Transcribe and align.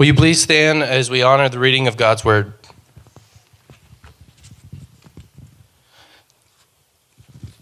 Will 0.00 0.06
you 0.06 0.14
please 0.14 0.40
stand 0.40 0.82
as 0.82 1.10
we 1.10 1.22
honor 1.22 1.50
the 1.50 1.58
reading 1.58 1.86
of 1.86 1.98
God's 1.98 2.24
word? 2.24 2.54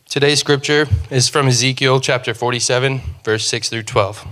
Today's 0.08 0.38
scripture 0.38 0.86
is 1.10 1.28
from 1.28 1.48
Ezekiel 1.48 1.98
chapter 1.98 2.34
47, 2.34 3.00
verse 3.24 3.44
6 3.48 3.70
through 3.70 3.82
12. 3.82 4.24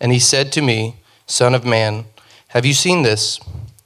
And 0.00 0.10
he 0.10 0.18
said 0.18 0.52
to 0.52 0.62
me, 0.62 0.96
Son 1.26 1.54
of 1.54 1.66
man, 1.66 2.06
have 2.48 2.64
you 2.64 2.72
seen 2.72 3.02
this? 3.02 3.38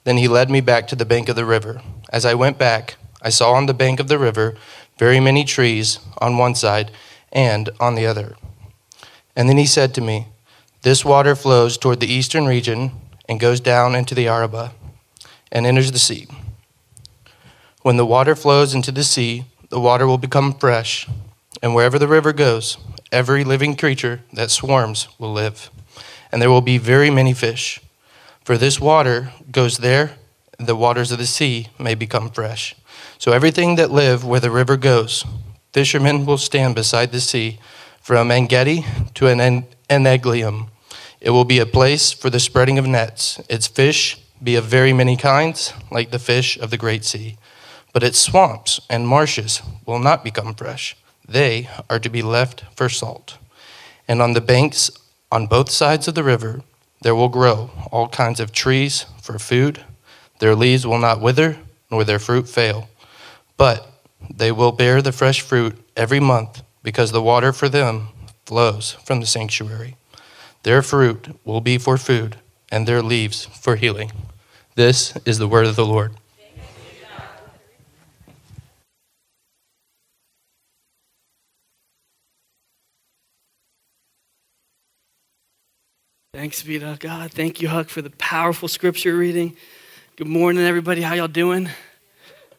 Then 0.05 0.15
he 0.15 0.29
led 0.29 0.49
me 0.49 0.61
back 0.61 0.87
to 0.87 0.95
the 0.95 1.03
bank 1.03 1.27
of 1.27 1.35
the 1.35 1.43
river. 1.43 1.81
As 2.13 2.25
I 2.25 2.33
went 2.33 2.57
back, 2.57 2.95
I 3.21 3.27
saw 3.27 3.51
on 3.51 3.65
the 3.65 3.73
bank 3.73 3.99
of 3.99 4.07
the 4.07 4.17
river 4.17 4.55
very 4.97 5.19
many 5.19 5.43
trees 5.43 5.99
on 6.19 6.37
one 6.37 6.55
side 6.55 6.91
and 7.33 7.71
on 7.77 7.95
the 7.95 8.05
other. 8.05 8.37
And 9.35 9.49
then 9.49 9.57
he 9.57 9.65
said 9.65 9.93
to 9.95 10.01
me, 10.01 10.27
This 10.85 11.03
water 11.03 11.35
flows 11.35 11.79
toward 11.79 11.99
the 11.99 12.13
eastern 12.13 12.45
region 12.45 12.91
and 13.27 13.39
goes 13.39 13.59
down 13.59 13.95
into 13.95 14.13
the 14.13 14.27
Arabah 14.27 14.69
and 15.51 15.65
enters 15.65 15.91
the 15.91 15.97
sea. 15.97 16.27
When 17.81 17.97
the 17.97 18.05
water 18.05 18.35
flows 18.35 18.75
into 18.75 18.91
the 18.91 19.03
sea, 19.03 19.45
the 19.69 19.79
water 19.79 20.05
will 20.05 20.19
become 20.19 20.53
fresh, 20.53 21.07
and 21.63 21.73
wherever 21.73 21.97
the 21.97 22.07
river 22.07 22.31
goes, 22.33 22.77
every 23.11 23.43
living 23.43 23.75
creature 23.75 24.21
that 24.31 24.51
swarms 24.51 25.07
will 25.17 25.33
live, 25.33 25.71
and 26.31 26.39
there 26.39 26.51
will 26.51 26.61
be 26.61 26.77
very 26.77 27.09
many 27.09 27.33
fish. 27.33 27.81
For 28.43 28.55
this 28.55 28.79
water 28.79 29.33
goes 29.51 29.77
there, 29.77 30.17
the 30.59 30.75
waters 30.75 31.11
of 31.11 31.17
the 31.17 31.25
sea 31.25 31.69
may 31.79 31.95
become 31.95 32.29
fresh. 32.29 32.75
So 33.17 33.31
everything 33.31 33.75
that 33.77 33.89
live 33.89 34.23
where 34.23 34.39
the 34.39 34.51
river 34.51 34.77
goes, 34.77 35.25
fishermen 35.73 36.27
will 36.27 36.37
stand 36.37 36.75
beside 36.75 37.11
the 37.11 37.21
sea, 37.21 37.57
from 38.03 38.29
Engedi 38.29 38.85
to 39.15 39.25
an 39.25 39.65
Eneglaim. 39.89 40.69
It 41.25 41.31
will 41.31 41.43
be 41.43 41.57
a 41.57 41.65
place 41.65 42.11
for 42.11 42.29
the 42.29 42.39
spreading 42.39 42.77
of 42.77 42.85
nets. 42.85 43.41
Its 43.49 43.65
fish 43.65 44.21
be 44.43 44.55
of 44.55 44.65
very 44.65 44.93
many 44.93 45.17
kinds, 45.17 45.73
like 45.89 46.11
the 46.11 46.19
fish 46.19 46.55
of 46.55 46.69
the 46.69 46.77
great 46.77 47.03
sea. 47.03 47.39
But 47.93 48.03
its 48.03 48.19
swamps 48.19 48.79
and 48.91 49.07
marshes 49.07 49.63
will 49.87 49.97
not 49.97 50.23
become 50.23 50.53
fresh. 50.53 50.95
They 51.27 51.67
are 51.89 51.97
to 51.97 52.09
be 52.09 52.21
left 52.21 52.63
for 52.75 52.89
salt. 52.89 53.39
And 54.07 54.21
on 54.21 54.33
the 54.33 54.39
banks 54.39 54.91
on 55.31 55.47
both 55.47 55.71
sides 55.71 56.07
of 56.07 56.13
the 56.13 56.23
river, 56.23 56.61
there 57.01 57.15
will 57.15 57.29
grow 57.29 57.71
all 57.91 58.07
kinds 58.07 58.39
of 58.39 58.51
trees 58.51 59.07
for 59.19 59.39
food. 59.39 59.83
Their 60.37 60.53
leaves 60.53 60.85
will 60.85 60.99
not 60.99 61.21
wither, 61.21 61.57
nor 61.89 62.03
their 62.03 62.19
fruit 62.19 62.47
fail. 62.47 62.87
But 63.57 63.91
they 64.31 64.51
will 64.51 64.71
bear 64.71 65.01
the 65.01 65.11
fresh 65.11 65.41
fruit 65.41 65.75
every 65.97 66.19
month, 66.19 66.61
because 66.83 67.11
the 67.11 67.21
water 67.23 67.51
for 67.51 67.67
them 67.67 68.09
flows 68.45 68.91
from 69.05 69.21
the 69.21 69.25
sanctuary. 69.25 69.95
Their 70.65 70.81
fruit 70.81 71.27
will 71.45 71.61
be 71.61 71.77
for 71.77 71.95
food, 71.95 72.37
and 72.71 72.87
their 72.87 73.03
leaves 73.03 73.45
for 73.45 73.75
healing. 73.75 74.11
This 74.73 75.15
is 75.23 75.37
the 75.37 75.47
word 75.47 75.67
of 75.67 75.75
the 75.75 75.85
Lord. 75.85 76.15
Thanks 86.33 86.63
be 86.63 86.79
to 86.79 86.97
God. 86.99 87.31
Thank 87.31 87.61
you, 87.61 87.67
Huck, 87.67 87.89
for 87.89 88.01
the 88.01 88.09
powerful 88.09 88.67
scripture 88.67 89.15
reading. 89.15 89.55
Good 90.15 90.25
morning, 90.25 90.63
everybody. 90.63 91.03
How 91.03 91.13
y'all 91.13 91.27
doing? 91.27 91.69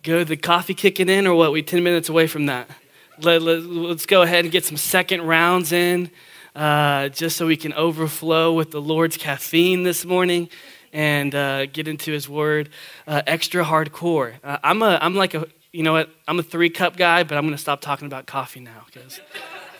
Good. 0.04 0.28
The 0.28 0.36
coffee 0.36 0.74
kicking 0.74 1.08
in, 1.08 1.26
or 1.26 1.34
what? 1.34 1.50
We 1.50 1.60
10 1.60 1.82
minutes 1.82 2.08
away 2.08 2.28
from 2.28 2.46
that. 2.46 2.70
Let, 3.18 3.42
let, 3.42 4.06
go 4.06 4.22
ahead 4.22 4.44
and 4.44 4.52
get 4.52 4.64
some 4.64 4.76
second 4.76 5.22
rounds 5.22 5.72
in, 5.72 6.12
uh, 6.56 7.10
just 7.10 7.36
so 7.36 7.46
we 7.46 7.56
can 7.56 7.74
overflow 7.74 8.52
with 8.52 8.70
the 8.70 8.80
Lord's 8.80 9.18
caffeine 9.18 9.82
this 9.82 10.06
morning 10.06 10.48
and 10.92 11.34
uh, 11.34 11.66
get 11.66 11.86
into 11.86 12.10
His 12.10 12.28
Word. 12.28 12.70
Uh, 13.06 13.20
extra 13.26 13.62
hardcore. 13.62 14.34
Uh, 14.42 14.56
I'm 14.64 14.82
a, 14.82 14.98
I'm 15.00 15.14
like 15.14 15.34
a, 15.34 15.46
you 15.72 15.82
know 15.82 15.92
what? 15.92 16.08
I'm 16.26 16.38
a 16.38 16.42
three 16.42 16.70
cup 16.70 16.96
guy, 16.96 17.22
but 17.24 17.36
I'm 17.36 17.44
going 17.44 17.54
to 17.54 17.60
stop 17.60 17.82
talking 17.82 18.06
about 18.06 18.26
coffee 18.26 18.60
now 18.60 18.84
because 18.86 19.20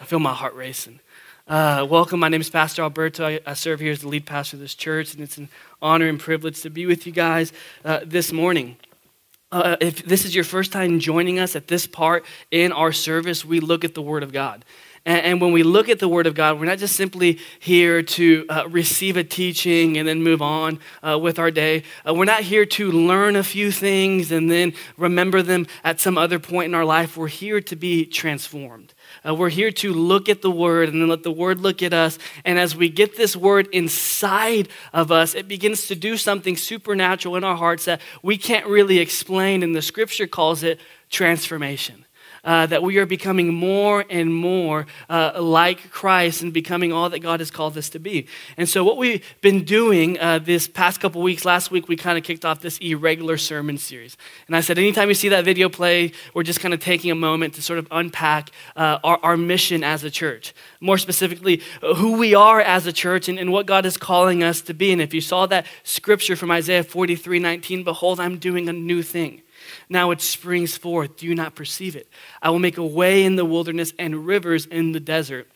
I 0.01 0.05
feel 0.05 0.19
my 0.19 0.35
heart 0.35 0.55
racing. 0.55 1.01
Uh, 1.49 1.87
welcome. 1.89 2.21
My 2.21 2.29
name 2.29 2.43
is 2.43 2.51
Pastor 2.51 2.83
Alberto. 2.83 3.27
I, 3.27 3.41
I, 3.47 3.55
serve 3.55 3.81
here 3.81 3.93
as 3.93 4.01
the 4.01 4.09
lead 4.09 4.27
pastor 4.27 4.57
of 4.57 4.61
this 4.61 4.75
church, 4.75 5.15
and 5.15 5.23
it's 5.23 5.39
an 5.39 5.49
honor 5.81 6.09
and 6.09 6.21
privilege 6.21 6.61
to 6.63 6.71
be 6.71 6.85
with 6.85 7.07
you 7.07 7.13
guys 7.13 7.53
this 8.05 8.33
morning. 8.33 8.77
Uh, 9.53 9.77
if 9.81 10.05
this 10.05 10.25
is 10.25 10.35
your 10.35 10.43
first 10.45 10.73
time 10.73 10.99
joining 10.99 11.39
us 11.39 11.55
at 11.55 11.69
this 11.69 11.87
part 11.87 12.25
in 12.51 12.73
our 12.73 12.93
service, 12.93 13.45
we 13.45 13.61
look 13.61 13.85
at 13.85 13.95
the 13.95 14.03
Word 14.03 14.25
of 14.25 14.33
God. 14.33 14.65
And, 15.07 15.25
and 15.25 15.41
when 15.41 15.53
we 15.53 15.63
look 15.63 15.89
at 15.89 16.01
the 16.01 16.09
Word 16.09 16.27
of 16.27 16.35
God, 16.35 16.59
we're 16.59 16.67
not 16.67 16.79
just 16.79 16.97
simply 16.97 17.39
here 17.61 18.03
to 18.03 18.45
uh, 18.49 18.69
receive 18.69 19.17
a 19.17 19.25
teaching 19.25 19.97
and 19.97 20.07
then 20.07 20.23
move 20.23 20.43
on 20.43 20.81
uh, 21.03 21.19
with 21.19 21.39
our 21.39 21.51
day. 21.51 21.85
Uh, 22.07 22.13
we're 22.13 22.25
not 22.25 22.43
here 22.43 22.67
to 22.67 22.91
learn 22.91 23.37
a 23.37 23.45
few 23.45 23.71
things 23.71 24.33
and 24.33 24.51
then 24.51 24.75
remember 24.99 25.41
them 25.41 25.67
at 25.85 26.01
some 26.01 26.19
other 26.19 26.39
point 26.39 26.67
in 26.67 26.75
our 26.75 26.85
life. 26.85 27.17
We're 27.17 27.29
here 27.29 27.61
to 27.63 27.77
be 27.77 28.05
transformed. 28.05 28.93
Uh, 29.27 29.35
we're 29.35 29.49
here 29.49 29.71
to 29.71 29.95
look 29.95 30.29
at 30.29 30.43
the 30.43 30.51
word 30.51 30.89
and 30.89 31.01
then 31.01 31.09
let 31.09 31.23
the 31.23 31.31
word 31.31 31.61
look 31.61 31.83
at 31.83 31.93
us. 31.93 32.19
And 32.45 32.59
as 32.59 32.75
we 32.75 32.89
get 32.89 33.17
this 33.17 33.37
word 33.37 33.69
inside 33.73 34.69
of 34.93 35.13
us, 35.13 35.37
it 35.37 35.47
begins 35.47 35.87
to 35.87 35.95
do 35.95 36.17
something 36.17 36.57
supernatural 36.57 37.37
in 37.37 37.45
our 37.45 37.57
hearts 37.57 37.85
that 37.85 38.01
we 38.23 38.37
can't 38.37 38.67
really 38.67 38.99
explain. 38.99 39.63
And 39.63 39.75
the 39.75 39.83
scripture 39.83 40.27
calls 40.27 40.65
it 40.65 40.81
transformation 41.09 42.05
uh, 42.47 42.65
that 42.67 42.83
we 42.83 42.97
are 42.99 43.05
becoming 43.05 43.53
more 43.53 44.05
and 44.09 44.33
more 44.33 44.87
uh, 45.11 45.33
like 45.39 45.91
Christ 45.91 46.43
and 46.43 46.53
becoming 46.53 46.93
all 46.93 47.11
that 47.11 47.19
God 47.19 47.41
has 47.41 47.51
called 47.51 47.77
us 47.77 47.91
to 47.91 47.99
be. 47.99 48.29
And 48.57 48.69
so, 48.69 48.85
what 48.85 48.97
we've 48.97 49.23
been 49.43 49.65
doing 49.65 50.19
uh, 50.21 50.39
this 50.39 50.69
past 50.69 51.01
couple 51.01 51.21
weeks, 51.21 51.45
last 51.45 51.71
week, 51.71 51.89
we 51.89 51.97
kind 51.97 52.17
of 52.17 52.25
kicked 52.25 52.45
off 52.45 52.61
this 52.61 52.79
irregular 52.79 53.37
sermon 53.37 53.77
series. 53.77 54.17
And 54.47 54.57
I 54.57 54.61
said, 54.61 54.79
anytime 54.79 55.09
you 55.09 55.15
see 55.15 55.29
that 55.29 55.45
video 55.45 55.69
play, 55.69 56.13
we're 56.33 56.45
just 56.45 56.61
kind 56.61 56.73
of 56.73 56.81
taking 56.81 57.11
a 57.11 57.17
moment 57.17 57.55
to 57.55 57.63
sort 57.63 57.81
of 57.81 57.89
unpack 57.91 58.53
uh, 58.77 59.01
our, 59.03 59.19
our 59.23 59.37
mission 59.37 59.83
as 59.83 60.05
a 60.05 60.11
church. 60.11 60.55
More 60.81 60.99
specifically, 60.99 61.63
who 61.97 62.17
we 62.17 62.35
are 62.35 62.61
as 62.61 62.87
a 62.87 62.93
church 62.93 63.29
and, 63.29 63.39
and 63.39 63.53
what 63.53 63.67
God 63.67 63.85
is 63.85 63.97
calling 63.97 64.43
us 64.45 64.61
to 64.63 64.75
be. 64.75 64.93
And 64.93 65.03
if 65.03 65.13
you 65.13 65.21
saw 65.21 65.47
that 65.47 65.67
scripture 65.83 66.37
from 66.37 66.53
Isaiah 66.53 66.85
43 66.85 67.41
19, 67.41 67.83
behold, 67.83 68.21
I'm 68.21 68.39
doing 68.39 68.69
a 68.69 68.73
new 68.73 69.03
thing. 69.03 69.43
Now 69.89 70.11
it 70.11 70.21
springs 70.21 70.77
forth. 70.77 71.17
Do 71.17 71.27
you 71.27 71.35
not 71.35 71.55
perceive 71.55 71.97
it? 71.97 72.09
I 72.43 72.51
will 72.51 72.59
make 72.59 72.79
a 72.79 72.87
way 72.87 73.25
in 73.25 73.37
the 73.37 73.45
wilderness 73.45 73.93
and 73.99 74.27
rivers 74.27 74.67
in 74.67 74.93
the 74.93 75.01
desert 75.01 75.49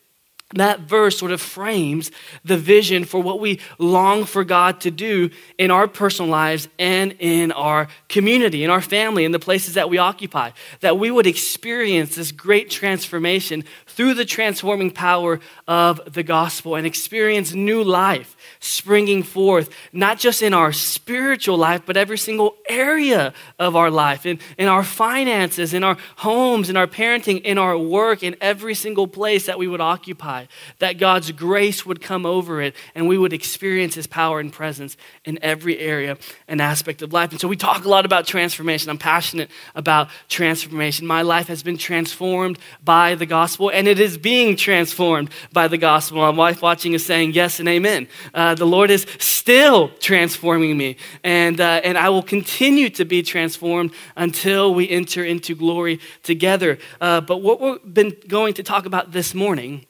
that 0.53 0.81
verse 0.81 1.17
sort 1.17 1.31
of 1.31 1.41
frames 1.41 2.11
the 2.43 2.57
vision 2.57 3.05
for 3.05 3.21
what 3.21 3.39
we 3.39 3.59
long 3.77 4.25
for 4.25 4.43
God 4.43 4.81
to 4.81 4.91
do 4.91 5.29
in 5.57 5.71
our 5.71 5.87
personal 5.87 6.29
lives 6.29 6.67
and 6.77 7.15
in 7.19 7.51
our 7.51 7.87
community, 8.09 8.63
in 8.63 8.69
our 8.69 8.81
family, 8.81 9.25
in 9.25 9.31
the 9.31 9.39
places 9.39 9.75
that 9.75 9.89
we 9.89 9.97
occupy. 9.97 10.51
That 10.81 10.99
we 10.99 11.11
would 11.11 11.27
experience 11.27 12.15
this 12.15 12.31
great 12.31 12.69
transformation 12.69 13.63
through 13.87 14.15
the 14.15 14.25
transforming 14.25 14.91
power 14.91 15.39
of 15.67 16.01
the 16.13 16.23
gospel 16.23 16.75
and 16.75 16.85
experience 16.85 17.53
new 17.53 17.83
life 17.83 18.35
springing 18.59 19.23
forth, 19.23 19.69
not 19.91 20.19
just 20.19 20.41
in 20.41 20.53
our 20.53 20.71
spiritual 20.71 21.57
life, 21.57 21.81
but 21.85 21.97
every 21.97 22.17
single 22.17 22.55
area 22.67 23.33
of 23.59 23.75
our 23.75 23.91
life, 23.91 24.25
in, 24.25 24.39
in 24.57 24.67
our 24.67 24.83
finances, 24.83 25.73
in 25.73 25.83
our 25.83 25.97
homes, 26.17 26.69
in 26.69 26.77
our 26.77 26.87
parenting, 26.87 27.41
in 27.41 27.57
our 27.57 27.77
work, 27.77 28.23
in 28.23 28.35
every 28.41 28.75
single 28.75 29.07
place 29.07 29.45
that 29.45 29.57
we 29.57 29.67
would 29.67 29.81
occupy. 29.81 30.40
That 30.79 30.97
God's 30.97 31.31
grace 31.31 31.85
would 31.85 32.01
come 32.01 32.25
over 32.25 32.61
it 32.61 32.75
and 32.95 33.07
we 33.07 33.17
would 33.17 33.33
experience 33.33 33.95
His 33.95 34.07
power 34.07 34.39
and 34.39 34.51
presence 34.51 34.97
in 35.25 35.39
every 35.41 35.79
area 35.79 36.17
and 36.47 36.61
aspect 36.61 37.01
of 37.01 37.13
life. 37.13 37.31
And 37.31 37.39
so 37.39 37.47
we 37.47 37.55
talk 37.55 37.85
a 37.85 37.89
lot 37.89 38.05
about 38.05 38.25
transformation. 38.25 38.89
I'm 38.89 38.97
passionate 38.97 39.49
about 39.75 40.09
transformation. 40.29 41.07
My 41.07 41.21
life 41.21 41.47
has 41.47 41.63
been 41.63 41.77
transformed 41.77 42.59
by 42.83 43.15
the 43.15 43.25
gospel 43.25 43.69
and 43.69 43.87
it 43.87 43.99
is 43.99 44.17
being 44.17 44.55
transformed 44.55 45.29
by 45.51 45.67
the 45.67 45.77
gospel. 45.77 46.19
My 46.19 46.29
wife 46.29 46.61
watching 46.61 46.93
is 46.93 47.05
saying 47.05 47.33
yes 47.33 47.59
and 47.59 47.67
amen. 47.67 48.07
Uh, 48.33 48.55
the 48.55 48.65
Lord 48.65 48.91
is 48.91 49.05
still 49.19 49.89
transforming 49.99 50.77
me, 50.77 50.97
and, 51.23 51.59
uh, 51.59 51.81
and 51.83 51.97
I 51.97 52.09
will 52.09 52.23
continue 52.23 52.89
to 52.91 53.05
be 53.05 53.23
transformed 53.23 53.91
until 54.15 54.73
we 54.73 54.89
enter 54.89 55.23
into 55.23 55.55
glory 55.55 55.99
together. 56.23 56.77
Uh, 56.99 57.21
but 57.21 57.37
what 57.37 57.59
we've 57.59 57.93
been 57.93 58.15
going 58.27 58.53
to 58.55 58.63
talk 58.63 58.85
about 58.85 59.11
this 59.11 59.33
morning 59.33 59.85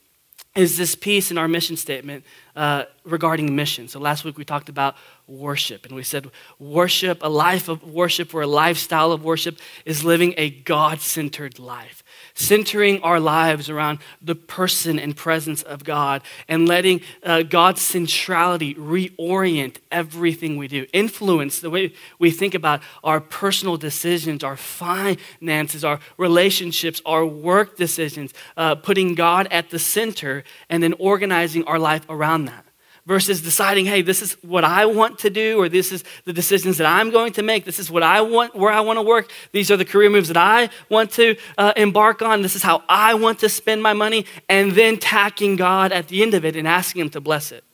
is 0.56 0.77
this 0.77 0.95
piece 0.95 1.31
in 1.31 1.38
our 1.38 1.48
mission 1.48 1.77
statement 1.77 2.25
uh, 2.56 2.83
regarding 3.06 3.56
mission. 3.56 3.88
So 3.88 4.00
last 4.00 4.25
week 4.25 4.38
we 4.38 4.44
talked 4.44 4.68
about 4.68 4.95
worship, 5.27 5.86
and 5.86 5.95
we 5.95 6.03
said 6.03 6.30
worship, 6.59 7.19
a 7.21 7.30
life 7.30 7.69
of 7.69 7.83
worship 7.83 8.33
or 8.33 8.42
a 8.42 8.48
lifestyle 8.48 9.13
of 9.13 9.24
worship, 9.24 9.59
is 9.86 10.03
living 10.03 10.33
a 10.38 10.50
God 10.50 11.00
centered 11.00 11.57
life 11.57 12.00
centering 12.41 13.01
our 13.01 13.19
lives 13.19 13.69
around 13.69 13.99
the 14.21 14.35
person 14.35 14.97
and 14.97 15.15
presence 15.15 15.61
of 15.61 15.83
God 15.83 16.21
and 16.47 16.67
letting 16.67 17.01
uh, 17.23 17.43
God's 17.43 17.81
centrality 17.81 18.73
reorient 18.75 19.77
everything 19.91 20.57
we 20.57 20.67
do, 20.67 20.85
influence 20.93 21.59
the 21.59 21.69
way 21.69 21.93
we 22.19 22.31
think 22.31 22.55
about 22.55 22.81
our 23.03 23.21
personal 23.21 23.77
decisions, 23.77 24.43
our 24.43 24.57
finances, 24.57 25.83
our 25.83 25.99
relationships, 26.17 27.01
our 27.05 27.25
work 27.25 27.77
decisions, 27.77 28.33
uh, 28.57 28.75
putting 28.75 29.15
God 29.15 29.47
at 29.51 29.69
the 29.69 29.79
center 29.79 30.43
and 30.69 30.81
then 30.81 30.93
organizing 30.93 31.63
our 31.65 31.79
life 31.79 32.05
around 32.09 32.45
that 32.45 32.65
versus 33.12 33.42
deciding, 33.42 33.86
hey, 33.86 34.02
this 34.02 34.22
is 34.22 34.38
what 34.42 34.63
I 34.63 34.86
want 34.86 35.19
to 35.19 35.30
do, 35.30 35.60
or 35.60 35.68
this 35.68 35.92
is 35.92 36.02
the 36.24 36.31
decisions 36.31 36.78
that 36.78 36.88
I'm 36.88 37.12
going 37.12 37.34
to 37.34 37.44
make. 37.44 37.66
This 37.66 37.78
is 37.78 37.92
what 37.92 38.04
I 38.04 38.22
want, 38.22 38.56
where 38.56 38.72
I 38.72 38.80
want 38.80 39.00
to 39.00 39.02
work. 39.02 39.30
These 39.52 39.69
are 39.69 39.75
the 39.75 39.84
career 39.84 40.10
moves 40.10 40.30
that 40.30 40.38
I 40.38 40.69
want 40.88 41.12
to 41.12 41.36
uh, 41.58 41.74
embark 41.75 42.22
on. 42.22 42.42
This 42.42 42.56
is 42.56 42.63
how 42.63 42.84
I 42.88 43.16
want 43.16 43.40
to 43.40 43.50
spend 43.50 43.84
my 43.84 43.92
money. 43.92 44.25
And 44.48 44.72
then 44.72 44.96
tacking 44.96 45.58
God 45.58 45.92
at 45.92 46.08
the 46.08 46.24
end 46.24 46.34
of 46.36 46.46
it 46.46 46.56
and 46.56 46.66
asking 46.66 47.02
Him 47.02 47.10
to 47.10 47.19
bless 47.19 47.52
it. 47.52 47.66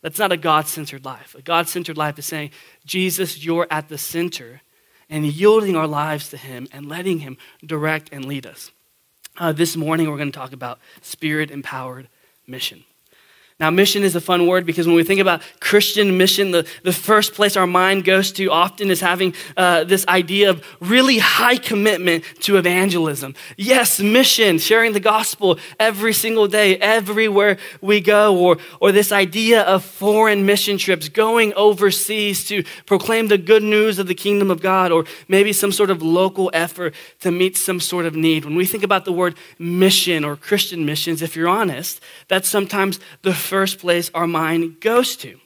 That's 0.00 0.18
not 0.18 0.32
a 0.32 0.38
God 0.38 0.66
centered 0.68 1.04
life. 1.04 1.34
A 1.34 1.42
God 1.42 1.68
centered 1.68 1.98
life 1.98 2.18
is 2.18 2.24
saying, 2.24 2.50
Jesus, 2.86 3.44
you're 3.44 3.66
at 3.70 3.90
the 3.90 3.98
center, 3.98 4.62
and 5.10 5.26
yielding 5.26 5.76
our 5.76 5.86
lives 5.86 6.30
to 6.30 6.38
Him 6.38 6.66
and 6.72 6.88
letting 6.88 7.18
Him 7.18 7.36
direct 7.62 8.08
and 8.10 8.24
lead 8.24 8.46
us. 8.46 8.70
Uh, 9.36 9.52
this 9.52 9.76
morning, 9.76 10.10
we're 10.10 10.16
going 10.16 10.32
to 10.32 10.38
talk 10.38 10.54
about 10.54 10.78
spirit 11.02 11.50
empowered 11.50 12.08
mission. 12.46 12.84
Now, 13.60 13.70
mission 13.70 14.04
is 14.04 14.14
a 14.14 14.20
fun 14.20 14.46
word 14.46 14.64
because 14.64 14.86
when 14.86 14.94
we 14.94 15.02
think 15.02 15.20
about 15.20 15.42
Christian 15.58 16.16
mission, 16.16 16.52
the, 16.52 16.64
the 16.84 16.92
first 16.92 17.34
place 17.34 17.56
our 17.56 17.66
mind 17.66 18.04
goes 18.04 18.30
to 18.32 18.52
often 18.52 18.88
is 18.88 19.00
having 19.00 19.34
uh, 19.56 19.82
this 19.82 20.06
idea 20.06 20.50
of 20.50 20.64
really 20.78 21.18
high 21.18 21.56
commitment 21.56 22.22
to 22.42 22.56
evangelism. 22.56 23.34
Yes, 23.56 23.98
mission, 23.98 24.58
sharing 24.58 24.92
the 24.92 25.00
gospel 25.00 25.58
every 25.80 26.12
single 26.12 26.46
day, 26.46 26.76
everywhere 26.76 27.58
we 27.80 28.00
go, 28.00 28.38
or, 28.38 28.58
or 28.80 28.92
this 28.92 29.10
idea 29.10 29.62
of 29.62 29.84
foreign 29.84 30.46
mission 30.46 30.78
trips, 30.78 31.08
going 31.08 31.52
overseas 31.54 32.46
to 32.46 32.62
proclaim 32.86 33.26
the 33.26 33.38
good 33.38 33.64
news 33.64 33.98
of 33.98 34.06
the 34.06 34.14
kingdom 34.14 34.52
of 34.52 34.62
God, 34.62 34.92
or 34.92 35.04
maybe 35.26 35.52
some 35.52 35.72
sort 35.72 35.90
of 35.90 36.00
local 36.00 36.48
effort 36.54 36.94
to 37.22 37.32
meet 37.32 37.56
some 37.56 37.80
sort 37.80 38.06
of 38.06 38.14
need. 38.14 38.44
When 38.44 38.54
we 38.54 38.66
think 38.66 38.84
about 38.84 39.04
the 39.04 39.12
word 39.12 39.34
mission 39.58 40.24
or 40.24 40.36
Christian 40.36 40.86
missions, 40.86 41.22
if 41.22 41.34
you're 41.34 41.48
honest, 41.48 42.00
that's 42.28 42.48
sometimes 42.48 43.00
the 43.22 43.34
first 43.48 43.78
place 43.78 44.10
our 44.14 44.26
mind 44.26 44.80
goes 44.80 45.16
to. 45.16 45.38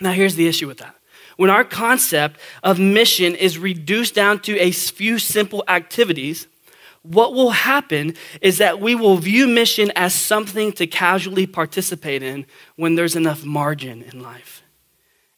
Now, 0.00 0.12
here's 0.12 0.34
the 0.34 0.46
issue 0.46 0.66
with 0.66 0.78
that. 0.78 0.94
When 1.36 1.50
our 1.50 1.64
concept 1.64 2.40
of 2.62 2.80
mission 2.80 3.34
is 3.34 3.58
reduced 3.58 4.14
down 4.14 4.40
to 4.40 4.58
a 4.58 4.72
few 4.72 5.18
simple 5.18 5.62
activities, 5.68 6.48
what 7.02 7.32
will 7.32 7.50
happen 7.50 8.14
is 8.40 8.58
that 8.58 8.80
we 8.80 8.94
will 8.94 9.16
view 9.16 9.46
mission 9.46 9.92
as 9.94 10.14
something 10.14 10.72
to 10.72 10.86
casually 10.86 11.46
participate 11.46 12.22
in 12.22 12.44
when 12.76 12.96
there's 12.96 13.16
enough 13.16 13.44
margin 13.44 14.02
in 14.02 14.20
life. 14.20 14.62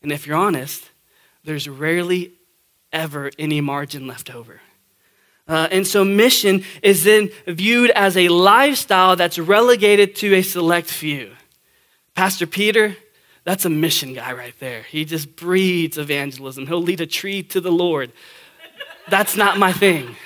And 0.02 0.10
if 0.10 0.26
you're 0.26 0.38
honest, 0.38 0.90
there's 1.44 1.68
rarely 1.68 2.32
ever 2.92 3.30
any 3.38 3.60
margin 3.60 4.06
left 4.06 4.34
over. 4.34 4.60
Uh, 5.46 5.68
and 5.70 5.86
so, 5.86 6.04
mission 6.04 6.64
is 6.82 7.04
then 7.04 7.28
viewed 7.46 7.90
as 7.90 8.16
a 8.16 8.28
lifestyle 8.28 9.16
that's 9.16 9.38
relegated 9.38 10.14
to 10.14 10.34
a 10.34 10.42
select 10.42 10.88
few. 10.88 11.32
Pastor 12.20 12.46
Peter, 12.46 12.98
that's 13.44 13.64
a 13.64 13.70
mission 13.70 14.12
guy 14.12 14.34
right 14.34 14.52
there. 14.58 14.82
He 14.82 15.06
just 15.06 15.36
breeds 15.36 15.96
evangelism. 15.96 16.66
He'll 16.66 16.82
lead 16.82 17.00
a 17.00 17.06
tree 17.06 17.42
to 17.44 17.62
the 17.62 17.72
Lord. 17.72 18.12
That's 19.08 19.38
not 19.38 19.56
my 19.56 19.72
thing. 19.72 20.16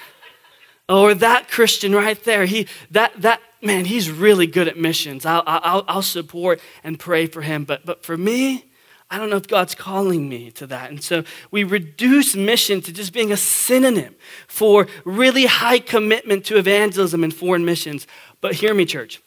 Or 0.88 1.14
that 1.14 1.48
Christian 1.48 1.94
right 1.94 2.20
there, 2.24 2.46
he 2.46 2.66
that 2.90 3.12
that 3.22 3.40
man, 3.62 3.84
he's 3.84 4.10
really 4.10 4.48
good 4.48 4.66
at 4.66 4.76
missions. 4.76 5.24
I'll, 5.24 5.44
I'll, 5.46 5.84
I'll 5.86 6.02
support 6.02 6.60
and 6.82 6.98
pray 6.98 7.26
for 7.26 7.42
him. 7.42 7.62
But 7.62 7.86
but 7.86 8.04
for 8.04 8.16
me, 8.16 8.72
I 9.08 9.16
don't 9.16 9.30
know 9.30 9.36
if 9.36 9.46
God's 9.46 9.76
calling 9.76 10.28
me 10.28 10.50
to 10.50 10.66
that. 10.66 10.90
And 10.90 11.00
so 11.00 11.22
we 11.52 11.62
reduce 11.62 12.34
mission 12.34 12.80
to 12.80 12.92
just 12.92 13.12
being 13.12 13.30
a 13.30 13.36
synonym 13.36 14.16
for 14.48 14.88
really 15.04 15.46
high 15.46 15.78
commitment 15.78 16.44
to 16.46 16.58
evangelism 16.58 17.22
and 17.22 17.32
foreign 17.32 17.64
missions. 17.64 18.08
But 18.40 18.54
hear 18.54 18.74
me, 18.74 18.84
church. 18.84 19.22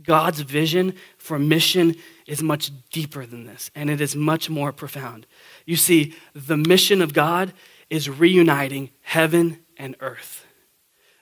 God's 0.00 0.40
vision 0.40 0.94
for 1.18 1.38
mission 1.38 1.96
is 2.26 2.42
much 2.42 2.70
deeper 2.90 3.26
than 3.26 3.44
this, 3.44 3.70
and 3.74 3.90
it 3.90 4.00
is 4.00 4.16
much 4.16 4.48
more 4.48 4.72
profound. 4.72 5.26
You 5.66 5.76
see, 5.76 6.14
the 6.34 6.56
mission 6.56 7.02
of 7.02 7.12
God 7.12 7.52
is 7.90 8.08
reuniting 8.08 8.90
heaven 9.02 9.58
and 9.76 9.96
earth. 10.00 10.46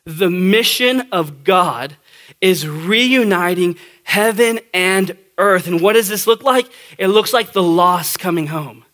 The 0.05 0.31
mission 0.31 1.09
of 1.13 1.45
God 1.45 1.97
is 2.41 2.67
reuniting 2.67 3.77
heaven 4.05 4.61
and 4.73 5.17
earth. 5.37 5.67
And 5.67 5.81
what 5.81 5.95
does 5.95 6.09
this 6.09 6.27
look 6.27 6.43
like? 6.43 6.71
It 6.97 7.09
looks 7.09 7.33
like 7.33 7.53
the 7.53 7.63
lost 7.63 8.19
coming 8.19 8.47
home. 8.47 8.85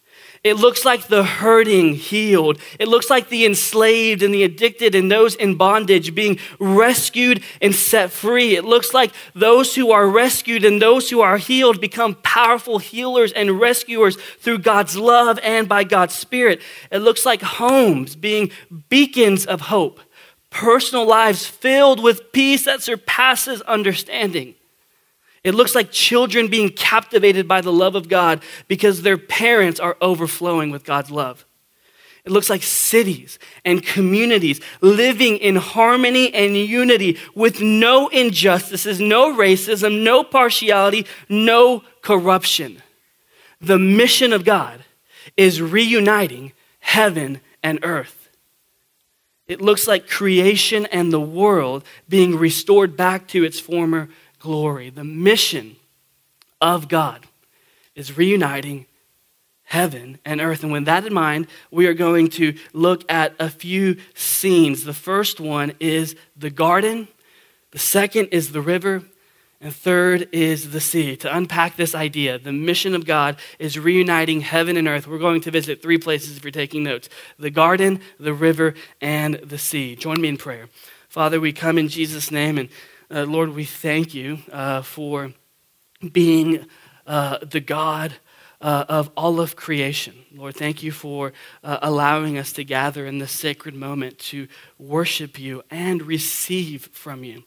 It 0.47 0.59
looks 0.59 0.85
like 0.85 1.09
the 1.09 1.25
hurting 1.25 1.95
healed. 1.95 2.61
It 2.79 2.87
looks 2.87 3.11
like 3.11 3.31
the 3.31 3.45
enslaved 3.45 4.23
and 4.23 4.33
the 4.33 4.45
addicted 4.45 4.95
and 4.95 5.11
those 5.11 5.35
in 5.35 5.57
bondage 5.57 6.15
being 6.15 6.39
rescued 6.61 7.43
and 7.61 7.75
set 7.75 8.13
free. 8.13 8.55
It 8.55 8.65
looks 8.65 8.95
like 8.95 9.13
those 9.35 9.75
who 9.75 9.91
are 9.91 10.09
rescued 10.09 10.65
and 10.65 10.81
those 10.81 11.11
who 11.11 11.21
are 11.21 11.37
healed 11.37 11.81
become 11.81 12.15
powerful 12.23 12.79
healers 12.79 13.33
and 13.33 13.59
rescuers 13.61 14.17
through 14.39 14.59
God's 14.59 14.97
love 14.97 15.41
and 15.43 15.69
by 15.69 15.83
God's 15.83 16.15
Spirit. 16.15 16.63
It 16.93 16.99
looks 16.99 17.27
like 17.27 17.43
homes 17.43 18.15
being 18.15 18.53
beacons 18.89 19.47
of 19.47 19.63
hope, 19.63 20.01
personal 20.51 21.07
lives 21.07 21.45
filled 21.45 22.01
with 22.01 22.31
peace 22.33 22.67
that 22.67 22.83
surpasses 22.83 23.63
understanding. 23.63 24.56
It 25.47 25.55
looks 25.55 25.77
like 25.77 25.93
children 25.93 26.49
being 26.49 26.71
captivated 26.71 27.47
by 27.47 27.61
the 27.61 27.73
love 27.73 27.95
of 27.95 28.09
God 28.09 28.43
because 28.67 29.03
their 29.03 29.17
parents 29.17 29.79
are 29.79 29.97
overflowing 30.01 30.73
with 30.73 30.83
God's 30.83 31.13
love. 31.13 31.47
It 32.25 32.33
looks 32.33 32.51
like 32.51 32.65
cities 32.65 33.39
and 33.65 33.81
communities 33.81 34.61
living 34.81 35.37
in 35.37 35.55
harmony 35.55 36.35
and 36.35 36.57
unity 36.57 37.17
with 37.37 37.61
no 37.61 38.09
injustices, 38.09 38.99
no 38.99 39.37
racism, 39.37 40.03
no 40.03 40.25
partiality, 40.25 41.07
no 41.29 41.85
corruption. 42.03 42.83
The 43.61 43.79
mission 43.79 44.33
of 44.33 44.45
God 44.45 44.85
is 45.37 45.63
reuniting 45.63 46.55
heaven 46.81 47.41
and 47.63 47.79
earth. 47.85 48.31
It 49.47 49.61
looks 49.61 49.87
like 49.87 50.09
creation 50.09 50.87
and 50.87 51.13
the 51.13 51.21
world 51.21 51.85
being 52.09 52.37
restored 52.37 52.97
back 52.97 53.29
to 53.29 53.45
its 53.45 53.61
former 53.61 54.09
glory. 54.39 54.91
The 54.91 55.05
mission 55.05 55.77
of 56.61 56.89
God 56.89 57.27
is 57.95 58.17
reuniting 58.17 58.87
heaven 59.65 60.19
and 60.25 60.41
earth. 60.41 60.63
And 60.63 60.73
with 60.73 60.85
that 60.85 61.05
in 61.05 61.13
mind, 61.13 61.49
we 61.71 61.87
are 61.87 61.95
going 61.95 62.29
to 62.29 62.55
look 62.73 63.05
at 63.11 63.35
a 63.39 63.51
few 63.51 63.97
scenes. 64.15 64.85
The 64.85 64.95
first 64.95 65.41
one 65.41 65.73
is 65.81 66.15
the 66.37 66.51
garden, 66.51 67.09
the 67.73 67.79
second 67.79 68.27
is 68.27 68.53
the 68.53 68.61
river, 68.61 69.03
and 69.61 69.75
third 69.75 70.29
is 70.33 70.71
the 70.71 70.81
sea. 70.81 71.17
To 71.17 71.35
unpack 71.35 71.77
this 71.77 71.95
idea, 71.95 72.39
the 72.39 72.53
mission 72.53 72.95
of 72.95 73.07
God 73.07 73.37
is 73.59 73.79
reuniting 73.79 74.43
heaven 74.43 74.77
and 74.77 74.87
earth. 74.87 75.07
We're 75.07 75.19
going 75.19 75.41
to 75.43 75.51
visit 75.51 75.83
three 75.83 75.99
places 75.99 76.37
if 76.37 76.45
you're 76.45 76.51
taking 76.51 76.85
notes 76.85 77.09
the 77.39 77.51
garden, 77.51 78.01
the 78.21 78.35
river, 78.35 78.75
and 79.01 79.35
the 79.37 79.59
sea. 79.59 79.97
Join 79.97 80.21
me 80.21 80.29
in 80.29 80.37
prayer. 80.37 80.69
Father, 81.09 81.41
we 81.41 81.53
come 81.53 81.79
in 81.79 81.89
Jesus' 81.89 82.31
name 82.31 82.59
and 82.59 82.69
uh, 83.11 83.25
Lord, 83.25 83.51
we 83.55 83.65
thank 83.65 84.15
you 84.15 84.39
uh, 84.51 84.83
for 84.83 85.33
being 86.13 86.67
uh, 87.07 87.39
the 87.39 87.61
God 87.61 88.15
uh, 88.61 88.85
of 88.89 89.11
all 89.17 89.39
of 89.39 89.55
creation. 89.55 90.15
Lord, 90.35 90.57
thank 90.57 90.83
you 90.83 90.91
for 90.91 91.33
uh, 91.63 91.79
allowing 91.83 92.37
us 92.37 92.53
to 92.55 92.65
gather 92.65 93.07
in 93.07 93.19
this 93.19 93.31
sacred 93.31 93.75
moment 93.75 94.19
to 94.19 94.49
worship 94.79 95.39
you 95.39 95.63
and 95.71 96.03
receive 96.03 96.89
from 96.93 97.23
you. 97.23 97.45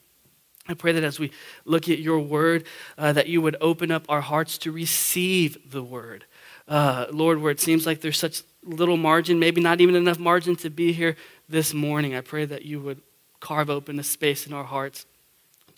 I 0.68 0.76
pray 0.76 0.92
that 0.94 1.04
as 1.04 1.20
we 1.20 1.32
look 1.66 1.90
at 1.90 2.00
your 2.00 2.20
word, 2.20 2.66
uh, 2.98 3.12
that 3.14 3.28
you 3.28 3.42
would 3.42 3.58
open 3.60 3.92
up 3.92 4.06
our 4.08 4.22
hearts 4.22 4.58
to 4.60 4.72
receive 4.72 5.72
the 5.72 5.84
word. 5.84 6.26
Lord, 6.70 7.42
where 7.42 7.52
it 7.52 7.60
seems 7.60 7.88
like 7.88 8.02
there's 8.02 8.20
such 8.20 8.44
little 8.64 8.98
margin, 8.98 9.40
maybe 9.40 9.62
not 9.62 9.82
even 9.82 9.96
enough 9.96 10.20
margin 10.20 10.56
to 10.58 10.70
be 10.70 10.94
here 10.94 11.16
this 11.50 11.74
morning, 11.74 12.16
I 12.16 12.22
pray 12.22 12.46
that 12.46 12.66
you 12.66 12.80
would 12.82 13.02
carve 13.40 13.70
open 13.70 14.00
a 14.00 14.04
space 14.04 14.46
in 14.46 14.54
our 14.54 14.66
hearts 14.66 15.06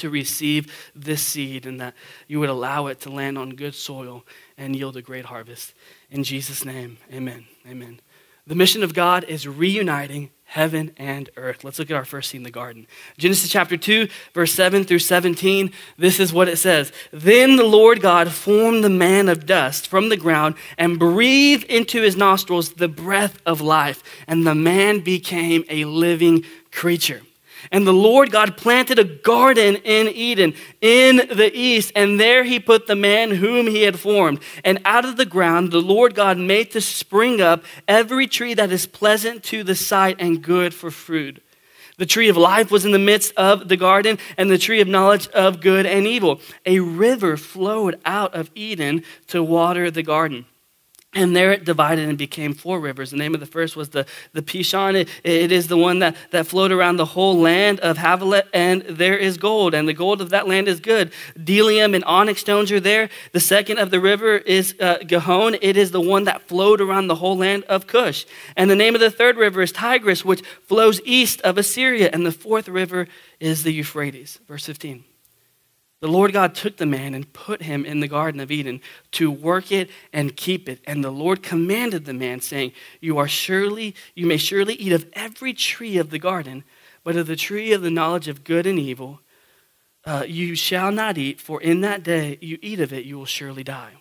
to 0.01 0.09
receive 0.09 0.91
this 0.93 1.21
seed 1.21 1.65
and 1.65 1.79
that 1.81 1.93
you 2.27 2.39
would 2.39 2.49
allow 2.49 2.87
it 2.87 2.99
to 3.01 3.09
land 3.11 3.37
on 3.37 3.51
good 3.51 3.73
soil 3.73 4.23
and 4.57 4.75
yield 4.75 4.97
a 4.97 5.01
great 5.01 5.25
harvest. 5.25 5.73
In 6.09 6.23
Jesus' 6.23 6.65
name, 6.65 6.97
amen. 7.11 7.45
Amen. 7.67 7.99
The 8.47 8.55
mission 8.55 8.83
of 8.83 8.93
God 8.93 9.23
is 9.25 9.47
reuniting 9.47 10.31
heaven 10.43 10.91
and 10.97 11.29
earth. 11.37 11.63
Let's 11.63 11.79
look 11.79 11.89
at 11.89 11.95
our 11.95 12.03
first 12.03 12.29
scene, 12.29 12.43
the 12.43 12.51
garden. 12.51 12.85
Genesis 13.17 13.49
chapter 13.49 13.77
2, 13.77 14.09
verse 14.33 14.51
7 14.51 14.83
through 14.83 14.99
17. 14.99 15.71
This 15.97 16.19
is 16.19 16.33
what 16.33 16.49
it 16.49 16.57
says 16.57 16.91
Then 17.13 17.55
the 17.55 17.63
Lord 17.63 18.01
God 18.01 18.31
formed 18.31 18.83
the 18.83 18.89
man 18.89 19.29
of 19.29 19.45
dust 19.45 19.87
from 19.87 20.09
the 20.09 20.17
ground 20.17 20.55
and 20.77 20.99
breathed 20.99 21.63
into 21.65 22.01
his 22.01 22.17
nostrils 22.17 22.73
the 22.73 22.89
breath 22.89 23.39
of 23.45 23.61
life, 23.61 24.03
and 24.27 24.45
the 24.45 24.55
man 24.55 24.99
became 24.99 25.63
a 25.69 25.85
living 25.85 26.43
creature. 26.71 27.21
And 27.71 27.87
the 27.87 27.93
Lord 27.93 28.31
God 28.31 28.57
planted 28.57 28.99
a 28.99 29.05
garden 29.05 29.77
in 29.77 30.09
Eden 30.09 30.55
in 30.81 31.17
the 31.17 31.51
east, 31.53 31.93
and 31.95 32.19
there 32.19 32.43
he 32.43 32.59
put 32.59 32.85
the 32.85 32.97
man 32.97 33.31
whom 33.31 33.67
he 33.67 33.83
had 33.83 33.97
formed. 33.97 34.41
And 34.65 34.79
out 34.83 35.05
of 35.05 35.15
the 35.15 35.25
ground 35.25 35.71
the 35.71 35.79
Lord 35.79 36.13
God 36.13 36.37
made 36.37 36.71
to 36.71 36.81
spring 36.81 37.39
up 37.39 37.63
every 37.87 38.27
tree 38.27 38.53
that 38.55 38.71
is 38.71 38.85
pleasant 38.85 39.43
to 39.45 39.63
the 39.63 39.75
sight 39.75 40.17
and 40.19 40.43
good 40.43 40.73
for 40.73 40.91
food. 40.91 41.41
The 41.97 42.05
tree 42.05 42.29
of 42.29 42.35
life 42.35 42.71
was 42.71 42.83
in 42.83 42.91
the 42.91 42.99
midst 42.99 43.33
of 43.37 43.69
the 43.69 43.77
garden, 43.77 44.17
and 44.35 44.49
the 44.49 44.57
tree 44.57 44.81
of 44.81 44.87
knowledge 44.87 45.27
of 45.29 45.61
good 45.61 45.85
and 45.85 46.05
evil. 46.07 46.41
A 46.65 46.79
river 46.79 47.37
flowed 47.37 47.99
out 48.05 48.33
of 48.33 48.49
Eden 48.55 49.03
to 49.27 49.43
water 49.43 49.89
the 49.91 50.03
garden. 50.03 50.45
And 51.13 51.35
there 51.35 51.51
it 51.51 51.65
divided 51.65 52.07
and 52.07 52.17
became 52.17 52.53
four 52.53 52.79
rivers. 52.79 53.11
The 53.11 53.17
name 53.17 53.33
of 53.33 53.41
the 53.41 53.45
first 53.45 53.75
was 53.75 53.89
the, 53.89 54.05
the 54.31 54.41
Pishon. 54.41 54.95
It, 54.95 55.09
it 55.25 55.51
is 55.51 55.67
the 55.67 55.75
one 55.75 55.99
that, 55.99 56.15
that 56.31 56.47
flowed 56.47 56.71
around 56.71 56.95
the 56.95 57.05
whole 57.05 57.37
land 57.37 57.81
of 57.81 57.97
Havilah, 57.97 58.43
and 58.53 58.83
there 58.83 59.17
is 59.17 59.37
gold, 59.37 59.73
and 59.73 59.89
the 59.89 59.93
gold 59.93 60.21
of 60.21 60.29
that 60.29 60.47
land 60.47 60.69
is 60.69 60.79
good. 60.79 61.11
Bdellium 61.37 61.95
and 61.95 62.05
onyx 62.05 62.39
stones 62.39 62.71
are 62.71 62.79
there. 62.79 63.09
The 63.33 63.41
second 63.41 63.79
of 63.79 63.91
the 63.91 63.99
river 63.99 64.37
is 64.37 64.73
uh, 64.79 64.99
Gihon. 64.99 65.57
It 65.61 65.75
is 65.75 65.91
the 65.91 65.99
one 65.99 66.23
that 66.25 66.47
flowed 66.47 66.79
around 66.79 67.07
the 67.07 67.15
whole 67.15 67.35
land 67.35 67.65
of 67.65 67.87
Cush. 67.87 68.25
And 68.55 68.69
the 68.69 68.75
name 68.77 68.95
of 68.95 69.01
the 69.01 69.11
third 69.11 69.35
river 69.35 69.61
is 69.61 69.73
Tigris, 69.73 70.23
which 70.23 70.41
flows 70.63 71.01
east 71.03 71.41
of 71.41 71.57
Assyria. 71.57 72.09
And 72.13 72.25
the 72.25 72.31
fourth 72.31 72.69
river 72.69 73.09
is 73.41 73.63
the 73.63 73.73
Euphrates. 73.73 74.39
Verse 74.47 74.65
15. 74.65 75.03
The 76.01 76.07
Lord 76.07 76.33
God 76.33 76.55
took 76.55 76.77
the 76.77 76.85
man 76.85 77.13
and 77.13 77.31
put 77.31 77.61
him 77.61 77.85
in 77.85 77.99
the 77.99 78.07
Garden 78.07 78.41
of 78.41 78.51
Eden 78.51 78.81
to 79.11 79.31
work 79.31 79.71
it 79.71 79.89
and 80.11 80.35
keep 80.35 80.67
it. 80.67 80.79
And 80.85 81.03
the 81.03 81.11
Lord 81.11 81.43
commanded 81.43 82.05
the 82.05 82.13
man, 82.13 82.41
saying, 82.41 82.73
You 82.99 83.19
are 83.19 83.27
surely, 83.27 83.95
you 84.15 84.25
may 84.25 84.37
surely 84.37 84.73
eat 84.73 84.93
of 84.93 85.07
every 85.13 85.53
tree 85.53 85.97
of 85.97 86.09
the 86.09 86.19
garden, 86.19 86.63
but 87.03 87.15
of 87.15 87.27
the 87.27 87.35
tree 87.35 87.71
of 87.71 87.83
the 87.83 87.91
knowledge 87.91 88.27
of 88.27 88.43
good 88.43 88.65
and 88.65 88.79
evil 88.79 89.21
uh, 90.05 90.25
you 90.27 90.55
shall 90.55 90.91
not 90.91 91.17
eat, 91.17 91.39
for 91.39 91.61
in 91.61 91.81
that 91.81 92.03
day 92.03 92.37
you 92.41 92.57
eat 92.61 92.79
of 92.79 92.91
it, 92.91 93.05
you 93.05 93.17
will 93.17 93.25
surely 93.25 93.63
die. 93.63 94.00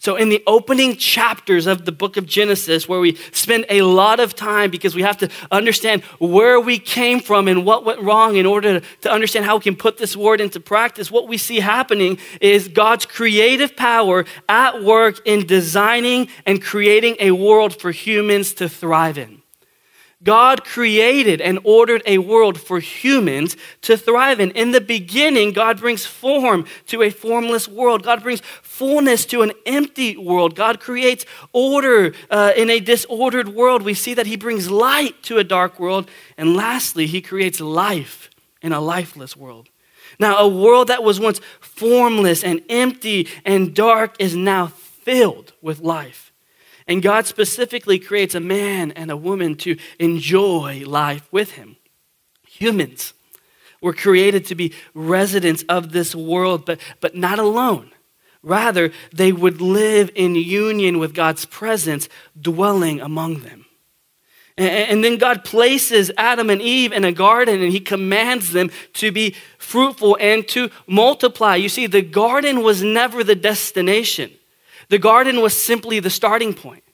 So, 0.00 0.14
in 0.14 0.28
the 0.28 0.44
opening 0.46 0.96
chapters 0.96 1.66
of 1.66 1.84
the 1.84 1.90
book 1.90 2.16
of 2.16 2.24
Genesis, 2.24 2.88
where 2.88 3.00
we 3.00 3.16
spend 3.32 3.66
a 3.68 3.82
lot 3.82 4.20
of 4.20 4.36
time 4.36 4.70
because 4.70 4.94
we 4.94 5.02
have 5.02 5.18
to 5.18 5.28
understand 5.50 6.02
where 6.20 6.60
we 6.60 6.78
came 6.78 7.18
from 7.18 7.48
and 7.48 7.66
what 7.66 7.84
went 7.84 8.00
wrong 8.00 8.36
in 8.36 8.46
order 8.46 8.78
to 8.78 9.10
understand 9.10 9.44
how 9.44 9.56
we 9.56 9.62
can 9.62 9.74
put 9.74 9.98
this 9.98 10.16
word 10.16 10.40
into 10.40 10.60
practice, 10.60 11.10
what 11.10 11.26
we 11.26 11.36
see 11.36 11.58
happening 11.58 12.18
is 12.40 12.68
God's 12.68 13.06
creative 13.06 13.76
power 13.76 14.24
at 14.48 14.84
work 14.84 15.20
in 15.24 15.46
designing 15.46 16.28
and 16.46 16.62
creating 16.62 17.16
a 17.18 17.32
world 17.32 17.80
for 17.80 17.90
humans 17.90 18.54
to 18.54 18.68
thrive 18.68 19.18
in. 19.18 19.42
God 20.22 20.64
created 20.64 21.40
and 21.40 21.60
ordered 21.62 22.02
a 22.04 22.18
world 22.18 22.60
for 22.60 22.80
humans 22.80 23.56
to 23.82 23.96
thrive 23.96 24.40
in. 24.40 24.50
In 24.50 24.72
the 24.72 24.80
beginning, 24.80 25.52
God 25.52 25.78
brings 25.78 26.06
form 26.06 26.66
to 26.86 27.02
a 27.02 27.10
formless 27.10 27.68
world. 27.68 28.02
God 28.02 28.24
brings 28.24 28.40
fullness 28.62 29.24
to 29.26 29.42
an 29.42 29.52
empty 29.64 30.16
world. 30.16 30.56
God 30.56 30.80
creates 30.80 31.24
order 31.52 32.14
uh, 32.30 32.52
in 32.56 32.68
a 32.68 32.80
disordered 32.80 33.50
world. 33.50 33.82
We 33.82 33.94
see 33.94 34.14
that 34.14 34.26
He 34.26 34.36
brings 34.36 34.68
light 34.68 35.22
to 35.24 35.38
a 35.38 35.44
dark 35.44 35.78
world. 35.78 36.10
And 36.36 36.56
lastly, 36.56 37.06
He 37.06 37.20
creates 37.20 37.60
life 37.60 38.28
in 38.60 38.72
a 38.72 38.80
lifeless 38.80 39.36
world. 39.36 39.68
Now, 40.18 40.38
a 40.38 40.48
world 40.48 40.88
that 40.88 41.04
was 41.04 41.20
once 41.20 41.40
formless 41.60 42.42
and 42.42 42.60
empty 42.68 43.28
and 43.44 43.72
dark 43.72 44.16
is 44.18 44.34
now 44.34 44.66
filled 44.66 45.52
with 45.62 45.78
life. 45.78 46.32
And 46.88 47.02
God 47.02 47.26
specifically 47.26 47.98
creates 47.98 48.34
a 48.34 48.40
man 48.40 48.92
and 48.92 49.10
a 49.10 49.16
woman 49.16 49.56
to 49.56 49.76
enjoy 49.98 50.84
life 50.86 51.28
with 51.30 51.52
him. 51.52 51.76
Humans 52.46 53.12
were 53.82 53.92
created 53.92 54.46
to 54.46 54.54
be 54.54 54.72
residents 54.94 55.64
of 55.68 55.92
this 55.92 56.14
world, 56.14 56.64
but, 56.64 56.80
but 57.00 57.14
not 57.14 57.38
alone. 57.38 57.92
Rather, 58.42 58.90
they 59.12 59.32
would 59.32 59.60
live 59.60 60.10
in 60.14 60.34
union 60.34 60.98
with 60.98 61.14
God's 61.14 61.44
presence 61.44 62.08
dwelling 62.40 63.00
among 63.00 63.40
them. 63.40 63.66
And 64.56 65.04
then 65.04 65.18
God 65.18 65.44
places 65.44 66.10
Adam 66.16 66.50
and 66.50 66.60
Eve 66.60 66.92
in 66.92 67.04
a 67.04 67.12
garden 67.12 67.62
and 67.62 67.70
he 67.70 67.78
commands 67.78 68.50
them 68.50 68.72
to 68.94 69.12
be 69.12 69.36
fruitful 69.56 70.16
and 70.20 70.48
to 70.48 70.70
multiply. 70.88 71.54
You 71.54 71.68
see, 71.68 71.86
the 71.86 72.02
garden 72.02 72.64
was 72.64 72.82
never 72.82 73.22
the 73.22 73.36
destination. 73.36 74.32
The 74.88 74.98
garden 74.98 75.40
was 75.40 75.60
simply 75.60 76.00
the 76.00 76.10
starting 76.10 76.54
point. 76.54 76.84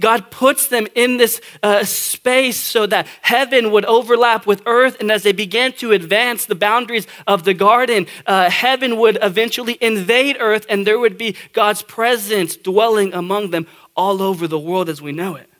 God 0.00 0.30
puts 0.30 0.68
them 0.68 0.86
in 0.94 1.18
this 1.18 1.40
uh, 1.62 1.84
space 1.84 2.58
so 2.58 2.86
that 2.86 3.06
heaven 3.20 3.70
would 3.70 3.84
overlap 3.84 4.46
with 4.46 4.62
earth. 4.66 4.96
And 5.00 5.10
as 5.10 5.22
they 5.22 5.32
began 5.32 5.72
to 5.74 5.92
advance 5.92 6.46
the 6.46 6.54
boundaries 6.54 7.06
of 7.26 7.44
the 7.44 7.54
garden, 7.54 8.06
uh, 8.26 8.50
heaven 8.50 8.96
would 8.98 9.18
eventually 9.20 9.76
invade 9.80 10.36
earth, 10.40 10.66
and 10.68 10.86
there 10.86 10.98
would 10.98 11.18
be 11.18 11.36
God's 11.52 11.82
presence 11.82 12.56
dwelling 12.56 13.12
among 13.12 13.50
them 13.50 13.66
all 13.94 14.22
over 14.22 14.48
the 14.48 14.58
world 14.58 14.88
as 14.88 15.02
we 15.02 15.12
know 15.12 15.36
it. 15.36 15.50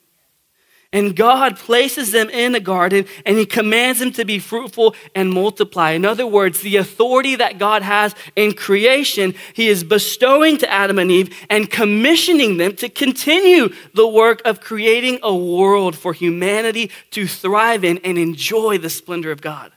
And 0.94 1.16
God 1.16 1.56
places 1.56 2.12
them 2.12 2.30
in 2.30 2.54
a 2.54 2.60
garden 2.60 3.06
and 3.26 3.36
He 3.36 3.46
commands 3.46 3.98
them 3.98 4.12
to 4.12 4.24
be 4.24 4.38
fruitful 4.38 4.94
and 5.12 5.28
multiply. 5.28 5.90
In 5.90 6.04
other 6.04 6.24
words, 6.24 6.60
the 6.60 6.76
authority 6.76 7.34
that 7.34 7.58
God 7.58 7.82
has 7.82 8.14
in 8.36 8.52
creation, 8.52 9.34
He 9.54 9.66
is 9.66 9.82
bestowing 9.82 10.56
to 10.58 10.70
Adam 10.70 11.00
and 11.00 11.10
Eve 11.10 11.36
and 11.50 11.68
commissioning 11.68 12.58
them 12.58 12.76
to 12.76 12.88
continue 12.88 13.74
the 13.92 14.06
work 14.06 14.40
of 14.44 14.60
creating 14.60 15.18
a 15.24 15.34
world 15.34 15.96
for 15.96 16.12
humanity 16.12 16.92
to 17.10 17.26
thrive 17.26 17.82
in 17.82 17.98
and 18.04 18.16
enjoy 18.16 18.78
the 18.78 18.88
splendor 18.88 19.32
of 19.32 19.42
God. 19.42 19.72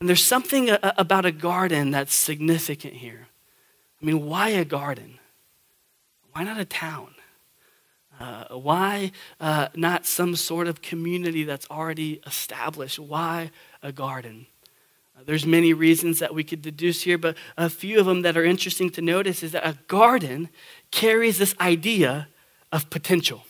And 0.00 0.08
there's 0.08 0.22
something 0.22 0.68
uh, 0.68 0.78
uh, 0.82 0.92
about 0.98 1.24
a 1.24 1.32
garden 1.32 1.92
that's 1.92 2.14
significant 2.14 2.92
here. 2.92 3.28
I 4.02 4.04
mean, 4.04 4.26
why 4.26 4.50
a 4.50 4.66
garden? 4.66 5.18
Why 6.32 6.44
not 6.44 6.60
a 6.60 6.66
town? 6.66 7.14
Uh, 8.18 8.44
why 8.56 9.12
uh, 9.40 9.68
not 9.76 10.04
some 10.04 10.34
sort 10.34 10.66
of 10.66 10.82
community 10.82 11.44
that's 11.44 11.68
already 11.70 12.20
established? 12.26 12.98
Why 12.98 13.50
a 13.82 13.92
garden? 13.92 14.46
Uh, 15.16 15.22
there's 15.24 15.46
many 15.46 15.72
reasons 15.72 16.18
that 16.18 16.34
we 16.34 16.42
could 16.42 16.60
deduce 16.60 17.02
here, 17.02 17.18
but 17.18 17.36
a 17.56 17.70
few 17.70 18.00
of 18.00 18.06
them 18.06 18.22
that 18.22 18.36
are 18.36 18.44
interesting 18.44 18.90
to 18.90 19.02
notice 19.02 19.42
is 19.42 19.52
that 19.52 19.66
a 19.66 19.78
garden 19.86 20.48
carries 20.90 21.38
this 21.38 21.54
idea 21.60 22.28
of 22.72 22.90
potential. 22.90 23.44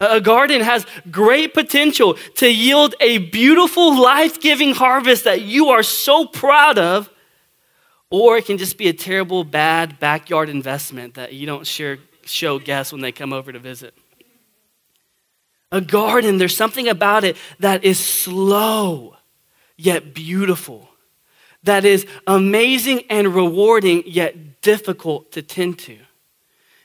A 0.00 0.20
garden 0.20 0.62
has 0.62 0.84
great 1.12 1.54
potential 1.54 2.14
to 2.34 2.52
yield 2.52 2.96
a 2.98 3.18
beautiful, 3.18 4.00
life 4.00 4.40
giving 4.40 4.74
harvest 4.74 5.22
that 5.24 5.42
you 5.42 5.68
are 5.68 5.84
so 5.84 6.26
proud 6.26 6.76
of, 6.76 7.08
or 8.10 8.36
it 8.36 8.46
can 8.46 8.58
just 8.58 8.76
be 8.76 8.88
a 8.88 8.92
terrible, 8.92 9.44
bad 9.44 10.00
backyard 10.00 10.48
investment 10.48 11.14
that 11.14 11.32
you 11.34 11.46
don't 11.46 11.66
share 11.66 11.98
show 12.24 12.58
guests 12.58 12.92
when 12.92 13.02
they 13.02 13.12
come 13.12 13.32
over 13.32 13.52
to 13.52 13.58
visit. 13.58 13.94
A 15.70 15.80
garden, 15.80 16.38
there's 16.38 16.56
something 16.56 16.88
about 16.88 17.24
it 17.24 17.36
that 17.58 17.84
is 17.84 17.98
slow 17.98 19.16
yet 19.76 20.14
beautiful, 20.14 20.88
that 21.62 21.84
is 21.84 22.06
amazing 22.26 23.02
and 23.08 23.34
rewarding 23.34 24.02
yet 24.06 24.60
difficult 24.60 25.32
to 25.32 25.42
tend 25.42 25.78
to. 25.80 25.98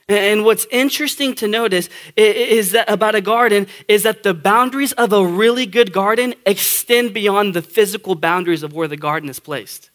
And 0.08 0.42
what's 0.42 0.66
interesting 0.70 1.34
to 1.34 1.46
notice 1.46 1.90
is 2.16 2.72
that 2.72 2.88
about 2.88 3.14
a 3.14 3.20
garden 3.20 3.66
is 3.88 4.04
that 4.04 4.22
the 4.22 4.32
boundaries 4.32 4.92
of 4.92 5.12
a 5.12 5.26
really 5.26 5.66
good 5.66 5.92
garden 5.92 6.34
extend 6.46 7.12
beyond 7.12 7.52
the 7.52 7.60
physical 7.60 8.14
boundaries 8.14 8.62
of 8.62 8.72
where 8.72 8.88
the 8.88 8.96
garden 8.96 9.28
is 9.28 9.38
placed. 9.38 9.90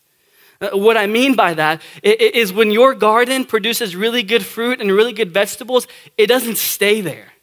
Uh, 0.63 0.77
what 0.77 0.96
I 0.98 1.08
mean 1.08 1.36
by 1.36 1.53
that 1.53 1.82
is 2.01 2.53
when 2.53 2.72
your 2.72 2.96
garden 2.96 3.46
produces 3.46 3.96
really 3.96 4.24
good 4.24 4.46
fruit 4.46 4.79
and 4.79 4.91
really 4.91 5.13
good 5.13 5.34
vegetables, 5.34 5.88
it 6.17 6.27
doesn't 6.27 6.58
stay 6.58 7.01
there. 7.01 7.34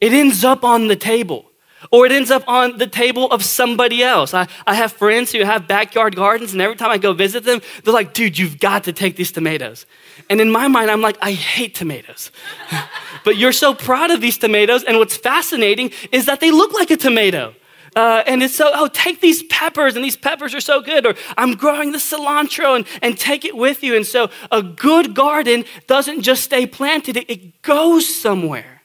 It 0.00 0.12
ends 0.12 0.44
up 0.44 0.64
on 0.64 0.88
the 0.88 0.96
table 0.96 1.50
or 1.90 2.06
it 2.06 2.12
ends 2.12 2.30
up 2.30 2.46
on 2.46 2.78
the 2.78 2.86
table 2.86 3.30
of 3.30 3.44
somebody 3.44 4.02
else. 4.02 4.34
I, 4.34 4.48
I 4.66 4.74
have 4.74 4.92
friends 4.92 5.32
who 5.32 5.44
have 5.44 5.66
backyard 5.66 6.14
gardens, 6.14 6.52
and 6.52 6.60
every 6.60 6.76
time 6.76 6.90
I 6.90 6.98
go 6.98 7.12
visit 7.12 7.44
them, 7.44 7.62
they're 7.82 7.94
like, 7.94 8.12
dude, 8.12 8.38
you've 8.38 8.60
got 8.60 8.84
to 8.84 8.92
take 8.92 9.16
these 9.16 9.32
tomatoes. 9.32 9.86
And 10.28 10.40
in 10.40 10.50
my 10.50 10.68
mind, 10.68 10.90
I'm 10.90 11.00
like, 11.00 11.16
I 11.22 11.32
hate 11.32 11.74
tomatoes. 11.74 12.30
but 13.24 13.36
you're 13.36 13.52
so 13.52 13.74
proud 13.74 14.10
of 14.10 14.20
these 14.20 14.36
tomatoes, 14.38 14.84
and 14.84 14.98
what's 14.98 15.16
fascinating 15.16 15.92
is 16.12 16.26
that 16.26 16.40
they 16.40 16.50
look 16.50 16.72
like 16.72 16.90
a 16.90 16.96
tomato. 16.96 17.54
Uh, 17.96 18.22
and 18.26 18.42
it's 18.42 18.54
so, 18.54 18.70
oh, 18.72 18.88
take 18.88 19.20
these 19.20 19.42
peppers, 19.44 19.96
and 19.96 20.04
these 20.04 20.16
peppers 20.16 20.54
are 20.54 20.60
so 20.60 20.80
good. 20.80 21.06
Or 21.06 21.14
I'm 21.36 21.54
growing 21.54 21.92
the 21.92 21.98
cilantro 21.98 22.76
and, 22.76 22.86
and 23.02 23.18
take 23.18 23.44
it 23.44 23.56
with 23.56 23.82
you. 23.82 23.96
And 23.96 24.06
so 24.06 24.30
a 24.50 24.62
good 24.62 25.14
garden 25.14 25.64
doesn't 25.86 26.22
just 26.22 26.44
stay 26.44 26.66
planted, 26.66 27.16
it, 27.16 27.30
it 27.30 27.62
goes 27.62 28.12
somewhere. 28.12 28.82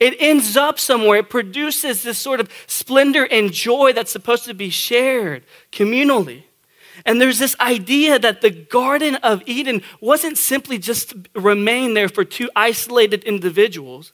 It 0.00 0.14
ends 0.20 0.56
up 0.56 0.78
somewhere. 0.78 1.20
It 1.20 1.30
produces 1.30 2.02
this 2.04 2.18
sort 2.18 2.38
of 2.40 2.50
splendor 2.66 3.24
and 3.24 3.52
joy 3.52 3.92
that's 3.92 4.12
supposed 4.12 4.44
to 4.44 4.54
be 4.54 4.70
shared 4.70 5.44
communally. 5.72 6.44
And 7.04 7.20
there's 7.20 7.38
this 7.38 7.56
idea 7.60 8.18
that 8.18 8.40
the 8.40 8.50
Garden 8.50 9.16
of 9.16 9.42
Eden 9.46 9.82
wasn't 10.00 10.38
simply 10.38 10.78
just 10.78 11.14
remain 11.34 11.94
there 11.94 12.08
for 12.08 12.24
two 12.24 12.50
isolated 12.54 13.24
individuals, 13.24 14.12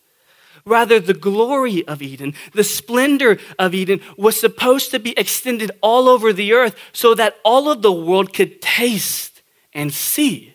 Rather, 0.67 0.99
the 0.99 1.15
glory 1.15 1.87
of 1.87 2.01
Eden, 2.01 2.35
the 2.53 2.65
splendor 2.65 3.39
of 3.59 3.75
Eden, 3.75 4.01
was 4.17 4.41
supposed 4.41 4.91
to 4.91 4.99
be 4.99 5.17
extended 5.19 5.71
all 5.83 6.09
over 6.09 6.33
the 6.33 6.55
earth 6.55 6.75
so 6.93 7.15
that 7.15 7.37
all 7.45 7.71
of 7.71 7.83
the 7.83 7.93
world 7.93 8.33
could 8.33 8.63
taste 8.63 9.43
and 9.75 9.93
see 9.93 10.55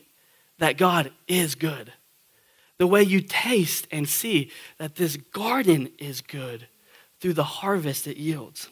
that 0.58 0.78
God 0.78 1.12
is 1.28 1.54
good. 1.54 1.94
The 2.80 2.88
way 2.88 3.04
you 3.04 3.22
taste 3.22 3.88
and 3.92 4.08
see 4.10 4.52
that 4.78 4.96
this 4.96 5.16
garden 5.18 5.92
is 6.00 6.22
good 6.22 6.68
through 7.20 7.34
the 7.34 7.44
harvest 7.44 8.08
it 8.08 8.18
yields. 8.18 8.70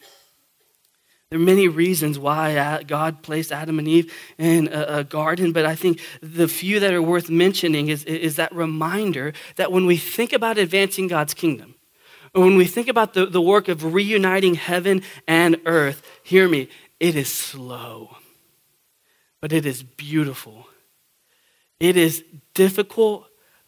There 1.30 1.38
are 1.38 1.42
many 1.42 1.68
reasons 1.68 2.18
why 2.18 2.56
uh, 2.56 2.82
God 2.86 3.22
placed 3.22 3.52
Adam 3.52 3.78
and 3.78 3.86
Eve 3.86 4.10
in 4.38 4.68
a, 4.72 5.04
garden, 5.04 5.52
but 5.52 5.66
I 5.66 5.74
think 5.74 6.00
the 6.22 6.48
few 6.48 6.80
that 6.80 6.94
are 6.94 7.02
worth 7.02 7.28
mentioning 7.28 7.88
is, 7.88 8.02
is 8.04 8.36
that 8.36 8.54
reminder 8.54 9.34
that 9.56 9.70
when 9.70 9.84
we 9.84 9.98
think 9.98 10.32
about 10.32 10.56
advancing 10.56 11.06
God's 11.06 11.34
kingdom, 11.34 11.74
when 12.32 12.56
we 12.56 12.64
think 12.64 12.88
about 12.88 13.12
the, 13.12 13.26
the 13.26 13.42
work 13.42 13.68
of 13.68 13.92
reuniting 13.92 14.54
heaven 14.54 15.02
and 15.26 15.60
earth, 15.66 16.02
hear 16.22 16.48
me, 16.48 16.70
it 16.98 17.14
is 17.14 17.30
slow, 17.30 18.16
but 19.42 19.52
it 19.52 19.66
is 19.66 19.82
beautiful. 19.82 20.66
It 21.78 21.98
is 21.98 22.24
difficult, 22.54 23.26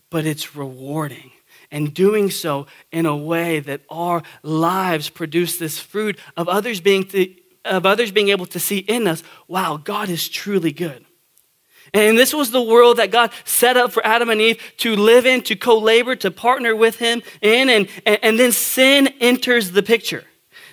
but 0.09 0.25
it's 0.25 0.57
rewarding 0.57 1.31
and 1.71 1.95
doing 1.95 2.31
so 2.31 2.67
in 2.90 3.07
a 3.07 3.17
way 3.17 3.61
that 3.61 3.83
our 3.88 4.23
lives 4.43 5.09
produce 5.11 5.59
this 5.59 5.79
fruit 5.79 6.19
of 6.37 6.49
others 6.49 6.81
being 6.81 7.05
of 7.64 7.87
others 7.87 8.11
being 8.11 8.29
able 8.29 8.47
to 8.47 8.61
see 8.61 8.79
in 8.79 9.07
us, 9.07 9.23
wow, 9.49 9.76
God 9.76 10.09
is 10.09 10.29
truly 10.29 10.73
good. 10.73 11.05
And 11.93 12.17
this 12.17 12.33
was 12.33 12.50
the 12.50 12.62
world 12.62 12.99
that 12.99 13.11
God 13.11 13.33
set 13.45 13.76
up 13.76 13.93
for 13.93 14.05
Adam 14.07 14.31
and 14.31 14.40
Eve 14.40 14.62
to 14.79 14.95
live 14.95 15.26
in, 15.26 15.43
to 15.43 15.57
co 15.57 15.79
labor, 15.79 16.14
to 16.17 16.31
partner 16.31 16.76
with 16.76 16.99
Him 16.99 17.23
in. 17.40 17.69
And, 17.69 17.88
and 18.07 18.38
then 18.38 18.52
sin 18.52 19.09
enters 19.21 19.73
the 19.73 19.83
picture. 19.83 20.25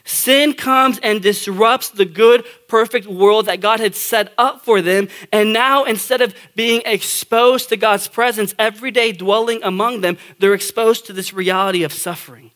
Sin 0.03 0.53
comes 0.53 0.99
and 0.99 1.21
disrupts 1.21 1.89
the 1.89 2.05
good, 2.05 2.45
perfect 2.69 3.07
world 3.07 3.47
that 3.47 3.59
God 3.59 3.81
had 3.81 3.93
set 3.93 4.31
up 4.37 4.63
for 4.63 4.81
them. 4.81 5.09
And 5.33 5.51
now, 5.51 5.83
instead 5.83 6.21
of 6.21 6.33
being 6.55 6.81
exposed 6.85 7.69
to 7.69 7.77
God's 7.77 8.07
presence 8.07 8.55
every 8.57 8.91
day 8.91 9.11
dwelling 9.11 9.61
among 9.63 10.01
them, 10.01 10.17
they're 10.39 10.53
exposed 10.53 11.07
to 11.07 11.13
this 11.13 11.33
reality 11.33 11.83
of 11.83 11.91
suffering, 11.91 12.51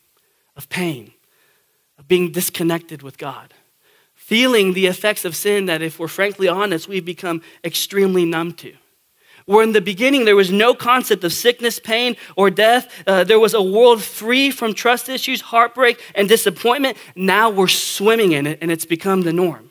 of 0.55 0.69
pain, 0.69 1.11
of 1.97 2.07
being 2.07 2.31
disconnected 2.31 3.01
with 3.01 3.17
God 3.17 3.53
feeling 4.31 4.71
the 4.71 4.85
effects 4.85 5.25
of 5.25 5.35
sin 5.35 5.65
that, 5.65 5.81
if 5.81 5.99
we're 5.99 6.07
frankly 6.07 6.47
honest, 6.47 6.87
we've 6.87 7.03
become 7.03 7.41
extremely 7.65 8.23
numb 8.23 8.53
to. 8.53 8.73
Where 9.45 9.61
in 9.61 9.73
the 9.73 9.81
beginning 9.81 10.23
there 10.23 10.37
was 10.37 10.49
no 10.49 10.73
concept 10.73 11.25
of 11.25 11.33
sickness, 11.33 11.79
pain, 11.79 12.15
or 12.37 12.49
death, 12.49 13.03
uh, 13.05 13.25
there 13.25 13.41
was 13.41 13.53
a 13.53 13.61
world 13.61 14.01
free 14.01 14.49
from 14.49 14.73
trust 14.73 15.09
issues, 15.09 15.41
heartbreak, 15.41 15.99
and 16.15 16.29
disappointment. 16.29 16.95
Now 17.13 17.49
we're 17.49 17.67
swimming 17.67 18.31
in 18.31 18.47
it, 18.47 18.59
and 18.61 18.71
it's 18.71 18.85
become 18.85 19.23
the 19.23 19.33
norm. 19.33 19.69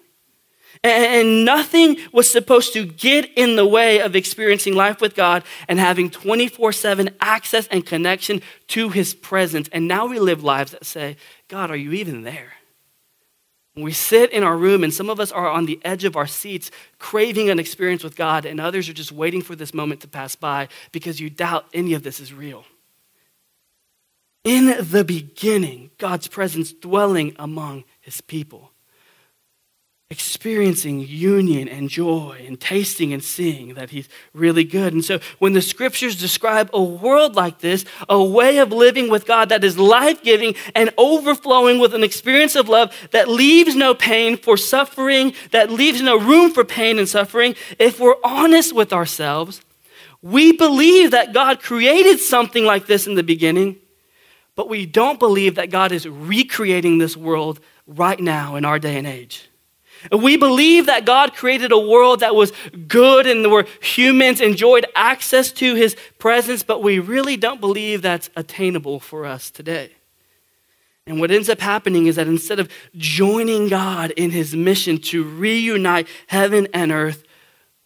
And 0.84 1.46
nothing 1.46 1.96
was 2.12 2.30
supposed 2.30 2.74
to 2.74 2.84
get 2.84 3.30
in 3.38 3.56
the 3.56 3.66
way 3.66 4.02
of 4.02 4.14
experiencing 4.14 4.74
life 4.74 5.00
with 5.00 5.14
God 5.14 5.42
and 5.68 5.78
having 5.78 6.10
24 6.10 6.72
7 6.74 7.08
access 7.18 7.66
and 7.68 7.86
connection 7.86 8.42
to 8.68 8.90
His 8.90 9.14
presence. 9.14 9.70
And 9.72 9.88
now 9.88 10.04
we 10.04 10.18
live 10.18 10.44
lives 10.44 10.72
that 10.72 10.84
say, 10.84 11.16
God, 11.48 11.70
are 11.70 11.76
you 11.76 11.92
even 11.92 12.24
there? 12.24 12.59
We 13.82 13.92
sit 13.92 14.30
in 14.32 14.42
our 14.42 14.56
room, 14.56 14.82
and 14.84 14.92
some 14.92 15.10
of 15.10 15.20
us 15.20 15.30
are 15.30 15.48
on 15.48 15.66
the 15.66 15.80
edge 15.84 16.04
of 16.04 16.16
our 16.16 16.26
seats, 16.26 16.70
craving 16.98 17.50
an 17.50 17.58
experience 17.58 18.02
with 18.02 18.16
God, 18.16 18.44
and 18.44 18.60
others 18.60 18.88
are 18.88 18.94
just 18.94 19.12
waiting 19.12 19.42
for 19.42 19.54
this 19.56 19.74
moment 19.74 20.00
to 20.00 20.08
pass 20.08 20.34
by 20.34 20.68
because 20.92 21.20
you 21.20 21.30
doubt 21.30 21.66
any 21.72 21.94
of 21.94 22.02
this 22.02 22.20
is 22.20 22.32
real. 22.32 22.64
In 24.42 24.86
the 24.90 25.04
beginning, 25.04 25.90
God's 25.98 26.26
presence 26.26 26.72
dwelling 26.72 27.34
among 27.38 27.84
his 28.00 28.20
people 28.20 28.72
experiencing 30.10 31.06
union 31.06 31.68
and 31.68 31.88
joy 31.88 32.44
and 32.44 32.60
tasting 32.60 33.12
and 33.12 33.22
seeing 33.22 33.74
that 33.74 33.90
he's 33.90 34.08
really 34.34 34.64
good. 34.64 34.92
And 34.92 35.04
so 35.04 35.20
when 35.38 35.52
the 35.52 35.62
scriptures 35.62 36.16
describe 36.16 36.68
a 36.72 36.82
world 36.82 37.36
like 37.36 37.60
this, 37.60 37.84
a 38.08 38.22
way 38.22 38.58
of 38.58 38.72
living 38.72 39.08
with 39.08 39.24
God 39.24 39.50
that 39.50 39.62
is 39.62 39.78
life 39.78 40.20
giving 40.24 40.56
and 40.74 40.92
overflowing 40.98 41.78
with 41.78 41.94
an 41.94 42.02
experience 42.02 42.56
of 42.56 42.68
love 42.68 42.92
that 43.12 43.28
leaves 43.28 43.76
no 43.76 43.94
pain 43.94 44.36
for 44.36 44.56
suffering, 44.56 45.32
that 45.52 45.70
leaves 45.70 46.02
no 46.02 46.18
room 46.18 46.50
for 46.50 46.64
pain 46.64 46.98
and 46.98 47.08
suffering, 47.08 47.54
if 47.78 48.00
we're 48.00 48.16
honest 48.24 48.74
with 48.74 48.92
ourselves, 48.92 49.60
we 50.22 50.50
believe 50.52 51.12
that 51.12 51.32
God 51.32 51.62
created 51.62 52.18
something 52.18 52.64
like 52.64 52.86
this 52.86 53.06
in 53.06 53.14
the 53.14 53.22
beginning, 53.22 53.76
but 54.56 54.68
we 54.68 54.86
don't 54.86 55.20
believe 55.20 55.54
that 55.54 55.70
God 55.70 55.92
is 55.92 56.08
recreating 56.08 56.98
this 56.98 57.16
world 57.16 57.60
right 57.86 58.18
now 58.18 58.56
in 58.56 58.64
our 58.64 58.80
day 58.80 58.98
and 58.98 59.06
age. 59.06 59.49
We 60.10 60.36
believe 60.36 60.86
that 60.86 61.04
God 61.04 61.34
created 61.34 61.72
a 61.72 61.78
world 61.78 62.20
that 62.20 62.34
was 62.34 62.52
good 62.88 63.26
and 63.26 63.50
where 63.50 63.66
humans 63.82 64.40
enjoyed 64.40 64.86
access 64.96 65.50
to 65.52 65.74
his 65.74 65.96
presence, 66.18 66.62
but 66.62 66.82
we 66.82 66.98
really 66.98 67.36
don't 67.36 67.60
believe 67.60 68.02
that's 68.02 68.30
attainable 68.36 69.00
for 69.00 69.26
us 69.26 69.50
today. 69.50 69.92
And 71.06 71.18
what 71.18 71.30
ends 71.30 71.48
up 71.48 71.60
happening 71.60 72.06
is 72.06 72.16
that 72.16 72.28
instead 72.28 72.60
of 72.60 72.70
joining 72.96 73.68
God 73.68 74.12
in 74.12 74.30
his 74.30 74.54
mission 74.54 74.98
to 74.98 75.24
reunite 75.24 76.06
heaven 76.28 76.68
and 76.72 76.92
earth, 76.92 77.24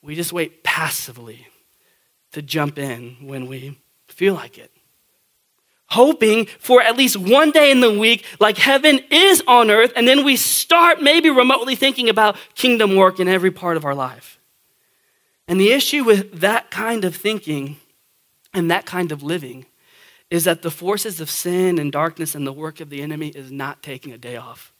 we 0.03 0.15
just 0.15 0.33
wait 0.33 0.63
passively 0.63 1.47
to 2.33 2.43
jump 2.43 2.79
in 2.79 3.17
when 3.23 3.47
we 3.47 3.79
feel 4.09 4.35
like 4.35 4.59
it 4.59 4.74
hoping 5.89 6.47
for 6.59 6.83
at 6.83 6.97
least 6.97 7.17
one 7.17 7.51
day 7.51 7.71
in 7.71 7.81
the 7.81 7.99
week, 7.99 8.25
like 8.41 8.59
heaven 8.59 9.01
is 9.11 9.43
on 9.47 9.71
earth, 9.71 9.93
and 9.97 10.09
then 10.09 10.25
we 10.25 10.37
start 10.37 11.03
maybe 11.03 11.31
remotely 11.31 11.75
thinking 11.75 12.09
about 12.09 12.37
kingdom 12.55 12.97
work 12.97 13.21
in 13.21 13.29
every 13.29 13.51
part 13.51 13.77
of 13.77 13.85
our 13.85 13.95
life. 13.95 14.39
And 15.47 15.61
the 15.61 15.73
issue 15.73 16.05
with 16.05 16.41
that 16.41 16.71
kind 16.71 17.05
of 17.05 17.15
thinking 17.15 17.77
and 18.53 18.71
that 18.71 18.87
kind 18.87 19.13
of 19.13 19.23
living 19.23 19.67
is 20.31 20.45
that 20.45 20.63
the 20.63 20.71
forces 20.71 21.21
of 21.21 21.31
sin 21.31 21.79
and 21.79 21.93
darkness 21.93 22.35
and 22.35 22.47
the 22.47 22.53
work 22.53 22.81
of 22.81 22.91
the 22.91 23.03
enemy 23.03 23.29
is 23.29 23.53
not 23.53 23.83
taking 23.83 24.13
a 24.13 24.19
day 24.19 24.37
off. 24.37 24.73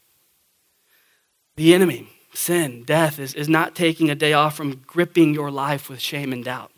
The 1.57 1.75
enemy, 1.75 2.09
sin, 2.33 2.83
death, 2.85 3.19
is, 3.19 3.35
is 3.35 3.49
not 3.49 3.75
taking 3.75 4.11
a 4.11 4.15
day 4.15 4.33
off 4.33 4.57
from 4.57 4.83
gripping 4.87 5.35
your 5.35 5.51
life 5.51 5.89
with 5.89 6.01
shame 6.01 6.33
and 6.33 6.45
doubt. 6.45 6.73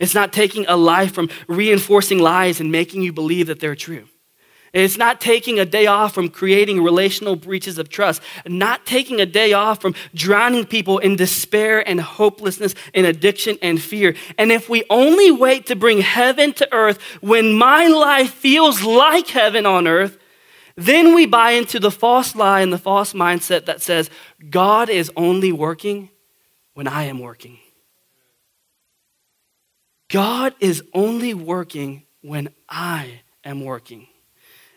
It's 0.00 0.14
not 0.14 0.32
taking 0.32 0.66
a 0.66 0.76
life 0.76 1.12
from 1.12 1.28
reinforcing 1.46 2.18
lies 2.18 2.58
and 2.58 2.72
making 2.72 3.02
you 3.02 3.12
believe 3.12 3.46
that 3.46 3.60
they're 3.60 3.76
true. 3.76 4.08
It's 4.72 4.96
not 4.96 5.20
taking 5.20 5.58
a 5.58 5.64
day 5.64 5.86
off 5.86 6.14
from 6.14 6.28
creating 6.28 6.82
relational 6.82 7.34
breaches 7.34 7.76
of 7.76 7.88
trust, 7.88 8.22
not 8.46 8.86
taking 8.86 9.20
a 9.20 9.26
day 9.26 9.52
off 9.52 9.82
from 9.82 9.96
drowning 10.14 10.64
people 10.64 10.98
in 10.98 11.16
despair 11.16 11.86
and 11.86 12.00
hopelessness 12.00 12.74
and 12.94 13.04
addiction 13.04 13.58
and 13.62 13.82
fear. 13.82 14.14
And 14.38 14.52
if 14.52 14.68
we 14.68 14.84
only 14.88 15.32
wait 15.32 15.66
to 15.66 15.76
bring 15.76 16.00
heaven 16.00 16.52
to 16.54 16.72
earth 16.72 17.02
when 17.20 17.54
my 17.54 17.88
life 17.88 18.32
feels 18.32 18.82
like 18.82 19.26
heaven 19.26 19.66
on 19.66 19.88
earth, 19.88 20.18
then 20.76 21.14
we 21.14 21.26
buy 21.26 21.52
into 21.52 21.80
the 21.80 21.90
false 21.90 22.36
lie 22.36 22.60
and 22.60 22.72
the 22.72 22.78
false 22.78 23.12
mindset 23.12 23.66
that 23.66 23.82
says 23.82 24.08
God 24.48 24.88
is 24.88 25.10
only 25.16 25.50
working 25.50 26.10
when 26.74 26.86
I 26.86 27.04
am 27.04 27.18
working. 27.18 27.58
God 30.10 30.54
is 30.58 30.82
only 30.92 31.34
working 31.34 32.02
when 32.20 32.50
I 32.68 33.22
am 33.44 33.64
working. 33.64 34.08